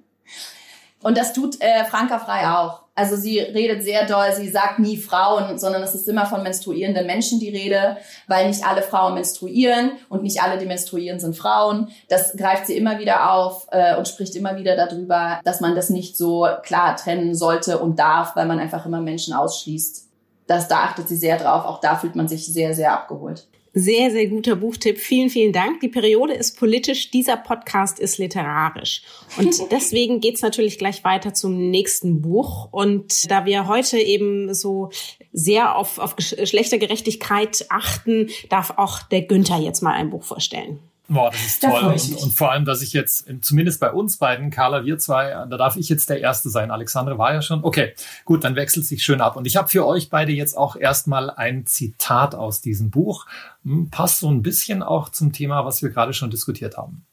Und 1.03 1.17
das 1.17 1.33
tut 1.33 1.61
äh, 1.61 1.85
Franka 1.85 2.19
Frei 2.19 2.49
auch. 2.49 2.83
Also 2.95 3.17
sie 3.17 3.39
redet 3.39 3.83
sehr 3.83 4.07
doll, 4.07 4.31
sie 4.35 4.49
sagt 4.49 4.79
nie 4.79 4.99
Frauen, 4.99 5.59
sondern 5.59 5.83
es 5.83 5.95
ist 5.95 6.07
immer 6.07 6.27
von 6.27 6.43
menstruierenden 6.43 7.07
Menschen 7.07 7.41
die 7.41 7.49
Rede, 7.49 7.97
weil 8.27 8.49
nicht 8.49 8.67
alle 8.67 8.83
Frauen 8.83 9.15
menstruieren 9.15 9.93
und 10.11 10.23
nicht 10.23 10.43
alle, 10.43 10.59
die 10.59 10.67
menstruieren, 10.67 11.19
sind 11.19 11.35
Frauen. 11.35 11.89
Das 12.11 12.37
greift 12.37 12.67
sie 12.67 12.77
immer 12.77 12.99
wieder 12.99 13.33
auf 13.33 13.69
äh, 13.71 13.97
und 13.97 14.07
spricht 14.07 14.37
immer 14.37 14.59
wieder 14.59 14.77
darüber, 14.77 15.41
dass 15.45 15.63
man 15.63 15.75
das 15.75 15.89
nicht 15.89 16.19
so 16.19 16.47
klar 16.63 16.97
trennen 16.97 17.35
sollte 17.35 17.79
und 17.79 17.99
darf, 17.99 18.37
weil 18.37 18.47
man 18.47 18.59
einfach 18.59 18.85
immer 18.85 19.01
Menschen 19.01 19.33
ausschließt. 19.33 20.07
Das, 20.47 20.69
da 20.69 20.81
achtet 20.81 21.09
sie 21.09 21.17
sehr 21.17 21.39
drauf. 21.39 21.65
Auch 21.65 21.81
da 21.81 21.97
fühlt 21.97 22.17
man 22.17 22.29
sich 22.29 22.53
sehr, 22.53 22.75
sehr 22.75 22.93
abgeholt. 22.93 23.47
Sehr, 23.73 24.11
sehr 24.11 24.27
guter 24.27 24.57
Buchtipp. 24.57 24.99
Vielen, 24.99 25.31
vielen 25.31 25.53
Dank. 25.53 25.81
Die 25.81 25.89
Periode 25.89 26.35
ist 26.35 26.59
politisch, 26.59 27.11
dieser 27.13 27.37
Podcast 27.37 28.01
ist 28.01 28.19
literarisch. 28.19 29.03
Und 29.39 29.55
deswegen 29.71 30.21
geht's 30.21 30.43
natürlich 30.43 30.77
gleich 30.77 31.05
weiter 31.05 31.35
zum 31.35 31.71
nächsten 31.71 32.21
Buch. 32.21 32.69
Und 32.73 33.31
da 33.31 33.45
wir 33.45 33.69
heute 33.69 33.99
eben 33.99 34.53
so 34.55 34.91
sehr 35.33 35.77
auf, 35.77 35.99
auf 35.99 36.17
Geschlechtergerechtigkeit 36.17 37.67
achten, 37.69 38.31
darf 38.49 38.75
auch 38.77 39.03
der 39.03 39.23
Günther 39.23 39.59
jetzt 39.59 39.83
mal 39.83 39.93
ein 39.93 40.11
Buch 40.11 40.25
vorstellen. 40.25 40.81
Boah, 41.11 41.33
das 41.33 41.45
ist 41.45 41.63
toll. 41.63 41.83
Und, 41.83 42.23
und, 42.23 42.33
vor 42.33 42.53
allem, 42.53 42.65
dass 42.65 42.83
ich 42.83 42.93
jetzt, 42.93 43.27
zumindest 43.41 43.81
bei 43.81 43.91
uns 43.91 44.19
beiden, 44.19 44.51
Carla, 44.51 44.85
wir 44.85 44.97
zwei, 44.97 45.31
da 45.31 45.57
darf 45.57 45.75
ich 45.77 45.89
jetzt 45.89 46.09
der 46.09 46.21
Erste 46.21 46.51
sein. 46.51 46.71
Alexandre 46.71 47.19
war 47.19 47.35
ja 47.35 47.43
schon. 47.43 47.65
Okay, 47.65 47.95
gut, 48.25 48.45
dann 48.45 48.55
wechselt 48.55 48.87
sich 48.87 49.03
schön 49.03 49.21
ab. 49.21 49.35
Und 49.35 49.45
ich 49.45 49.57
habe 49.57 49.69
für 49.69 49.85
euch 49.85 50.09
beide 50.09 50.31
jetzt 50.31 50.57
auch 50.57 50.77
erstmal 50.77 51.29
ein 51.29 51.67
Zitat 51.67 52.37
aus 52.37 52.61
diesem 52.61 52.91
Buch. 52.91 53.27
Hm, 53.65 53.91
passt 53.91 54.21
so 54.21 54.31
ein 54.31 54.43
bisschen 54.43 54.85
auch 54.85 55.09
zum 55.09 55.33
Thema, 55.33 55.65
was 55.65 55.83
wir 55.83 55.91
gerade 55.91 56.13
schon 56.13 56.31
diskutiert 56.31 56.77
haben. 56.77 57.05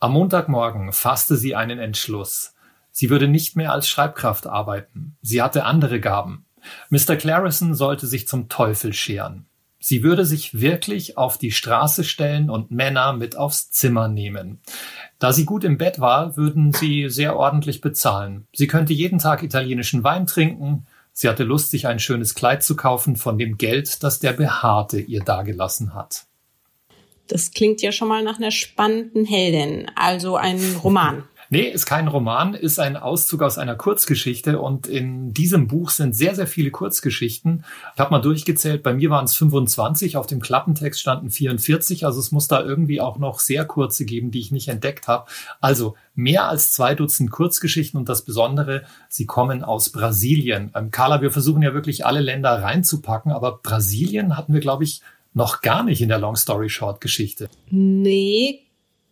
Am 0.00 0.12
Montagmorgen 0.12 0.94
fasste 0.94 1.36
sie 1.36 1.54
einen 1.54 1.78
Entschluss. 1.78 2.54
Sie 2.92 3.10
würde 3.10 3.28
nicht 3.28 3.56
mehr 3.56 3.72
als 3.72 3.88
Schreibkraft 3.88 4.46
arbeiten. 4.46 5.16
Sie 5.20 5.42
hatte 5.42 5.64
andere 5.64 6.00
Gaben. 6.00 6.46
Mr. 6.88 7.16
Clarison 7.16 7.74
sollte 7.74 8.06
sich 8.06 8.26
zum 8.26 8.48
Teufel 8.48 8.94
scheren. 8.94 9.44
Sie 9.86 10.02
würde 10.02 10.24
sich 10.24 10.58
wirklich 10.58 11.18
auf 11.18 11.36
die 11.36 11.50
Straße 11.50 12.04
stellen 12.04 12.48
und 12.48 12.70
Männer 12.70 13.12
mit 13.12 13.36
aufs 13.36 13.68
Zimmer 13.68 14.08
nehmen. 14.08 14.62
Da 15.18 15.30
sie 15.30 15.44
gut 15.44 15.62
im 15.62 15.76
Bett 15.76 16.00
war, 16.00 16.38
würden 16.38 16.72
sie 16.72 17.10
sehr 17.10 17.36
ordentlich 17.36 17.82
bezahlen. 17.82 18.46
Sie 18.54 18.66
könnte 18.66 18.94
jeden 18.94 19.18
Tag 19.18 19.42
italienischen 19.42 20.02
Wein 20.02 20.26
trinken. 20.26 20.86
Sie 21.12 21.28
hatte 21.28 21.44
Lust, 21.44 21.70
sich 21.70 21.86
ein 21.86 21.98
schönes 21.98 22.34
Kleid 22.34 22.62
zu 22.62 22.76
kaufen 22.76 23.16
von 23.16 23.36
dem 23.36 23.58
Geld, 23.58 24.02
das 24.02 24.20
der 24.20 24.32
Behaarte 24.32 24.98
ihr 24.98 25.20
dagelassen 25.20 25.92
hat. 25.92 26.24
Das 27.26 27.50
klingt 27.50 27.82
ja 27.82 27.92
schon 27.92 28.08
mal 28.08 28.22
nach 28.22 28.38
einer 28.38 28.52
spannenden 28.52 29.26
Heldin, 29.26 29.90
also 29.96 30.36
ein 30.36 30.60
Roman. 30.82 31.24
Nee, 31.54 31.68
ist 31.68 31.86
kein 31.86 32.08
Roman, 32.08 32.54
ist 32.54 32.80
ein 32.80 32.96
Auszug 32.96 33.40
aus 33.40 33.58
einer 33.58 33.76
Kurzgeschichte 33.76 34.58
und 34.58 34.88
in 34.88 35.32
diesem 35.32 35.68
Buch 35.68 35.90
sind 35.90 36.16
sehr, 36.16 36.34
sehr 36.34 36.48
viele 36.48 36.72
Kurzgeschichten. 36.72 37.64
Ich 37.94 38.00
habe 38.00 38.10
mal 38.10 38.18
durchgezählt, 38.18 38.82
bei 38.82 38.92
mir 38.92 39.08
waren 39.10 39.26
es 39.26 39.36
25, 39.36 40.16
auf 40.16 40.26
dem 40.26 40.40
Klappentext 40.40 41.00
standen 41.00 41.30
44, 41.30 42.06
also 42.06 42.18
es 42.18 42.32
muss 42.32 42.48
da 42.48 42.60
irgendwie 42.60 43.00
auch 43.00 43.20
noch 43.20 43.38
sehr 43.38 43.64
kurze 43.66 44.04
geben, 44.04 44.32
die 44.32 44.40
ich 44.40 44.50
nicht 44.50 44.66
entdeckt 44.66 45.06
habe. 45.06 45.30
Also 45.60 45.94
mehr 46.16 46.48
als 46.48 46.72
zwei 46.72 46.96
Dutzend 46.96 47.30
Kurzgeschichten 47.30 48.00
und 48.00 48.08
das 48.08 48.24
Besondere, 48.24 48.82
sie 49.08 49.26
kommen 49.26 49.62
aus 49.62 49.90
Brasilien. 49.90 50.72
Ähm, 50.74 50.90
Carla, 50.90 51.22
wir 51.22 51.30
versuchen 51.30 51.62
ja 51.62 51.72
wirklich 51.72 52.04
alle 52.04 52.18
Länder 52.18 52.64
reinzupacken, 52.64 53.30
aber 53.30 53.60
Brasilien 53.62 54.36
hatten 54.36 54.54
wir, 54.54 54.60
glaube 54.60 54.82
ich, 54.82 55.02
noch 55.34 55.60
gar 55.60 55.84
nicht 55.84 56.02
in 56.02 56.08
der 56.08 56.18
Long 56.18 56.34
Story 56.34 56.68
Short 56.68 57.00
Geschichte. 57.00 57.48
Nee, 57.70 58.62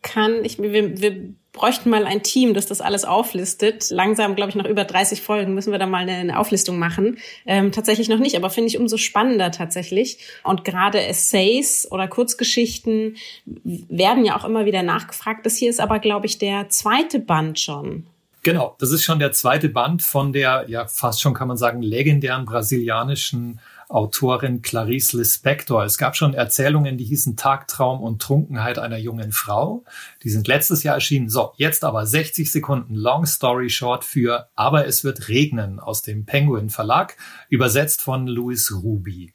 kann, 0.02 0.44
ich, 0.44 0.60
wir, 0.60 1.00
wir 1.00 1.34
bräuchten 1.52 1.90
mal 1.90 2.06
ein 2.06 2.22
Team, 2.22 2.54
das 2.54 2.66
das 2.66 2.80
alles 2.80 3.04
auflistet. 3.04 3.90
Langsam, 3.90 4.34
glaube 4.34 4.50
ich, 4.50 4.56
nach 4.56 4.64
über 4.64 4.84
30 4.84 5.20
Folgen 5.20 5.54
müssen 5.54 5.70
wir 5.70 5.78
da 5.78 5.86
mal 5.86 6.08
eine, 6.08 6.38
Auflistung 6.38 6.78
machen. 6.78 7.18
Ähm, 7.46 7.72
tatsächlich 7.72 8.08
noch 8.08 8.18
nicht, 8.18 8.36
aber 8.36 8.48
finde 8.48 8.68
ich 8.68 8.78
umso 8.78 8.96
spannender 8.96 9.50
tatsächlich. 9.50 10.18
Und 10.44 10.64
gerade 10.64 11.04
Essays 11.04 11.86
oder 11.90 12.08
Kurzgeschichten 12.08 13.16
werden 13.44 14.24
ja 14.24 14.36
auch 14.36 14.44
immer 14.44 14.64
wieder 14.64 14.82
nachgefragt. 14.82 15.44
Das 15.44 15.56
hier 15.56 15.68
ist 15.68 15.80
aber, 15.80 15.98
glaube 15.98 16.26
ich, 16.26 16.38
der 16.38 16.70
zweite 16.70 17.18
Band 17.18 17.60
schon. 17.60 18.06
Genau, 18.42 18.74
das 18.80 18.90
ist 18.90 19.04
schon 19.04 19.20
der 19.20 19.32
zweite 19.32 19.68
Band 19.68 20.02
von 20.02 20.32
der, 20.32 20.64
ja, 20.68 20.88
fast 20.88 21.20
schon 21.20 21.34
kann 21.34 21.48
man 21.48 21.56
sagen, 21.56 21.80
legendären 21.80 22.44
brasilianischen 22.44 23.60
Autorin 23.92 24.62
Clarice 24.62 25.12
Lispector. 25.16 25.84
Es 25.84 25.98
gab 25.98 26.16
schon 26.16 26.32
Erzählungen, 26.32 26.96
die 26.96 27.04
hießen 27.04 27.36
Tagtraum 27.36 28.00
und 28.02 28.22
Trunkenheit 28.22 28.78
einer 28.78 28.96
jungen 28.96 29.32
Frau. 29.32 29.84
Die 30.22 30.30
sind 30.30 30.48
letztes 30.48 30.82
Jahr 30.82 30.94
erschienen. 30.94 31.28
So, 31.28 31.52
jetzt 31.56 31.84
aber 31.84 32.06
60 32.06 32.50
Sekunden 32.50 32.94
Long 32.94 33.26
Story 33.26 33.68
Short 33.68 34.04
für 34.04 34.48
Aber 34.54 34.86
es 34.86 35.04
wird 35.04 35.28
regnen 35.28 35.78
aus 35.78 36.02
dem 36.02 36.24
Penguin 36.24 36.70
Verlag, 36.70 37.16
übersetzt 37.50 38.00
von 38.00 38.26
Louis 38.26 38.72
Ruby. 38.72 39.32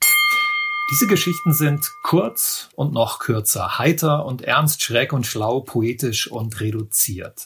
Diese 0.89 1.07
Geschichten 1.07 1.53
sind 1.53 1.91
kurz 2.01 2.69
und 2.75 2.93
noch 2.93 3.19
kürzer, 3.19 3.77
heiter 3.77 4.25
und 4.25 4.41
ernst, 4.41 4.81
schräg 4.81 5.13
und 5.13 5.27
schlau, 5.27 5.59
poetisch 5.59 6.31
und 6.31 6.59
reduziert. 6.61 7.45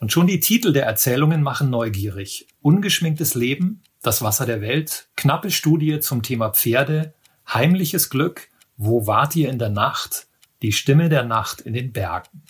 Und 0.00 0.12
schon 0.12 0.26
die 0.26 0.40
Titel 0.40 0.72
der 0.72 0.86
Erzählungen 0.86 1.42
machen 1.42 1.68
neugierig. 1.68 2.46
Ungeschminktes 2.62 3.34
Leben, 3.34 3.82
das 4.02 4.22
Wasser 4.22 4.46
der 4.46 4.60
Welt, 4.60 5.08
knappe 5.16 5.50
Studie 5.50 6.00
zum 6.00 6.22
Thema 6.22 6.50
Pferde, 6.50 7.14
heimliches 7.52 8.10
Glück, 8.10 8.48
wo 8.76 9.06
wart 9.06 9.36
ihr 9.36 9.50
in 9.50 9.58
der 9.58 9.68
Nacht, 9.68 10.26
die 10.62 10.72
Stimme 10.72 11.08
der 11.08 11.24
Nacht 11.24 11.60
in 11.60 11.74
den 11.74 11.92
Bergen. 11.92 12.42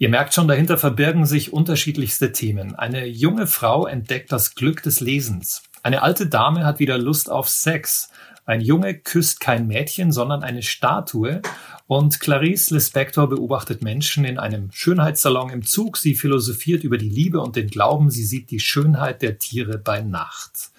Ihr 0.00 0.08
merkt 0.08 0.34
schon, 0.34 0.48
dahinter 0.48 0.78
verbirgen 0.78 1.26
sich 1.26 1.52
unterschiedlichste 1.52 2.32
Themen. 2.32 2.76
Eine 2.76 3.06
junge 3.06 3.46
Frau 3.46 3.86
entdeckt 3.86 4.30
das 4.30 4.54
Glück 4.54 4.82
des 4.82 5.00
Lesens. 5.00 5.62
Eine 5.82 6.02
alte 6.02 6.26
Dame 6.26 6.64
hat 6.64 6.78
wieder 6.78 6.98
Lust 6.98 7.30
auf 7.30 7.48
Sex. 7.48 8.10
Ein 8.48 8.62
Junge 8.62 8.94
küsst 8.94 9.40
kein 9.40 9.66
Mädchen, 9.66 10.10
sondern 10.10 10.42
eine 10.42 10.62
Statue. 10.62 11.42
Und 11.86 12.18
Clarice 12.18 12.70
Lispector 12.70 13.28
beobachtet 13.28 13.82
Menschen 13.82 14.24
in 14.24 14.38
einem 14.38 14.72
Schönheitssalon 14.72 15.50
im 15.50 15.66
Zug. 15.66 15.98
Sie 15.98 16.14
philosophiert 16.14 16.82
über 16.82 16.96
die 16.96 17.10
Liebe 17.10 17.42
und 17.42 17.56
den 17.56 17.68
Glauben. 17.68 18.10
Sie 18.10 18.24
sieht 18.24 18.50
die 18.50 18.58
Schönheit 18.58 19.20
der 19.20 19.38
Tiere 19.38 19.76
bei 19.76 20.00
Nacht. 20.00 20.70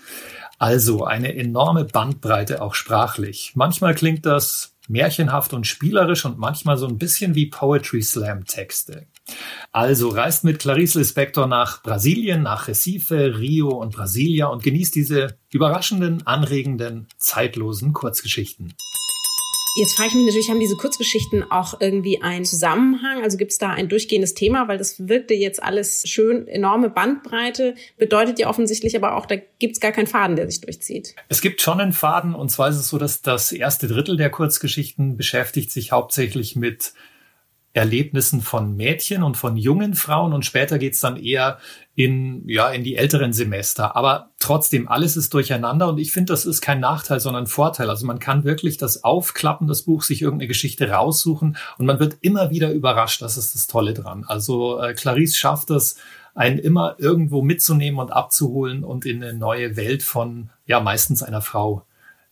Also 0.58 1.04
eine 1.04 1.36
enorme 1.36 1.86
Bandbreite 1.86 2.64
auch 2.64 2.74
sprachlich. 2.74 3.52
Manchmal 3.54 3.94
klingt 3.94 4.26
das 4.26 4.74
märchenhaft 4.90 5.54
und 5.54 5.68
spielerisch 5.68 6.26
und 6.26 6.38
manchmal 6.38 6.78
so 6.78 6.88
ein 6.88 6.98
bisschen 6.98 7.36
wie 7.36 7.46
Poetry 7.46 8.02
Slam 8.02 8.46
Texte. 8.46 9.08
Also 9.72 10.10
reist 10.10 10.44
mit 10.44 10.60
Clarice 10.60 10.96
Lispector 10.96 11.48
nach 11.48 11.84
Brasilien, 11.84 12.44
nach 12.44 12.68
Recife, 12.68 13.38
Rio 13.38 13.70
und 13.70 13.96
Brasilia 13.96 14.48
und 14.48 14.64
genießt 14.64 14.96
diese 14.96 15.38
überraschenden, 15.52 16.26
anregenden, 16.26 17.08
zeitlosen 17.18 17.94
Kurzgeschichten. 17.94 18.74
Jetzt 19.76 19.96
frage 19.96 20.10
ich 20.10 20.16
mich 20.16 20.26
natürlich, 20.26 20.50
haben 20.50 20.60
diese 20.60 20.76
Kurzgeschichten 20.76 21.52
auch 21.52 21.80
irgendwie 21.80 22.22
einen 22.22 22.44
Zusammenhang? 22.44 23.24
Also 23.24 23.38
gibt 23.38 23.52
es 23.52 23.60
da 23.60 23.70
ein 23.70 23.88
durchgehendes 23.88 24.34
Thema? 24.34 24.68
Weil 24.68 24.78
das 24.78 25.08
wirkte 25.08 25.34
jetzt 25.34 25.62
alles 25.62 26.04
schön, 26.08 26.48
enorme 26.48 26.90
Bandbreite, 26.90 27.76
bedeutet 27.98 28.40
ja 28.40 28.50
offensichtlich 28.50 28.96
aber 28.96 29.16
auch, 29.16 29.26
da 29.26 29.36
gibt 29.36 29.76
es 29.76 29.80
gar 29.80 29.92
keinen 29.92 30.08
Faden, 30.08 30.36
der 30.36 30.50
sich 30.50 30.62
durchzieht. 30.62 31.16
Es 31.30 31.42
gibt 31.42 31.62
schon 31.62 31.80
einen 31.80 31.94
Faden 31.94 32.34
und 32.34 32.50
zwar 32.50 32.70
ist 32.70 32.78
es 32.78 32.90
so, 32.90 32.98
dass 32.98 33.22
das 33.22 33.52
erste 33.52 33.88
Drittel 33.88 34.18
der 34.18 34.30
Kurzgeschichten 34.30 35.18
beschäftigt 35.18 35.72
sich 35.72 35.92
hauptsächlich 35.92 36.56
mit 36.56 36.94
Erlebnissen 37.80 38.42
von 38.42 38.76
Mädchen 38.76 39.24
und 39.24 39.38
von 39.38 39.56
jungen 39.56 39.94
Frauen 39.94 40.34
und 40.34 40.46
später 40.46 40.78
geht's 40.78 41.00
dann 41.00 41.16
eher 41.16 41.60
in, 41.96 42.44
ja, 42.48 42.70
in 42.70 42.84
die 42.84 42.98
älteren 42.98 43.32
Semester. 43.32 43.96
Aber 43.96 44.32
trotzdem, 44.38 44.90
alles 44.90 45.16
ist 45.16 45.34
durcheinander 45.34 45.88
und 45.88 45.98
ich 45.98 46.12
finde, 46.12 46.34
das 46.34 46.46
ist 46.46 46.60
kein 46.60 46.82
Nachteil, 46.82 47.22
sondern 47.22 47.48
Vorteil. 47.48 47.90
Also 47.90 48.06
man 48.06 48.20
kann 48.20 48.44
wirklich 48.44 48.76
das 48.76 49.06
Aufklappen, 49.06 49.68
das 49.68 49.84
Buch, 49.84 50.04
sich 50.04 50.22
irgendeine 50.22 50.50
Geschichte 50.50 50.90
raussuchen 50.90 51.56
und 51.78 51.86
man 51.86 52.02
wird 52.02 52.18
immer 52.20 52.50
wieder 52.50 52.72
überrascht. 52.72 53.22
Das 53.22 53.38
ist 53.38 53.56
das 53.56 53.68
Tolle 53.68 53.94
dran. 53.94 54.26
Also 54.28 54.82
äh, 54.82 54.94
Clarice 54.94 55.38
schafft 55.38 55.70
es, 55.70 55.96
einen 56.36 56.60
immer 56.60 56.96
irgendwo 57.00 57.42
mitzunehmen 57.42 58.00
und 58.00 58.12
abzuholen 58.12 58.84
und 58.84 59.06
in 59.06 59.24
eine 59.24 59.34
neue 59.34 59.78
Welt 59.78 60.04
von, 60.04 60.50
ja, 60.66 60.82
meistens 60.82 61.24
einer 61.24 61.42
Frau 61.42 61.86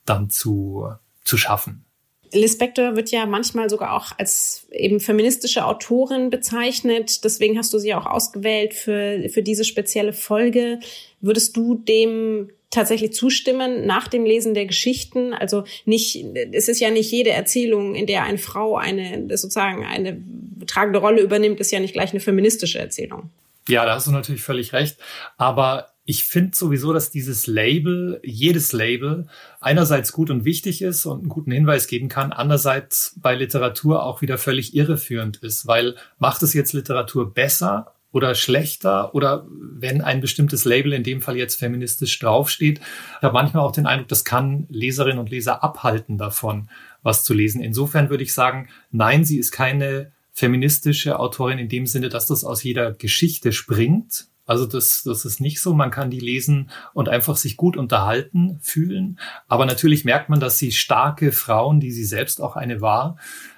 dann 0.06 0.30
zu, 0.30 0.94
zu 1.24 1.38
schaffen. 1.38 1.87
Lispector 2.34 2.96
wird 2.96 3.12
ja 3.12 3.26
manchmal 3.26 3.70
sogar 3.70 3.94
auch 3.94 4.12
als 4.18 4.68
eben 4.72 5.00
feministische 5.00 5.66
Autorin 5.66 6.30
bezeichnet. 6.30 7.24
Deswegen 7.24 7.58
hast 7.58 7.74
du 7.74 7.80
sie 7.80 7.94
auch 7.94 8.06
ausgewählt 8.06 8.74
für, 8.74 9.30
für 9.30 9.44
diese 9.44 9.64
spezielle 9.64 10.14
Folge. 10.14 10.80
Würdest 11.22 11.56
du 11.56 11.76
dem 11.76 12.50
tatsächlich 12.70 13.14
zustimmen 13.14 13.86
nach 13.86 14.08
dem 14.08 14.26
Lesen 14.26 14.54
der 14.54 14.66
Geschichten? 14.66 15.34
Also 15.34 15.64
nicht, 15.86 16.26
es 16.52 16.68
ist 16.68 16.80
ja 16.80 16.92
nicht 16.92 17.12
jede 17.12 17.32
Erzählung, 17.32 17.96
in 17.96 18.08
der 18.08 18.24
eine 18.24 18.38
Frau 18.38 18.78
eine, 18.78 19.26
sozusagen 19.38 19.86
eine 19.86 20.22
tragende 20.66 21.00
Rolle 21.00 21.22
übernimmt, 21.22 21.60
ist 21.60 21.72
ja 21.72 21.80
nicht 21.80 21.94
gleich 21.94 22.12
eine 22.12 22.20
feministische 22.20 22.80
Erzählung. 22.80 23.30
Ja, 23.70 23.86
da 23.86 23.96
hast 23.96 24.08
du 24.08 24.12
natürlich 24.12 24.42
völlig 24.42 24.74
recht. 24.74 24.98
Aber 25.38 25.92
ich 26.10 26.24
finde 26.24 26.56
sowieso, 26.56 26.94
dass 26.94 27.12
dieses 27.12 27.48
Label, 27.48 28.22
jedes 28.24 28.72
Label, 28.72 29.28
einerseits 29.60 30.14
gut 30.14 30.30
und 30.30 30.46
wichtig 30.46 30.82
ist 30.82 31.06
und 31.06 31.20
einen 31.20 31.30
guten 31.30 31.52
Hinweis 31.52 31.88
geben 31.88 32.08
kann, 32.08 32.32
andererseits 32.32 33.20
bei 33.22 33.36
Literatur 33.36 34.04
auch 34.04 34.22
wieder 34.22 34.38
völlig 34.38 34.74
irreführend 34.74 35.36
ist, 35.38 35.68
weil 35.68 35.98
macht 36.18 36.44
es 36.44 36.54
jetzt 36.54 36.72
Literatur 36.72 37.34
besser 37.34 37.94
oder 38.14 38.36
schlechter 38.36 39.14
oder 39.16 39.46
wenn 39.50 40.02
ein 40.02 40.22
bestimmtes 40.22 40.64
Label, 40.64 40.94
in 40.94 41.04
dem 41.04 41.22
Fall 41.22 41.36
jetzt 41.36 41.60
feministisch 41.60 42.18
draufsteht, 42.20 42.80
ich 42.80 43.22
habe 43.22 43.34
manchmal 43.34 43.64
auch 43.64 43.74
den 43.74 43.86
Eindruck, 43.86 44.08
das 44.08 44.24
kann 44.24 44.66
Leserinnen 44.70 45.20
und 45.20 45.30
Leser 45.30 45.62
abhalten 45.62 46.18
davon, 46.18 46.70
was 47.04 47.26
zu 47.26 47.34
lesen. 47.34 47.62
Insofern 47.62 48.10
würde 48.10 48.24
ich 48.24 48.34
sagen, 48.34 48.70
nein, 48.92 49.26
sie 49.26 49.40
ist 49.40 49.52
keine 49.52 50.14
feministische 50.32 51.20
Autorin 51.20 51.60
in 51.60 51.68
dem 51.68 51.86
Sinne, 51.86 52.08
dass 52.08 52.28
das 52.28 52.46
aus 52.46 52.64
jeder 52.64 52.94
Geschichte 52.94 53.52
springt, 53.52 54.28
also 54.48 54.66
das, 54.66 55.04
das 55.04 55.26
ist 55.26 55.42
nicht 55.42 55.62
so. 55.62 55.74
Man 55.74 55.92
kann 55.92 56.10
die 56.10 56.22
lesen 56.22 56.72
und 56.94 57.10
einfach 57.10 57.36
sich 57.36 57.58
gut 57.58 57.78
unterhalten 57.78 58.58
fühlen. 58.62 59.20
Aber 59.48 59.66
natürlich 59.66 60.06
merkt 60.06 60.30
man, 60.30 60.40
dass 60.40 60.58
sie 60.58 60.72
starke 60.72 61.32
Frauen, 61.34 61.82
die 61.82 61.92
sie 61.92 62.06
selbst 62.06 62.42
auch 62.42 62.56
eine 62.56 62.82
war, 62.82 63.18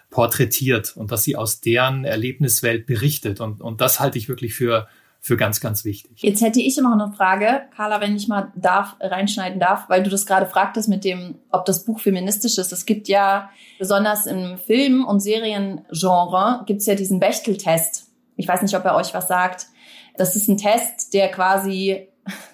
porträtiert 0.10 0.97
und 0.97 1.12
dass 1.12 1.23
sie 1.23 1.36
aus 1.36 1.62
deren 1.62 2.04
Erlebniswelt 2.06 2.88
berichtet. 2.88 3.39
Und, 3.39 3.62
und 3.62 3.82
das 3.82 3.99
halte 3.99 4.17
ich 4.17 4.28
wirklich 4.28 4.56
für, 4.56 4.88
für 5.19 5.38
ganz, 5.38 5.62
ganz 5.62 5.86
wichtig. 5.86 6.23
Jetzt 6.23 6.41
hätte 6.41 6.60
ich 6.60 6.75
noch 6.78 6.91
eine 6.91 7.13
Frage, 7.15 7.62
Carla, 7.75 8.02
wenn 8.02 8.15
ich 8.15 8.28
mal 8.28 8.52
darf, 8.56 8.95
reinschneiden 8.99 9.60
darf, 9.60 9.89
weil 9.89 10.02
du 10.02 10.10
das 10.10 10.25
gerade 10.25 10.47
fragtest 10.47 10.89
mit 10.89 11.04
dem, 11.04 11.36
ob 11.52 11.65
das 11.65 11.86
Buch 11.86 11.99
feministisch 11.99 12.58
ist. 12.58 12.73
Es 12.73 12.88
gibt 12.88 13.08
ja, 13.08 13.52
besonders 13.78 14.25
im 14.25 14.58
Film- 14.58 15.06
und 15.06 15.19
Seriengenre, 15.19 16.63
gibt 16.65 16.82
es 16.82 16.88
ja 16.88 16.95
diesen 16.95 17.19
Bechtel-Test. 17.19 18.08
Ich 18.38 18.47
weiß 18.47 18.63
nicht, 18.63 18.75
ob 18.75 18.86
er 18.86 18.95
euch 18.95 19.13
was 19.13 19.28
sagt. 19.28 19.67
Das 20.20 20.36
ist 20.36 20.50
ein 20.50 20.58
Test, 20.58 21.14
der 21.14 21.30
quasi 21.30 22.10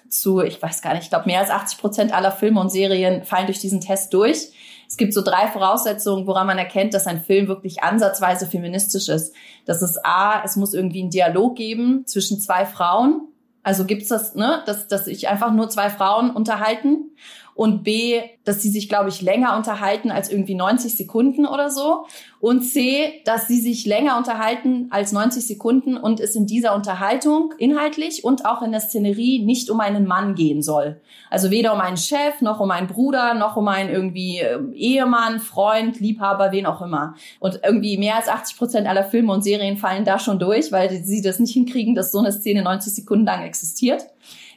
zu, 0.08 0.40
ich 0.40 0.62
weiß 0.62 0.82
gar 0.82 0.94
nicht, 0.94 1.02
ich 1.02 1.10
glaube, 1.10 1.26
mehr 1.26 1.40
als 1.40 1.50
80 1.50 1.78
Prozent 1.78 2.14
aller 2.14 2.30
Filme 2.30 2.60
und 2.60 2.70
Serien 2.70 3.24
fallen 3.24 3.46
durch 3.46 3.58
diesen 3.58 3.80
Test 3.80 4.14
durch. 4.14 4.52
Es 4.88 4.96
gibt 4.96 5.12
so 5.12 5.20
drei 5.20 5.48
Voraussetzungen, 5.48 6.28
woran 6.28 6.46
man 6.46 6.58
erkennt, 6.58 6.94
dass 6.94 7.08
ein 7.08 7.20
Film 7.20 7.48
wirklich 7.48 7.82
ansatzweise 7.82 8.46
feministisch 8.46 9.08
ist. 9.08 9.34
Das 9.64 9.82
ist 9.82 9.98
A, 10.04 10.44
es 10.44 10.54
muss 10.54 10.74
irgendwie 10.74 11.00
einen 11.00 11.10
Dialog 11.10 11.56
geben 11.56 12.06
zwischen 12.06 12.38
zwei 12.40 12.66
Frauen. 12.66 13.22
Also 13.64 13.84
gibt's 13.84 14.08
das, 14.08 14.36
ne, 14.36 14.62
dass, 14.64 14.86
dass 14.86 15.06
sich 15.06 15.26
einfach 15.26 15.52
nur 15.52 15.68
zwei 15.68 15.90
Frauen 15.90 16.30
unterhalten 16.30 17.10
und 17.56 17.84
B, 17.84 18.20
dass 18.44 18.62
sie 18.62 18.68
sich, 18.68 18.88
glaube 18.88 19.08
ich, 19.08 19.22
länger 19.22 19.56
unterhalten 19.56 20.10
als 20.10 20.30
irgendwie 20.30 20.54
90 20.54 20.94
Sekunden 20.94 21.46
oder 21.46 21.70
so 21.70 22.06
und 22.38 22.60
C, 22.60 23.22
dass 23.24 23.48
sie 23.48 23.60
sich 23.60 23.86
länger 23.86 24.18
unterhalten 24.18 24.88
als 24.90 25.12
90 25.12 25.46
Sekunden 25.46 25.96
und 25.96 26.20
es 26.20 26.36
in 26.36 26.46
dieser 26.46 26.74
Unterhaltung 26.74 27.54
inhaltlich 27.58 28.24
und 28.24 28.44
auch 28.44 28.60
in 28.60 28.72
der 28.72 28.80
Szenerie 28.80 29.42
nicht 29.42 29.70
um 29.70 29.80
einen 29.80 30.06
Mann 30.06 30.34
gehen 30.34 30.62
soll. 30.62 31.00
Also 31.30 31.50
weder 31.50 31.72
um 31.72 31.80
einen 31.80 31.96
Chef, 31.96 32.42
noch 32.42 32.60
um 32.60 32.70
einen 32.70 32.88
Bruder, 32.88 33.32
noch 33.32 33.56
um 33.56 33.68
einen 33.68 33.90
irgendwie 33.90 34.40
ähm, 34.40 34.74
Ehemann, 34.74 35.40
Freund, 35.40 35.98
Liebhaber, 35.98 36.52
wen 36.52 36.66
auch 36.66 36.82
immer. 36.82 37.14
Und 37.40 37.60
irgendwie 37.64 37.96
mehr 37.96 38.16
als 38.16 38.28
80 38.28 38.58
Prozent 38.58 38.86
aller 38.86 39.04
Filme 39.04 39.32
und 39.32 39.42
Serien 39.42 39.78
fallen 39.78 40.04
da 40.04 40.18
schon 40.18 40.38
durch, 40.38 40.72
weil 40.72 40.90
sie 40.90 41.22
das 41.22 41.38
nicht 41.38 41.54
hinkriegen, 41.54 41.94
dass 41.94 42.12
so 42.12 42.18
eine 42.18 42.32
Szene 42.32 42.62
90 42.62 42.92
Sekunden 42.92 43.24
lang 43.24 43.42
existiert. 43.42 44.06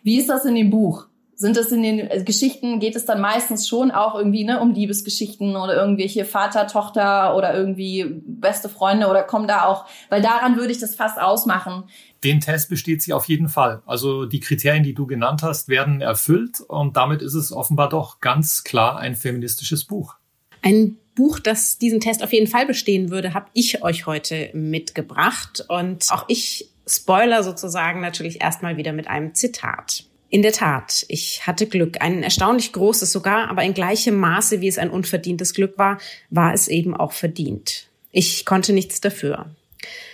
Wie 0.03 0.17
ist 0.17 0.29
das 0.29 0.45
in 0.45 0.55
dem 0.55 0.69
Buch? 0.69 1.08
Sind 1.39 1.55
es 1.55 1.71
in 1.71 1.81
den 1.81 1.99
äh, 1.99 2.21
Geschichten, 2.23 2.81
geht 2.81 2.97
es 2.97 3.05
dann 3.05 3.21
meistens 3.21 3.67
schon 3.67 3.91
auch 3.91 4.13
irgendwie 4.13 4.43
ne, 4.43 4.59
um 4.59 4.73
Liebesgeschichten 4.73 5.55
oder 5.55 5.73
irgendwelche 5.73 6.25
Vater, 6.25 6.67
Tochter 6.67 7.35
oder 7.35 7.55
irgendwie 7.55 8.21
beste 8.25 8.67
Freunde 8.67 9.07
oder 9.07 9.23
kommen 9.23 9.47
da 9.47 9.63
auch, 9.65 9.85
weil 10.09 10.21
daran 10.21 10.57
würde 10.57 10.73
ich 10.73 10.79
das 10.79 10.95
fast 10.95 11.19
ausmachen. 11.19 11.85
Den 12.25 12.41
Test 12.41 12.69
besteht 12.69 13.01
sie 13.01 13.13
auf 13.13 13.25
jeden 13.29 13.47
Fall. 13.47 13.81
Also 13.85 14.25
die 14.25 14.41
Kriterien, 14.41 14.83
die 14.83 14.93
du 14.93 15.07
genannt 15.07 15.41
hast, 15.41 15.69
werden 15.69 16.01
erfüllt 16.01 16.59
und 16.59 16.97
damit 16.97 17.21
ist 17.21 17.35
es 17.35 17.53
offenbar 17.53 17.87
doch 17.87 18.19
ganz 18.19 18.65
klar 18.65 18.99
ein 18.99 19.15
feministisches 19.15 19.85
Buch. 19.85 20.15
Ein 20.61 20.97
Buch, 21.15 21.39
das 21.39 21.77
diesen 21.77 22.01
Test 22.01 22.21
auf 22.21 22.33
jeden 22.33 22.47
Fall 22.47 22.65
bestehen 22.65 23.11
würde, 23.11 23.33
habe 23.33 23.47
ich 23.53 23.81
euch 23.81 24.05
heute 24.05 24.49
mitgebracht. 24.51 25.63
Und 25.69 26.07
auch 26.09 26.25
ich 26.27 26.69
spoiler 26.85 27.43
sozusagen 27.43 28.01
natürlich 28.01 28.41
erstmal 28.41 28.75
wieder 28.75 28.91
mit 28.91 29.07
einem 29.07 29.33
Zitat. 29.33 30.08
In 30.31 30.43
der 30.43 30.51
Tat, 30.51 31.05
ich 31.07 31.47
hatte 31.47 31.65
Glück, 31.65 31.97
ein 32.01 32.21
erstaunlich 32.21 32.71
großes 32.71 33.11
sogar, 33.11 33.49
aber 33.49 33.63
in 33.63 33.73
gleichem 33.73 34.15
Maße, 34.15 34.61
wie 34.61 34.67
es 34.67 34.77
ein 34.77 34.91
unverdientes 34.91 35.55
Glück 35.55 35.77
war, 35.77 35.99
war 36.29 36.53
es 36.53 36.67
eben 36.67 36.95
auch 36.95 37.13
verdient. 37.13 37.87
Ich 38.11 38.45
konnte 38.45 38.73
nichts 38.73 39.01
dafür. 39.01 39.47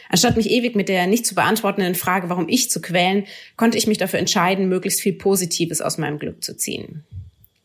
Anstatt 0.10 0.38
mich 0.38 0.49
ewig 0.49 0.75
mit 0.75 0.88
der 0.88 1.08
nicht 1.08 1.25
zu 1.25 1.36
beantwortenden 1.36 1.95
Frage, 1.95 2.30
warum 2.30 2.47
ich 2.47 2.69
zu 2.69 2.82
quälen, 2.82 3.25
konnte 3.58 3.78
ich 3.78 3.88
mich 3.88 3.97
dafür 3.97 4.19
entscheiden, 4.19 4.69
möglichst 4.69 5.01
viel 5.01 5.13
Positives 5.13 5.82
aus 5.82 5.97
meinem 5.97 6.19
Glück 6.19 6.43
zu 6.43 6.56
ziehen. 6.56 7.04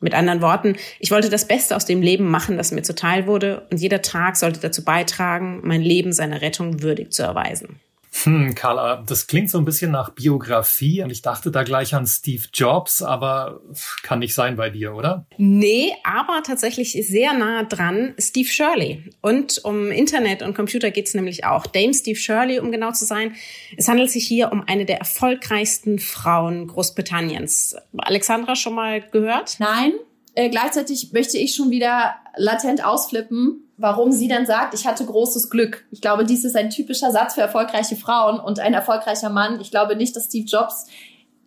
Mit 0.00 0.14
anderen 0.14 0.40
Worten, 0.40 0.76
ich 0.98 1.10
wollte 1.10 1.28
das 1.28 1.46
Beste 1.46 1.76
aus 1.76 1.84
dem 1.84 2.00
Leben 2.00 2.24
machen, 2.24 2.56
das 2.56 2.72
mir 2.72 2.82
zuteil 2.82 3.26
wurde, 3.26 3.66
und 3.70 3.80
jeder 3.80 4.02
Tag 4.02 4.36
sollte 4.36 4.58
dazu 4.58 4.82
beitragen, 4.82 5.60
mein 5.62 5.82
Leben 5.82 6.12
seiner 6.12 6.40
Rettung 6.40 6.82
würdig 6.82 7.12
zu 7.12 7.22
erweisen. 7.22 7.80
Hm, 8.24 8.54
Carla, 8.54 9.02
das 9.06 9.26
klingt 9.26 9.50
so 9.50 9.58
ein 9.58 9.64
bisschen 9.64 9.90
nach 9.90 10.10
Biografie 10.10 11.02
und 11.02 11.10
ich 11.10 11.22
dachte 11.22 11.50
da 11.50 11.62
gleich 11.62 11.94
an 11.94 12.06
Steve 12.06 12.44
Jobs, 12.52 13.02
aber 13.02 13.60
kann 14.02 14.18
nicht 14.18 14.34
sein 14.34 14.56
bei 14.56 14.70
dir, 14.70 14.94
oder? 14.94 15.26
Nee, 15.38 15.92
aber 16.04 16.42
tatsächlich 16.42 16.92
sehr 16.92 17.32
nah 17.32 17.64
dran 17.64 18.14
Steve 18.18 18.48
Shirley. 18.48 19.10
Und 19.20 19.64
um 19.64 19.90
Internet 19.90 20.42
und 20.42 20.54
Computer 20.54 20.90
geht's 20.90 21.14
nämlich 21.14 21.44
auch. 21.44 21.66
Dame 21.66 21.94
Steve 21.94 22.18
Shirley, 22.18 22.60
um 22.60 22.70
genau 22.70 22.92
zu 22.92 23.04
sein. 23.04 23.34
Es 23.76 23.88
handelt 23.88 24.10
sich 24.10 24.26
hier 24.26 24.52
um 24.52 24.62
eine 24.66 24.84
der 24.84 24.98
erfolgreichsten 24.98 25.98
Frauen 25.98 26.66
Großbritanniens. 26.66 27.76
Alexandra 27.96 28.56
schon 28.56 28.74
mal 28.74 29.00
gehört? 29.00 29.56
Nein. 29.58 29.92
Äh, 30.34 30.48
gleichzeitig 30.48 31.12
möchte 31.12 31.38
ich 31.38 31.54
schon 31.54 31.70
wieder 31.70 32.14
latent 32.36 32.84
ausflippen, 32.84 33.69
warum 33.80 34.12
sie 34.12 34.28
dann 34.28 34.46
sagt, 34.46 34.74
ich 34.74 34.86
hatte 34.86 35.04
großes 35.04 35.50
Glück. 35.50 35.84
Ich 35.90 36.00
glaube, 36.00 36.24
dies 36.24 36.44
ist 36.44 36.56
ein 36.56 36.70
typischer 36.70 37.10
Satz 37.10 37.34
für 37.34 37.40
erfolgreiche 37.40 37.96
Frauen 37.96 38.38
und 38.38 38.60
ein 38.60 38.74
erfolgreicher 38.74 39.30
Mann. 39.30 39.60
Ich 39.60 39.70
glaube 39.70 39.96
nicht, 39.96 40.14
dass 40.14 40.26
Steve 40.26 40.46
Jobs 40.46 40.86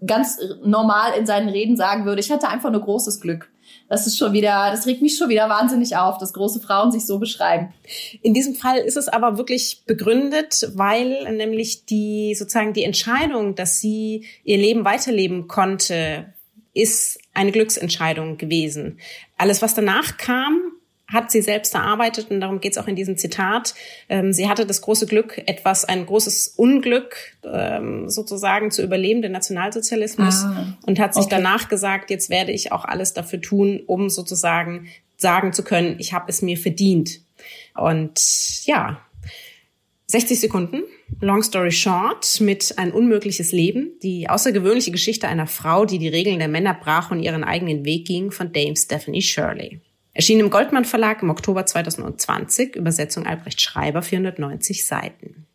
ganz 0.06 0.39
normal 0.63 1.13
in 1.17 1.26
seinen 1.26 1.50
Reden 1.50 1.78
sagen 1.78 2.06
würde, 2.06 2.19
ich 2.19 2.32
hatte 2.32 2.50
einfach 2.50 2.72
nur 2.72 2.82
großes 2.82 3.22
Glück. 3.22 3.50
Das 3.88 4.08
ist 4.08 4.17
schon 4.17 4.34
wieder, 4.34 4.72
das 4.72 4.88
regt 4.88 5.02
mich 5.02 5.17
schon 5.17 5.30
wieder 5.30 5.50
wahnsinnig 5.50 5.96
auf, 5.96 6.17
dass 6.17 6.34
große 6.34 6.60
Frauen 6.60 6.91
sich 6.91 7.06
so 7.06 7.19
beschreiben. 7.19 7.74
In 8.22 8.34
diesem 8.34 8.56
Fall 8.56 8.80
ist 8.80 8.98
es 8.98 9.08
aber 9.08 9.38
wirklich 9.38 9.84
begründet, 9.86 10.72
weil 10.74 11.32
nämlich 11.34 11.86
die 11.86 12.34
sozusagen 12.36 12.74
die 12.74 12.84
Entscheidung, 12.84 13.56
dass 13.56 13.80
sie 13.80 14.26
ihr 14.43 14.58
Leben 14.58 14.84
weiterleben 14.84 15.48
konnte, 15.48 16.34
ist 16.74 17.19
eine 17.34 17.52
Glücksentscheidung 17.52 18.38
gewesen. 18.38 19.00
Alles, 19.38 19.62
was 19.62 19.76
danach 19.76 20.17
kam, 20.17 20.74
hat 21.13 21.32
sie 21.32 21.41
selbst 21.41 21.76
erarbeitet 21.76 22.32
und 22.32 22.41
darum 22.41 22.60
geht 22.60 22.73
es 22.73 22.78
auch 22.78 22.88
in 22.88 22.95
diesem 22.95 23.17
Zitat. 23.17 23.76
Ähm, 24.10 24.34
sie 24.34 24.49
hatte 24.49 24.65
das 24.65 24.82
große 24.82 25.06
Glück, 25.06 25.41
etwas, 25.45 25.86
ein 25.86 26.06
großes 26.06 26.56
Unglück 26.58 27.15
ähm, 27.43 28.10
sozusagen 28.10 28.71
zu 28.71 28.82
überleben, 28.84 29.21
den 29.21 29.32
Nationalsozialismus 29.32 30.43
ah, 30.43 30.78
und 30.86 30.99
hat 30.99 31.13
sich 31.13 31.26
okay. 31.26 31.36
danach 31.38 31.69
gesagt, 31.69 32.10
jetzt 32.10 32.30
werde 32.30 32.52
ich 32.52 32.71
auch 32.71 32.84
alles 32.84 33.13
dafür 33.13 33.39
tun, 33.39 33.82
um 33.86 34.10
sozusagen 34.10 34.88
sagen 35.17 35.54
zu 35.54 35.63
können, 35.63 35.95
ich 35.99 36.13
habe 36.13 36.26
es 36.28 36.41
mir 36.41 36.58
verdient. 36.58 37.21
Und 37.76 38.65
ja, 38.65 38.99
60 40.08 40.39
Sekunden, 40.39 40.84
long 41.21 41.41
story 41.43 41.71
short, 41.71 42.39
mit 42.41 42.78
ein 42.78 42.91
unmögliches 42.91 43.52
Leben, 43.52 43.91
die 44.04 44.30
außergewöhnliche 44.30 44.91
Geschichte 44.91 45.28
einer 45.28 45.47
Frau, 45.47 45.86
die 45.86 45.97
die 45.97 46.08
Regeln 46.08 46.39
der 46.39 46.47
Männer 46.47 46.73
brach 46.73 47.12
und 47.12 47.21
ihren 47.21 47.43
eigenen 47.43 47.86
Weg 47.86 48.06
ging, 48.06 48.32
von 48.32 48.52
Dame 48.52 48.76
Stephanie 48.76 49.21
Shirley. 49.21 49.80
Erschien 50.15 50.39
im 50.39 50.52
Goldmann 50.52 50.86
Verlag 50.86 51.23
im 51.23 51.32
Oktober 51.32 51.65
2020, 51.65 52.76
Übersetzung 52.76 53.26
Albrecht 53.26 53.60
Schreiber, 53.60 54.04
490 54.04 54.86
Seiten. 54.86 55.47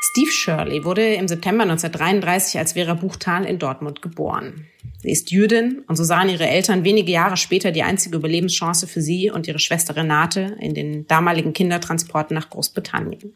Steve 0.00 0.30
Shirley 0.30 0.84
wurde 0.84 1.14
im 1.14 1.28
September 1.28 1.64
1933 1.64 2.58
als 2.58 2.72
Vera 2.72 2.94
Buchtal 2.94 3.44
in 3.44 3.58
Dortmund 3.58 4.00
geboren. 4.00 4.66
Sie 5.02 5.10
ist 5.10 5.30
Jüdin 5.30 5.82
und 5.86 5.96
so 5.96 6.04
sahen 6.04 6.30
ihre 6.30 6.46
Eltern 6.46 6.84
wenige 6.84 7.12
Jahre 7.12 7.36
später 7.36 7.70
die 7.70 7.82
einzige 7.82 8.16
Überlebenschance 8.16 8.86
für 8.86 9.02
sie 9.02 9.30
und 9.30 9.46
ihre 9.46 9.58
Schwester 9.58 9.94
Renate 9.94 10.56
in 10.60 10.72
den 10.72 11.06
damaligen 11.06 11.52
Kindertransporten 11.52 12.34
nach 12.34 12.48
Großbritannien. 12.48 13.34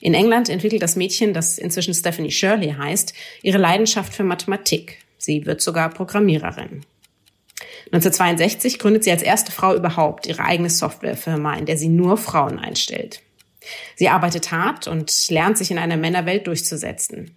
In 0.00 0.14
England 0.14 0.48
entwickelt 0.48 0.80
das 0.80 0.96
Mädchen, 0.96 1.34
das 1.34 1.58
inzwischen 1.58 1.92
Stephanie 1.92 2.30
Shirley 2.30 2.72
heißt, 2.78 3.12
ihre 3.42 3.58
Leidenschaft 3.58 4.14
für 4.14 4.24
Mathematik. 4.24 5.04
Sie 5.18 5.44
wird 5.44 5.60
sogar 5.60 5.90
Programmiererin. 5.90 6.82
1962 7.92 8.78
gründet 8.78 9.04
sie 9.04 9.10
als 9.10 9.22
erste 9.22 9.50
Frau 9.50 9.74
überhaupt 9.74 10.26
ihre 10.26 10.44
eigene 10.44 10.70
Softwarefirma, 10.70 11.54
in 11.54 11.66
der 11.66 11.78
sie 11.78 11.88
nur 11.88 12.16
Frauen 12.16 12.58
einstellt. 12.58 13.22
Sie 13.96 14.08
arbeitet 14.08 14.50
hart 14.52 14.86
und 14.86 15.30
lernt 15.30 15.58
sich 15.58 15.70
in 15.70 15.78
einer 15.78 15.96
Männerwelt 15.96 16.46
durchzusetzen. 16.46 17.34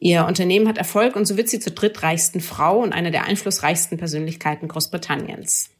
Ihr 0.00 0.26
Unternehmen 0.26 0.68
hat 0.68 0.78
Erfolg 0.78 1.16
und 1.16 1.26
so 1.26 1.36
wird 1.36 1.48
sie 1.48 1.60
zur 1.60 1.72
drittreichsten 1.72 2.40
Frau 2.40 2.78
und 2.80 2.92
einer 2.92 3.10
der 3.10 3.24
einflussreichsten 3.24 3.98
Persönlichkeiten 3.98 4.68
Großbritanniens. 4.68 5.70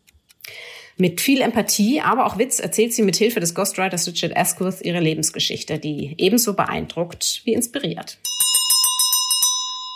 Mit 0.97 1.21
viel 1.21 1.41
Empathie, 1.41 2.01
aber 2.01 2.27
auch 2.27 2.39
Witz 2.39 2.59
erzählt 2.59 2.93
sie 2.93 3.03
mit 3.03 3.15
Hilfe 3.15 3.39
des 3.39 3.55
Ghostwriters 3.55 4.09
Richard 4.09 4.37
Asquith 4.37 4.81
ihre 4.83 4.99
Lebensgeschichte, 4.99 5.79
die 5.79 6.15
ebenso 6.19 6.55
beeindruckt 6.55 7.43
wie 7.45 7.55
inspiriert. 7.55 8.19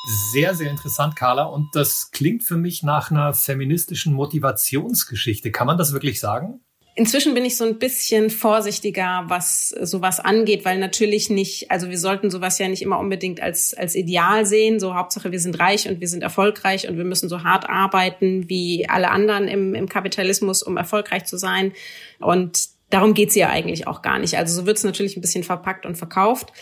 Sehr, 0.05 0.55
sehr 0.55 0.71
interessant, 0.71 1.15
Carla. 1.15 1.45
Und 1.45 1.77
das 1.77 2.11
klingt 2.11 2.43
für 2.43 2.57
mich 2.57 2.83
nach 2.83 3.11
einer 3.11 3.35
feministischen 3.35 4.15
Motivationsgeschichte. 4.15 5.53
Kann 5.53 5.69
man 5.69 5.79
das 5.79 5.93
wirklich 5.93 6.19
sagen? 6.19 6.61
Inzwischen 6.95 7.33
bin 7.33 7.45
ich 7.45 7.57
so 7.57 7.65
ein 7.65 7.79
bisschen 7.79 8.29
vorsichtiger, 8.29 9.25
was 9.29 9.71
sowas 9.71 10.21
angeht, 10.21 10.67
weil 10.67 10.79
natürlich 10.79 11.31
nicht, 11.31 11.71
also 11.71 11.89
wir 11.89 11.99
sollten 11.99 12.31
sowas 12.31 12.59
ja 12.59 12.69
nicht 12.69 12.83
immer 12.83 12.99
unbedingt 12.99 13.41
als, 13.41 13.73
als 13.73 13.95
Ideal 13.95 14.45
sehen. 14.45 14.79
So 14.79 14.95
Hauptsache, 14.95 15.33
wir 15.33 15.41
sind 15.41 15.59
reich 15.59 15.89
und 15.89 16.01
wir 16.01 16.09
sind 16.09 16.23
erfolgreich 16.23 16.89
und 16.89 16.99
wir 16.99 17.05
müssen 17.05 17.31
so 17.31 17.45
hart 17.45 17.71
arbeiten 17.71 18.51
wie 18.51 18.89
alle 18.91 19.11
anderen 19.11 19.49
im, 19.49 19.75
im 19.75 19.89
Kapitalismus, 19.89 20.63
um 20.63 20.77
erfolgreich 20.77 21.25
zu 21.25 21.39
sein. 21.39 21.73
Und 22.19 22.69
darum 22.91 23.15
geht's 23.15 23.37
ja 23.37 23.49
eigentlich 23.49 23.87
auch 23.87 24.03
gar 24.03 24.19
nicht. 24.19 24.37
Also 24.37 24.61
so 24.61 24.67
wird's 24.67 24.85
natürlich 24.85 25.17
ein 25.17 25.23
bisschen 25.23 25.45
verpackt 25.45 25.87
und 25.87 25.97
verkauft. 25.97 26.53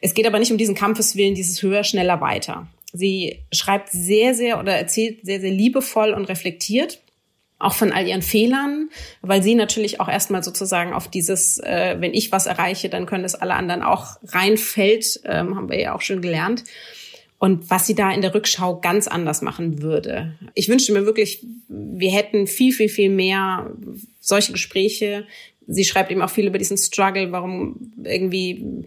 Es 0.00 0.14
geht 0.14 0.26
aber 0.26 0.38
nicht 0.38 0.52
um 0.52 0.58
diesen 0.58 0.76
Kampfeswillen, 0.76 1.34
dieses 1.34 1.62
höher, 1.62 1.82
schneller, 1.82 2.20
weiter. 2.20 2.68
Sie 2.92 3.40
schreibt 3.52 3.90
sehr, 3.90 4.34
sehr 4.34 4.58
oder 4.58 4.74
erzählt 4.76 5.24
sehr, 5.24 5.40
sehr 5.40 5.52
liebevoll 5.52 6.12
und 6.12 6.24
reflektiert 6.26 7.00
auch 7.60 7.74
von 7.74 7.92
all 7.92 8.08
ihren 8.08 8.22
Fehlern, 8.22 8.88
weil 9.20 9.42
sie 9.42 9.54
natürlich 9.54 10.00
auch 10.00 10.08
erstmal 10.08 10.42
sozusagen 10.42 10.92
auf 10.94 11.08
dieses, 11.08 11.58
äh, 11.58 11.96
wenn 12.00 12.14
ich 12.14 12.32
was 12.32 12.46
erreiche, 12.46 12.88
dann 12.88 13.06
können 13.06 13.22
das 13.22 13.34
alle 13.34 13.54
anderen 13.54 13.82
auch 13.82 14.16
reinfällt, 14.24 15.20
ähm, 15.24 15.54
haben 15.54 15.68
wir 15.68 15.78
ja 15.78 15.94
auch 15.94 16.00
schon 16.00 16.22
gelernt. 16.22 16.64
Und 17.38 17.70
was 17.70 17.86
sie 17.86 17.94
da 17.94 18.10
in 18.12 18.22
der 18.22 18.34
Rückschau 18.34 18.80
ganz 18.80 19.08
anders 19.08 19.40
machen 19.40 19.82
würde. 19.82 20.34
Ich 20.54 20.68
wünschte 20.68 20.92
mir 20.92 21.06
wirklich, 21.06 21.46
wir 21.68 22.10
hätten 22.10 22.46
viel, 22.46 22.72
viel, 22.72 22.88
viel 22.88 23.08
mehr 23.08 23.70
solche 24.20 24.52
Gespräche 24.52 25.26
sie 25.72 25.84
schreibt 25.84 26.10
eben 26.10 26.20
auch 26.20 26.30
viel 26.30 26.48
über 26.48 26.58
diesen 26.58 26.76
Struggle, 26.76 27.30
warum 27.30 27.92
irgendwie 28.02 28.84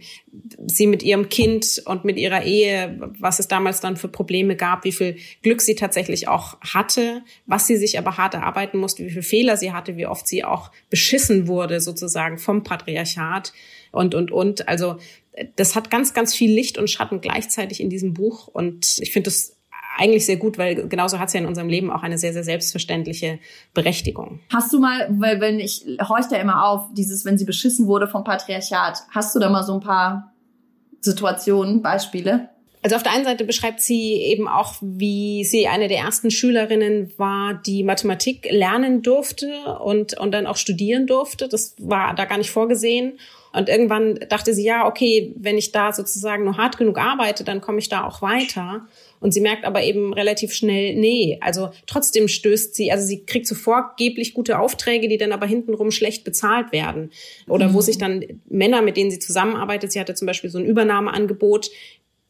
sie 0.66 0.86
mit 0.86 1.02
ihrem 1.02 1.30
Kind 1.30 1.82
und 1.86 2.04
mit 2.04 2.18
ihrer 2.18 2.44
Ehe, 2.44 3.10
was 3.18 3.38
es 3.38 3.48
damals 3.48 3.80
dann 3.80 3.96
für 3.96 4.08
Probleme 4.08 4.54
gab, 4.54 4.84
wie 4.84 4.92
viel 4.92 5.16
Glück 5.42 5.62
sie 5.62 5.74
tatsächlich 5.74 6.28
auch 6.28 6.60
hatte, 6.60 7.22
was 7.46 7.66
sie 7.66 7.76
sich 7.76 7.98
aber 7.98 8.18
hart 8.18 8.34
erarbeiten 8.34 8.78
musste, 8.78 9.04
wie 9.04 9.10
viele 9.10 9.22
Fehler 9.22 9.56
sie 9.56 9.72
hatte, 9.72 9.96
wie 9.96 10.06
oft 10.06 10.28
sie 10.28 10.44
auch 10.44 10.70
beschissen 10.90 11.48
wurde 11.48 11.80
sozusagen 11.80 12.38
vom 12.38 12.62
Patriarchat 12.62 13.52
und, 13.90 14.14
und, 14.14 14.30
und. 14.30 14.68
Also 14.68 14.96
das 15.56 15.74
hat 15.74 15.90
ganz, 15.90 16.12
ganz 16.12 16.34
viel 16.34 16.52
Licht 16.52 16.76
und 16.76 16.90
Schatten 16.90 17.22
gleichzeitig 17.22 17.80
in 17.80 17.88
diesem 17.88 18.12
Buch 18.12 18.46
und 18.46 18.98
ich 19.00 19.10
finde 19.10 19.30
das 19.30 19.56
eigentlich 19.96 20.26
sehr 20.26 20.36
gut, 20.36 20.58
weil 20.58 20.88
genauso 20.88 21.18
hat 21.18 21.28
es 21.28 21.34
ja 21.34 21.40
in 21.40 21.46
unserem 21.46 21.68
Leben 21.68 21.90
auch 21.90 22.02
eine 22.02 22.18
sehr, 22.18 22.32
sehr 22.32 22.44
selbstverständliche 22.44 23.38
Berechtigung. 23.72 24.40
Hast 24.52 24.72
du 24.72 24.80
mal, 24.80 25.08
weil 25.10 25.40
wenn 25.40 25.60
ich 25.60 25.84
horch 26.08 26.26
da 26.28 26.36
immer 26.36 26.66
auf, 26.66 26.88
dieses, 26.92 27.24
wenn 27.24 27.38
sie 27.38 27.44
beschissen 27.44 27.86
wurde 27.86 28.08
vom 28.08 28.24
Patriarchat, 28.24 29.02
hast 29.10 29.34
du 29.34 29.40
da 29.40 29.48
mal 29.50 29.62
so 29.62 29.74
ein 29.74 29.80
paar 29.80 30.32
Situationen, 31.00 31.82
Beispiele? 31.82 32.48
Also 32.84 32.96
auf 32.96 33.02
der 33.02 33.12
einen 33.12 33.24
Seite 33.24 33.44
beschreibt 33.44 33.80
sie 33.80 34.12
eben 34.12 34.46
auch, 34.46 34.74
wie 34.82 35.42
sie 35.44 35.68
eine 35.68 35.88
der 35.88 36.00
ersten 36.00 36.30
Schülerinnen 36.30 37.12
war, 37.16 37.54
die 37.54 37.82
Mathematik 37.82 38.46
lernen 38.50 39.00
durfte 39.00 39.78
und, 39.82 40.18
und 40.18 40.32
dann 40.32 40.46
auch 40.46 40.58
studieren 40.58 41.06
durfte. 41.06 41.48
Das 41.48 41.76
war 41.78 42.14
da 42.14 42.26
gar 42.26 42.36
nicht 42.36 42.50
vorgesehen. 42.50 43.18
Und 43.54 43.70
irgendwann 43.70 44.18
dachte 44.28 44.52
sie, 44.52 44.64
ja, 44.64 44.86
okay, 44.86 45.32
wenn 45.36 45.56
ich 45.56 45.72
da 45.72 45.94
sozusagen 45.94 46.44
nur 46.44 46.58
hart 46.58 46.76
genug 46.76 46.98
arbeite, 46.98 47.42
dann 47.42 47.62
komme 47.62 47.78
ich 47.78 47.88
da 47.88 48.04
auch 48.04 48.20
weiter. 48.20 48.86
Und 49.24 49.32
sie 49.32 49.40
merkt 49.40 49.64
aber 49.64 49.82
eben 49.82 50.12
relativ 50.12 50.52
schnell, 50.52 50.94
nee, 50.96 51.38
also 51.40 51.70
trotzdem 51.86 52.28
stößt 52.28 52.74
sie, 52.74 52.92
also 52.92 53.06
sie 53.06 53.24
kriegt 53.24 53.46
so 53.46 53.54
vorgeblich 53.54 54.34
gute 54.34 54.58
Aufträge, 54.58 55.08
die 55.08 55.16
dann 55.16 55.32
aber 55.32 55.46
hintenrum 55.46 55.92
schlecht 55.92 56.24
bezahlt 56.24 56.72
werden. 56.72 57.10
Oder 57.48 57.68
mhm. 57.68 57.72
wo 57.72 57.80
sich 57.80 57.96
dann 57.96 58.22
Männer, 58.50 58.82
mit 58.82 58.98
denen 58.98 59.10
sie 59.10 59.20
zusammenarbeitet, 59.20 59.92
sie 59.92 59.98
hatte 59.98 60.14
zum 60.14 60.26
Beispiel 60.26 60.50
so 60.50 60.58
ein 60.58 60.66
Übernahmeangebot, 60.66 61.70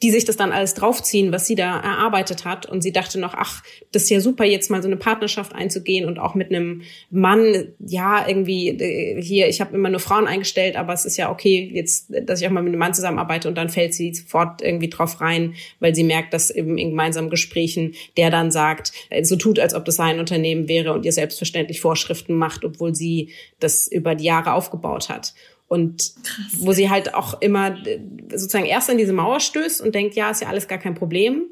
die 0.05 0.11
sich 0.11 0.27
das 0.27 0.37
dann 0.37 0.53
alles 0.53 0.75
draufziehen, 0.75 1.33
was 1.33 1.47
sie 1.47 1.55
da 1.55 1.81
erarbeitet 1.81 2.45
hat. 2.45 2.67
Und 2.67 2.83
sie 2.83 2.93
dachte 2.93 3.19
noch, 3.19 3.33
ach, 3.33 3.63
das 3.91 4.03
ist 4.03 4.11
ja 4.11 4.21
super, 4.21 4.45
jetzt 4.45 4.71
mal 4.71 4.83
so 4.83 4.89
eine 4.89 4.99
Partnerschaft 4.99 5.55
einzugehen 5.55 6.07
und 6.07 6.19
auch 6.19 6.35
mit 6.35 6.51
einem 6.51 6.83
Mann, 7.11 7.69
ja, 7.79 8.29
irgendwie 8.29 8.69
äh, 8.69 9.23
hier, 9.23 9.49
ich 9.49 9.63
habe 9.63 9.75
immer 9.75 9.89
nur 9.89 10.01
Frauen 10.01 10.27
eingestellt, 10.27 10.77
aber 10.77 10.93
es 10.93 11.07
ist 11.07 11.17
ja 11.17 11.31
okay, 11.31 11.71
jetzt, 11.73 12.13
dass 12.27 12.43
ich 12.43 12.47
auch 12.47 12.51
mal 12.51 12.63
mit 12.63 12.73
einem 12.73 12.81
Mann 12.81 12.93
zusammenarbeite 12.93 13.49
und 13.49 13.55
dann 13.55 13.71
fällt 13.71 13.95
sie 13.95 14.13
sofort 14.13 14.61
irgendwie 14.61 14.91
drauf 14.91 15.23
rein, 15.23 15.55
weil 15.81 15.95
sie 15.95 16.05
merkt, 16.05 16.35
dass 16.35 16.51
eben 16.51 16.77
in 16.77 16.91
gemeinsamen 16.91 17.31
Gesprächen 17.31 17.95
der 18.19 18.29
dann 18.29 18.51
sagt, 18.51 18.93
äh, 19.09 19.25
so 19.25 19.37
tut, 19.37 19.59
als 19.59 19.73
ob 19.73 19.87
das 19.87 19.97
sein 19.97 20.21
Unternehmen 20.21 20.69
wäre 20.69 20.93
und 20.93 21.07
ihr 21.07 21.13
selbstverständlich 21.13 21.81
Vorschriften 21.81 22.35
macht, 22.35 22.67
obwohl 22.67 22.95
sie 22.95 23.31
das 23.59 23.87
über 23.87 24.15
die 24.15 24.25
Jahre 24.25 24.53
aufgebaut 24.53 25.09
hat. 25.09 25.33
Und 25.75 26.15
Krass. 26.23 26.53
wo 26.59 26.73
sie 26.73 26.89
halt 26.89 27.15
auch 27.15 27.41
immer 27.41 27.77
äh, 27.87 27.99
sozusagen 28.31 28.67
erst 28.67 28.89
an 28.89 28.97
diese 28.97 29.13
Mauer 29.13 29.41
stößt 29.41 29.83
und 29.83 29.95
denkt, 29.95 30.15
ja, 30.15 30.31
ist 30.31 30.41
ja 30.41 30.49
alles 30.49 30.69
gar 30.69 30.79
kein 30.79 30.95
Problem. 30.95 31.51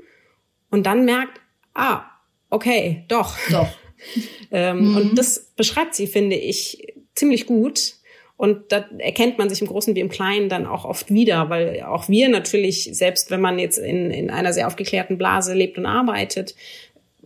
Und 0.71 0.87
dann 0.87 1.05
merkt, 1.05 1.41
ah, 1.75 2.05
okay, 2.49 3.05
doch. 3.09 3.37
Doch. 3.51 3.69
ähm, 4.53 4.91
mhm. 4.91 4.97
Und 4.97 5.19
das 5.19 5.53
beschreibt 5.57 5.97
sie, 5.97 6.07
finde 6.07 6.37
ich, 6.37 6.95
ziemlich 7.17 7.47
gut. 7.47 7.95
Und 8.37 8.73
da 8.73 8.87
erkennt 8.99 9.39
man 9.39 9.49
sich 9.49 9.61
im 9.61 9.67
Großen 9.67 9.95
wie 9.95 10.01
im 10.01 10.09
Kleinen 10.09 10.49
dann 10.49 10.67
auch 10.67 10.85
oft 10.85 11.13
wieder, 11.13 11.51
weil 11.51 11.83
auch 11.83 12.09
wir 12.09 12.29
natürlich, 12.29 12.91
selbst 12.93 13.31
wenn 13.31 13.41
man 13.41 13.59
jetzt 13.59 13.79
in, 13.79 14.11
in 14.11 14.31
einer 14.31 14.53
sehr 14.53 14.67
aufgeklärten 14.67 15.19
Blase 15.19 15.55
lebt 15.55 15.79
und 15.79 15.87
arbeitet, 15.87 16.55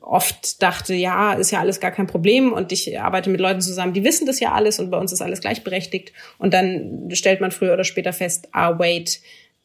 oft 0.07 0.63
dachte, 0.63 0.95
ja, 0.95 1.33
ist 1.33 1.51
ja 1.51 1.59
alles 1.59 1.81
gar 1.81 1.91
kein 1.91 2.07
Problem 2.07 2.53
und 2.53 2.71
ich 2.71 2.99
arbeite 2.99 3.29
mit 3.29 3.41
Leuten 3.41 3.61
zusammen, 3.61 3.93
die 3.93 4.05
wissen 4.05 4.27
das 4.27 4.39
ja 4.39 4.53
alles 4.53 4.79
und 4.79 4.91
bei 4.91 4.99
uns 4.99 5.13
ist 5.13 5.21
alles 5.21 5.41
gleichberechtigt. 5.41 6.13
Und 6.39 6.55
dann 6.55 7.09
stellt 7.13 7.41
man 7.41 7.51
früher 7.51 7.75
oder 7.75 7.85
später 7.85 8.13
fest, 8.13 8.49
ah, 8.53 8.79
wait, 8.79 9.21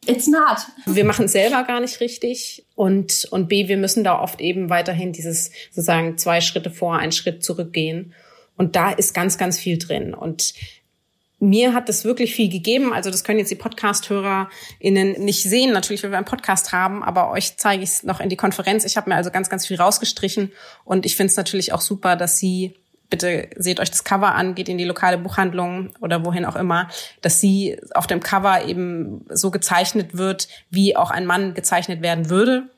It's 0.08 0.26
not. 0.26 0.58
Wir 0.88 1.06
machen 1.06 1.26
es 1.26 1.34
selber 1.34 1.64
gar 1.64 1.80
nicht 1.80 2.00
richtig. 2.00 2.66
Und, 2.74 3.28
und 3.30 3.48
B, 3.48 3.68
wir 3.68 3.78
müssen 3.78 4.04
da 4.04 4.20
oft 4.20 4.42
eben 4.42 4.72
weiterhin 4.72 5.12
dieses 5.12 5.52
sozusagen 5.70 6.18
zwei 6.18 6.42
Schritte 6.42 6.72
vor, 6.72 6.98
einen 6.98 7.12
Schritt 7.12 7.44
zurückgehen. 7.44 8.16
Und 8.58 8.76
da 8.76 8.90
ist 8.90 9.14
ganz, 9.14 9.38
ganz 9.38 9.60
viel 9.60 9.78
drin. 9.78 10.16
Und 10.16 10.56
mir 11.42 11.74
hat 11.74 11.90
das 11.90 12.06
wirklich 12.06 12.36
viel 12.36 12.50
gegeben. 12.50 12.94
Also 12.94 13.10
das 13.10 13.24
können 13.24 13.40
jetzt 13.40 13.50
die 13.50 13.56
Podcast-HörerInnen 13.56 15.14
nicht 15.14 15.42
sehen, 15.44 15.74
natürlich, 15.74 16.04
weil 16.04 16.12
wir 16.12 16.18
einen 16.18 16.26
Podcast 16.26 16.72
haben, 16.72 17.04
aber 17.04 17.32
euch 17.32 17.58
zeige 17.58 17.84
ich 17.84 17.90
es 17.90 18.04
noch 18.04 18.20
in 18.20 18.30
die 18.30 18.38
Konferenz. 18.38 18.86
Ich 18.86 18.96
habe 18.96 19.10
mir 19.10 19.16
also 19.16 19.32
ganz, 19.32 19.50
ganz 19.50 19.66
viel 19.66 19.78
rausgestrichen 19.78 20.52
und 20.86 21.06
ich 21.06 21.16
finde 21.16 21.32
es 21.32 21.38
natürlich 21.38 21.74
auch 21.74 21.82
super, 21.82 22.16
dass 22.16 22.38
sie, 22.38 22.76
bitte 23.10 23.50
seht 23.56 23.80
euch 23.80 23.90
das 23.90 24.04
Cover 24.04 24.36
an, 24.36 24.54
geht 24.54 24.70
in 24.70 24.78
die 24.78 24.84
lokale 24.84 25.18
Buchhandlung 25.18 25.90
oder 26.00 26.24
wohin 26.24 26.46
auch 26.46 26.56
immer, 26.56 26.90
dass 27.22 27.42
sie 27.42 27.80
auf 27.96 28.06
dem 28.06 28.20
Cover 28.20 28.64
eben 28.66 29.26
so 29.30 29.50
gezeichnet 29.50 30.16
wird, 30.16 30.48
wie 30.70 30.96
auch 30.96 31.10
ein 31.10 31.26
Mann 31.26 31.56
gezeichnet 31.56 32.04
werden 32.04 32.30
würde 32.30 32.70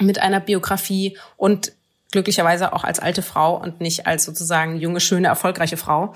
mit 0.00 0.20
einer 0.20 0.40
Biografie 0.40 1.16
und 1.36 1.72
glücklicherweise 2.10 2.72
auch 2.72 2.82
als 2.82 2.98
alte 2.98 3.22
Frau 3.22 3.56
und 3.56 3.80
nicht 3.80 4.08
als 4.08 4.24
sozusagen 4.24 4.76
junge, 4.76 5.00
schöne, 5.00 5.28
erfolgreiche 5.28 5.76
Frau 5.76 6.14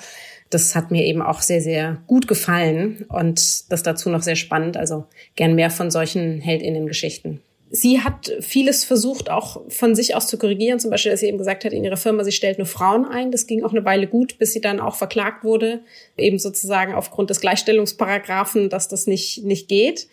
das 0.51 0.75
hat 0.75 0.91
mir 0.91 1.05
eben 1.05 1.23
auch 1.23 1.41
sehr, 1.41 1.61
sehr 1.61 2.03
gut 2.07 2.29
gefallen 2.29 3.05
und 3.09 3.71
das 3.71 3.83
dazu 3.83 4.11
noch 4.11 4.23
sehr 4.23 4.37
spannend. 4.37 4.77
Also 4.77 5.07
gern 5.35 5.55
mehr 5.55 5.71
von 5.71 5.91
solchen 5.91 6.41
Heldinnen-Geschichten. 6.41 7.41
Sie 7.69 8.01
hat 8.01 8.33
vieles 8.41 8.85
versucht, 8.85 9.29
auch 9.29 9.61
von 9.69 9.97
sich 9.97 10.15
aus 10.15 10.29
zu 10.29 10.39
korrigieren. 10.39 10.79
Zum 10.79 10.91
Beispiel, 10.91 11.11
dass 11.11 11.21
sie 11.21 11.27
eben 11.27 11.39
gesagt 11.39 11.65
hat, 11.65 11.73
in 11.73 11.83
ihrer 11.83 11.97
Firma, 11.97 12.23
sie 12.23 12.31
stellt 12.31 12.59
nur 12.59 12.67
Frauen 12.67 13.05
ein. 13.05 13.33
Das 13.33 13.49
ging 13.49 13.65
auch 13.65 13.73
eine 13.73 13.85
Weile 13.85 14.07
gut, 14.07 14.39
bis 14.39 14.53
sie 14.53 14.61
dann 14.61 14.79
auch 14.79 14.95
verklagt 14.95 15.43
wurde, 15.43 15.81
eben 16.17 16.39
sozusagen 16.39 16.95
aufgrund 16.95 17.31
des 17.31 17.41
Gleichstellungsparagraphen, 17.41 18.71
dass 18.71 18.87
das 18.87 19.09
nicht, 19.09 19.43
nicht 19.45 19.67
geht. 19.69 20.07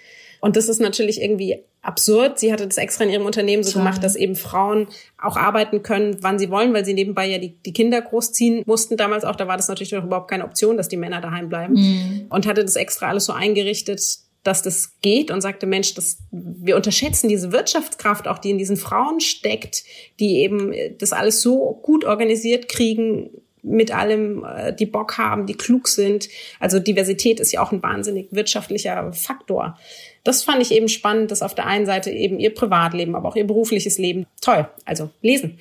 Und 0.43 0.57
das 0.57 0.67
ist 0.67 0.81
natürlich 0.81 1.21
irgendwie 1.21 1.63
absurd. 1.81 2.37
Sie 2.37 2.51
hatte 2.51 2.67
das 2.67 2.77
extra 2.77 3.05
in 3.05 3.11
ihrem 3.11 3.25
Unternehmen 3.25 3.63
so 3.63 3.71
Schade. 3.71 3.85
gemacht, 3.85 4.03
dass 4.03 4.17
eben 4.17 4.35
Frauen 4.35 4.89
auch 5.17 5.37
arbeiten 5.37 5.83
können, 5.83 6.17
wann 6.19 6.37
sie 6.37 6.49
wollen, 6.49 6.73
weil 6.73 6.83
sie 6.83 6.93
nebenbei 6.93 7.27
ja 7.27 7.37
die, 7.37 7.55
die 7.65 7.71
Kinder 7.71 8.01
großziehen 8.01 8.63
mussten 8.65 8.97
damals 8.97 9.23
auch. 9.23 9.37
Da 9.37 9.47
war 9.47 9.55
das 9.55 9.69
natürlich 9.69 9.93
noch 9.93 10.03
überhaupt 10.03 10.29
keine 10.29 10.43
Option, 10.43 10.75
dass 10.75 10.89
die 10.89 10.97
Männer 10.97 11.21
daheim 11.21 11.47
bleiben. 11.47 11.75
Mhm. 11.75 12.25
Und 12.27 12.45
hatte 12.45 12.65
das 12.65 12.75
extra 12.75 13.07
alles 13.07 13.23
so 13.23 13.31
eingerichtet, 13.31 14.01
dass 14.43 14.61
das 14.61 14.99
geht 15.01 15.31
und 15.31 15.39
sagte, 15.39 15.65
Mensch, 15.65 15.93
das, 15.93 16.17
wir 16.31 16.75
unterschätzen 16.75 17.29
diese 17.29 17.53
Wirtschaftskraft 17.53 18.27
auch, 18.27 18.37
die 18.37 18.49
in 18.49 18.57
diesen 18.57 18.75
Frauen 18.75 19.21
steckt, 19.21 19.85
die 20.19 20.39
eben 20.39 20.73
das 20.97 21.13
alles 21.13 21.41
so 21.41 21.79
gut 21.81 22.03
organisiert 22.03 22.67
kriegen, 22.67 23.29
mit 23.63 23.95
allem, 23.95 24.43
äh, 24.43 24.73
die 24.73 24.85
Bock 24.85 25.17
haben, 25.17 25.45
die 25.45 25.55
klug 25.55 25.87
sind. 25.87 26.27
Also 26.59 26.79
Diversität 26.79 27.39
ist 27.39 27.51
ja 27.53 27.61
auch 27.61 27.71
ein 27.71 27.81
wahnsinnig 27.81 28.27
wirtschaftlicher 28.31 29.11
Faktor. 29.13 29.79
Das 30.23 30.43
fand 30.43 30.61
ich 30.61 30.71
eben 30.71 30.87
spannend, 30.87 31.31
dass 31.31 31.41
auf 31.41 31.55
der 31.55 31.67
einen 31.67 31.85
Seite 31.85 32.09
eben 32.09 32.39
ihr 32.39 32.53
Privatleben, 32.53 33.15
aber 33.15 33.29
auch 33.29 33.35
ihr 33.35 33.45
berufliches 33.45 33.97
Leben 33.97 34.25
toll. 34.41 34.67
Also 34.85 35.09
lesen. 35.21 35.57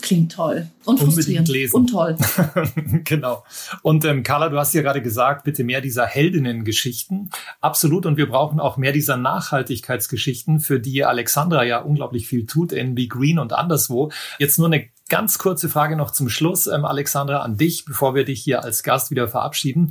Klingt 0.00 0.32
toll. 0.32 0.66
Und 0.84 0.98
frustrierend. 0.98 1.48
Lesen. 1.48 1.76
Und 1.76 1.88
toll. 1.88 2.16
genau. 3.04 3.44
Und 3.82 4.04
ähm, 4.04 4.22
Carla, 4.22 4.48
du 4.48 4.58
hast 4.58 4.72
ja 4.74 4.82
gerade 4.82 5.02
gesagt, 5.02 5.44
bitte 5.44 5.62
mehr 5.64 5.80
dieser 5.80 6.06
Heldinnen-Geschichten. 6.06 7.30
Absolut. 7.60 8.06
Und 8.06 8.16
wir 8.16 8.28
brauchen 8.28 8.60
auch 8.60 8.76
mehr 8.76 8.92
dieser 8.92 9.16
Nachhaltigkeitsgeschichten, 9.16 10.60
für 10.60 10.80
die 10.80 11.04
Alexandra 11.04 11.64
ja 11.64 11.80
unglaublich 11.80 12.26
viel 12.26 12.46
tut 12.46 12.72
in 12.72 12.94
Be 12.94 13.08
Green 13.08 13.38
und 13.38 13.52
anderswo. 13.52 14.10
Jetzt 14.38 14.58
nur 14.58 14.68
eine 14.68 14.88
ganz 15.08 15.38
kurze 15.38 15.68
Frage 15.68 15.96
noch 15.96 16.12
zum 16.12 16.30
Schluss, 16.30 16.66
ähm, 16.66 16.84
Alexandra, 16.84 17.40
an 17.40 17.56
dich, 17.56 17.84
bevor 17.84 18.14
wir 18.14 18.24
dich 18.24 18.42
hier 18.42 18.64
als 18.64 18.82
Gast 18.82 19.10
wieder 19.10 19.28
verabschieden. 19.28 19.90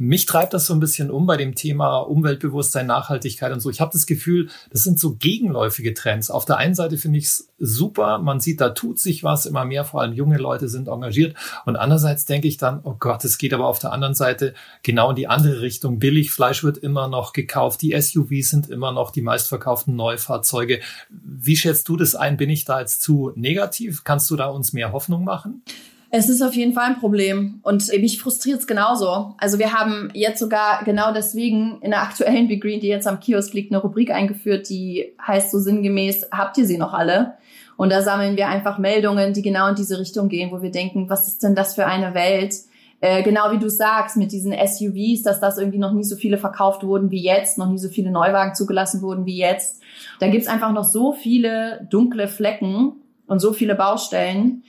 Mich 0.00 0.26
treibt 0.26 0.54
das 0.54 0.66
so 0.66 0.74
ein 0.74 0.80
bisschen 0.80 1.10
um 1.10 1.26
bei 1.26 1.36
dem 1.36 1.56
Thema 1.56 1.98
Umweltbewusstsein, 1.98 2.86
Nachhaltigkeit 2.86 3.52
und 3.52 3.58
so. 3.58 3.68
Ich 3.68 3.80
habe 3.80 3.90
das 3.92 4.06
Gefühl, 4.06 4.48
das 4.70 4.84
sind 4.84 5.00
so 5.00 5.16
gegenläufige 5.16 5.92
Trends. 5.92 6.30
Auf 6.30 6.44
der 6.44 6.56
einen 6.56 6.76
Seite 6.76 6.96
finde 6.96 7.18
ich 7.18 7.24
es 7.24 7.48
super, 7.58 8.18
man 8.18 8.38
sieht, 8.38 8.60
da 8.60 8.68
tut 8.68 9.00
sich 9.00 9.24
was, 9.24 9.44
immer 9.44 9.64
mehr, 9.64 9.84
vor 9.84 10.00
allem 10.00 10.12
junge 10.12 10.38
Leute 10.38 10.68
sind 10.68 10.86
engagiert. 10.86 11.34
Und 11.66 11.74
andererseits 11.74 12.24
denke 12.26 12.46
ich 12.46 12.58
dann, 12.58 12.78
oh 12.84 12.94
Gott, 12.96 13.24
es 13.24 13.38
geht 13.38 13.52
aber 13.52 13.66
auf 13.66 13.80
der 13.80 13.90
anderen 13.90 14.14
Seite 14.14 14.54
genau 14.84 15.10
in 15.10 15.16
die 15.16 15.26
andere 15.26 15.62
Richtung. 15.62 15.98
Billigfleisch 15.98 16.62
wird 16.62 16.78
immer 16.78 17.08
noch 17.08 17.32
gekauft, 17.32 17.82
die 17.82 18.00
SUVs 18.00 18.50
sind 18.50 18.70
immer 18.70 18.92
noch 18.92 19.10
die 19.10 19.22
meistverkauften 19.22 19.96
Neufahrzeuge. 19.96 20.78
Wie 21.10 21.56
schätzt 21.56 21.88
du 21.88 21.96
das 21.96 22.14
ein? 22.14 22.36
Bin 22.36 22.50
ich 22.50 22.64
da 22.64 22.78
jetzt 22.78 23.02
zu 23.02 23.32
negativ? 23.34 24.04
Kannst 24.04 24.30
du 24.30 24.36
da 24.36 24.46
uns 24.46 24.72
mehr 24.72 24.92
Hoffnung 24.92 25.24
machen? 25.24 25.64
Es 26.10 26.30
ist 26.30 26.40
auf 26.40 26.54
jeden 26.54 26.72
Fall 26.72 26.84
ein 26.84 27.00
Problem 27.00 27.60
und 27.62 27.86
mich 27.88 28.18
frustriert 28.18 28.60
es 28.60 28.66
genauso. 28.66 29.34
Also 29.36 29.58
wir 29.58 29.74
haben 29.74 30.10
jetzt 30.14 30.38
sogar 30.38 30.82
genau 30.84 31.12
deswegen 31.12 31.82
in 31.82 31.90
der 31.90 32.02
aktuellen 32.02 32.48
Be 32.48 32.58
Green, 32.58 32.80
die 32.80 32.88
jetzt 32.88 33.06
am 33.06 33.20
Kiosk 33.20 33.52
liegt, 33.52 33.72
eine 33.72 33.82
Rubrik 33.82 34.10
eingeführt, 34.10 34.70
die 34.70 35.12
heißt 35.26 35.50
so 35.50 35.58
sinngemäß, 35.58 36.28
habt 36.32 36.56
ihr 36.56 36.64
sie 36.64 36.78
noch 36.78 36.94
alle? 36.94 37.34
Und 37.76 37.90
da 37.92 38.00
sammeln 38.00 38.36
wir 38.36 38.48
einfach 38.48 38.78
Meldungen, 38.78 39.34
die 39.34 39.42
genau 39.42 39.68
in 39.68 39.74
diese 39.74 39.98
Richtung 39.98 40.28
gehen, 40.28 40.50
wo 40.50 40.62
wir 40.62 40.70
denken, 40.70 41.10
was 41.10 41.28
ist 41.28 41.42
denn 41.42 41.54
das 41.54 41.74
für 41.74 41.86
eine 41.86 42.14
Welt? 42.14 42.54
Äh, 43.00 43.22
genau 43.22 43.52
wie 43.52 43.58
du 43.58 43.68
sagst, 43.68 44.16
mit 44.16 44.32
diesen 44.32 44.52
SUVs, 44.52 45.22
dass 45.22 45.40
das 45.40 45.58
irgendwie 45.58 45.78
noch 45.78 45.92
nie 45.92 46.02
so 46.02 46.16
viele 46.16 46.38
verkauft 46.38 46.82
wurden 46.82 47.10
wie 47.10 47.22
jetzt, 47.22 47.58
noch 47.58 47.70
nie 47.70 47.78
so 47.78 47.88
viele 47.88 48.10
Neuwagen 48.10 48.54
zugelassen 48.54 49.02
wurden 49.02 49.26
wie 49.26 49.36
jetzt. 49.36 49.82
Da 50.20 50.28
gibt's 50.28 50.48
einfach 50.48 50.72
noch 50.72 50.84
so 50.84 51.12
viele 51.12 51.86
dunkle 51.90 52.26
Flecken 52.28 52.94
und 53.28 53.40
so 53.40 53.52
viele 53.52 53.76
Baustellen. 53.76 54.64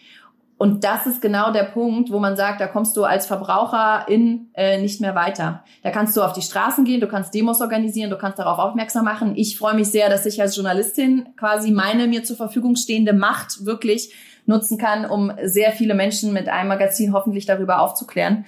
Und 0.60 0.84
das 0.84 1.08
ist 1.08 1.22
genau 1.22 1.54
der 1.54 1.64
Punkt, 1.64 2.12
wo 2.12 2.20
man 2.20 2.36
sagt, 2.36 2.60
da 2.60 2.68
kommst 2.68 2.98
du 2.98 3.06
als 3.06 3.26
Verbraucherin 3.26 4.50
äh, 4.54 4.82
nicht 4.82 5.00
mehr 5.00 5.16
weiter. 5.16 5.64
Da 5.84 5.90
kannst 5.90 6.18
du 6.18 6.22
auf 6.22 6.34
die 6.34 6.42
Straßen 6.42 6.84
gehen, 6.84 7.00
du 7.00 7.08
kannst 7.08 7.34
Demos 7.34 7.62
organisieren, 7.62 8.10
du 8.10 8.18
kannst 8.18 8.40
darauf 8.40 8.60
aufmerksam 8.60 9.06
machen. 9.06 9.38
Ich 9.38 9.58
freue 9.58 9.74
mich 9.74 9.88
sehr, 9.88 10.10
dass 10.10 10.26
ich 10.26 10.42
als 10.42 10.58
Journalistin 10.58 11.30
quasi 11.38 11.72
meine 11.72 12.08
mir 12.08 12.26
zur 12.26 12.36
Verfügung 12.36 12.76
stehende 12.76 13.14
Macht 13.14 13.66
wirklich 13.66 14.14
nutzen 14.48 14.78
kann, 14.78 15.06
um 15.06 15.32
sehr 15.44 15.72
viele 15.72 15.94
Menschen 15.94 16.34
mit 16.34 16.50
einem 16.50 16.68
Magazin 16.68 17.14
hoffentlich 17.14 17.46
darüber 17.46 17.80
aufzuklären. 17.80 18.44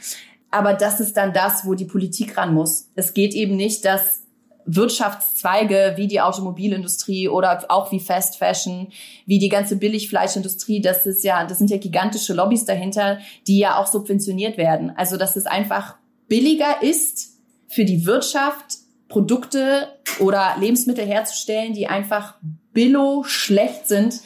Aber 0.49 0.73
das 0.73 0.99
ist 0.99 1.15
dann 1.15 1.31
das, 1.31 1.65
wo 1.65 1.75
die 1.75 1.85
Politik 1.85 2.37
ran 2.37 2.53
muss. 2.53 2.89
Es 2.93 3.13
geht 3.13 3.33
eben 3.33 3.55
nicht, 3.55 3.85
dass 3.85 4.20
Wirtschaftszweige 4.65 5.93
wie 5.95 6.07
die 6.07 6.21
Automobilindustrie 6.21 7.29
oder 7.29 7.65
auch 7.69 7.91
wie 7.91 7.99
Fast 7.99 8.37
Fashion, 8.37 8.89
wie 9.25 9.39
die 9.39 9.49
ganze 9.49 9.77
Billigfleischindustrie, 9.77 10.81
das 10.81 11.05
ist 11.05 11.23
ja, 11.23 11.45
das 11.45 11.57
sind 11.57 11.69
ja 11.69 11.77
gigantische 11.77 12.33
Lobbys 12.33 12.65
dahinter, 12.65 13.19
die 13.47 13.59
ja 13.59 13.77
auch 13.77 13.87
subventioniert 13.87 14.57
werden. 14.57 14.91
Also, 14.95 15.17
dass 15.17 15.35
es 15.35 15.45
einfach 15.45 15.95
billiger 16.27 16.81
ist 16.81 17.37
für 17.67 17.85
die 17.85 18.05
Wirtschaft, 18.05 18.77
Produkte 19.07 19.89
oder 20.19 20.55
Lebensmittel 20.59 21.05
herzustellen, 21.05 21.73
die 21.73 21.87
einfach 21.87 22.35
billo 22.73 23.23
schlecht 23.23 23.87
sind 23.87 24.21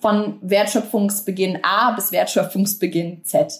von 0.00 0.38
Wertschöpfungsbeginn 0.42 1.60
A 1.62 1.92
bis 1.92 2.12
Wertschöpfungsbeginn 2.12 3.24
Z. 3.24 3.52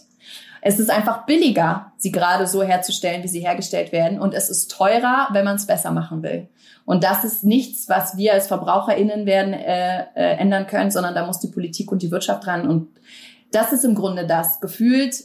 Es 0.61 0.79
ist 0.79 0.91
einfach 0.91 1.27
billiger, 1.27 1.93
sie 1.97 2.13
gerade 2.13 2.47
so 2.47 2.63
herzustellen, 2.63 3.23
wie 3.23 3.29
sie 3.29 3.41
hergestellt 3.41 3.93
werden. 3.93 4.21
Und 4.21 4.35
es 4.35 4.49
ist 4.51 4.71
teurer, 4.71 5.29
wenn 5.33 5.45
man 5.45 5.57
es 5.57 5.67
besser 5.67 5.91
machen 5.91 6.23
will. 6.23 6.49
Und 6.85 7.05
das 7.05 7.25
ist 7.25 7.45
nichts, 7.45 7.89
was 7.89 8.17
wir 8.17 8.33
als 8.33 8.49
VerbraucherInnen 8.49 9.27
werden 9.27 9.53
äh, 9.53 10.05
äh, 10.15 10.37
ändern 10.39 10.67
können, 10.67 10.91
sondern 10.91 11.15
da 11.15 11.27
muss 11.27 11.41
die 11.41 11.49
Politik 11.49 11.91
und 11.91 12.03
die 12.03 12.11
Wirtschaft 12.11 12.47
dran. 12.47 12.69
Und 12.69 12.89
das 13.53 13.73
ist 13.73 13.85
im 13.85 13.95
Grunde 13.95 14.27
das. 14.27 14.61
Gefühlt 14.61 15.25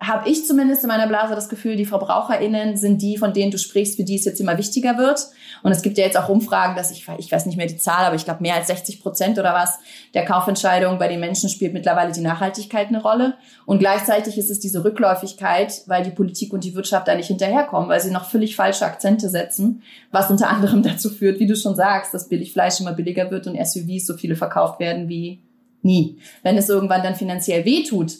habe 0.00 0.28
ich 0.28 0.46
zumindest 0.46 0.84
in 0.84 0.88
meiner 0.88 1.08
Blase 1.08 1.34
das 1.34 1.48
Gefühl, 1.48 1.74
die 1.74 1.84
VerbraucherInnen 1.84 2.76
sind 2.76 3.02
die, 3.02 3.18
von 3.18 3.32
denen 3.32 3.50
du 3.50 3.58
sprichst, 3.58 3.96
für 3.96 4.04
die 4.04 4.14
es 4.14 4.24
jetzt 4.24 4.40
immer 4.40 4.56
wichtiger 4.56 4.96
wird. 4.96 5.26
Und 5.64 5.72
es 5.72 5.82
gibt 5.82 5.98
ja 5.98 6.04
jetzt 6.04 6.16
auch 6.16 6.28
Umfragen, 6.28 6.76
dass 6.76 6.92
ich, 6.92 7.04
ich 7.18 7.32
weiß 7.32 7.46
nicht 7.46 7.56
mehr 7.56 7.66
die 7.66 7.78
Zahl, 7.78 8.04
aber 8.04 8.14
ich 8.14 8.24
glaube 8.24 8.42
mehr 8.42 8.54
als 8.54 8.68
60 8.68 9.02
Prozent 9.02 9.40
oder 9.40 9.54
was 9.54 9.80
der 10.14 10.24
Kaufentscheidung 10.24 10.98
bei 10.98 11.08
den 11.08 11.18
Menschen 11.18 11.48
spielt 11.48 11.72
mittlerweile 11.72 12.12
die 12.12 12.20
Nachhaltigkeit 12.20 12.88
eine 12.88 13.02
Rolle. 13.02 13.34
Und 13.66 13.80
gleichzeitig 13.80 14.38
ist 14.38 14.50
es 14.50 14.60
diese 14.60 14.84
Rückläufigkeit, 14.84 15.82
weil 15.86 16.04
die 16.04 16.10
Politik 16.10 16.52
und 16.52 16.62
die 16.62 16.76
Wirtschaft 16.76 17.08
da 17.08 17.16
nicht 17.16 17.26
hinterherkommen, 17.26 17.88
weil 17.88 18.00
sie 18.00 18.12
noch 18.12 18.24
völlig 18.24 18.54
falsche 18.54 18.86
Akzente 18.86 19.28
setzen, 19.28 19.82
was 20.12 20.30
unter 20.30 20.48
anderem 20.48 20.82
dazu 20.84 21.10
führt, 21.10 21.40
wie 21.40 21.48
du 21.48 21.56
schon 21.56 21.74
sagst, 21.74 22.14
dass 22.14 22.28
Billigfleisch 22.28 22.78
immer 22.80 22.92
billiger 22.92 23.32
wird 23.32 23.48
und 23.48 23.56
SUVs 23.56 24.06
so 24.06 24.14
viele 24.14 24.36
verkauft 24.36 24.78
werden 24.78 25.08
wie 25.08 25.42
nie. 25.82 26.18
Wenn 26.44 26.56
es 26.56 26.68
irgendwann 26.68 27.02
dann 27.02 27.16
finanziell 27.16 27.64
wehtut, 27.64 28.12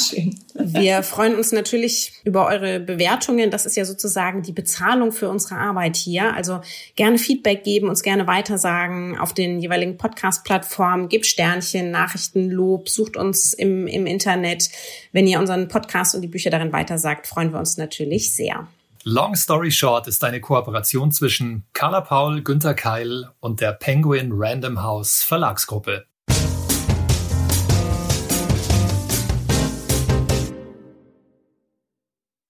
Wir 0.53 1.01
freuen 1.01 1.35
uns 1.35 1.51
natürlich 1.51 2.13
über 2.23 2.45
eure 2.45 2.79
Bewertungen. 2.79 3.49
Das 3.49 3.65
ist 3.65 3.75
ja 3.75 3.83
sozusagen 3.83 4.43
die 4.43 4.51
Bezahlung 4.51 5.11
für 5.11 5.29
unsere 5.29 5.55
Arbeit 5.55 5.95
hier. 5.95 6.33
Also 6.33 6.61
gerne 6.95 7.17
Feedback 7.17 7.63
geben, 7.63 7.89
uns 7.89 8.03
gerne 8.03 8.27
weitersagen 8.27 9.17
auf 9.17 9.33
den 9.33 9.59
jeweiligen 9.59 9.97
Podcast-Plattformen. 9.97 11.09
Gebt 11.09 11.25
Sternchen, 11.25 11.89
Nachrichten, 11.89 12.49
Lob, 12.49 12.89
sucht 12.89 13.17
uns 13.17 13.53
im, 13.53 13.87
im 13.87 14.05
Internet. 14.05 14.69
Wenn 15.11 15.27
ihr 15.27 15.39
unseren 15.39 15.67
Podcast 15.67 16.13
und 16.13 16.21
die 16.21 16.27
Bücher 16.27 16.51
darin 16.51 16.71
weitersagt, 16.71 17.25
freuen 17.25 17.51
wir 17.51 17.59
uns 17.59 17.77
natürlich 17.77 18.35
sehr. 18.35 18.67
Long 19.05 19.35
Story 19.35 19.69
Short 19.69 20.07
ist 20.07 20.23
eine 20.23 20.39
Kooperation 20.39 21.11
zwischen 21.11 21.65
Carla 21.73 21.99
Paul, 21.99 22.41
Günter 22.41 22.73
Keil 22.73 23.29
und 23.41 23.59
der 23.59 23.73
Penguin 23.73 24.29
Random 24.31 24.81
House 24.81 25.23
Verlagsgruppe. 25.23 26.05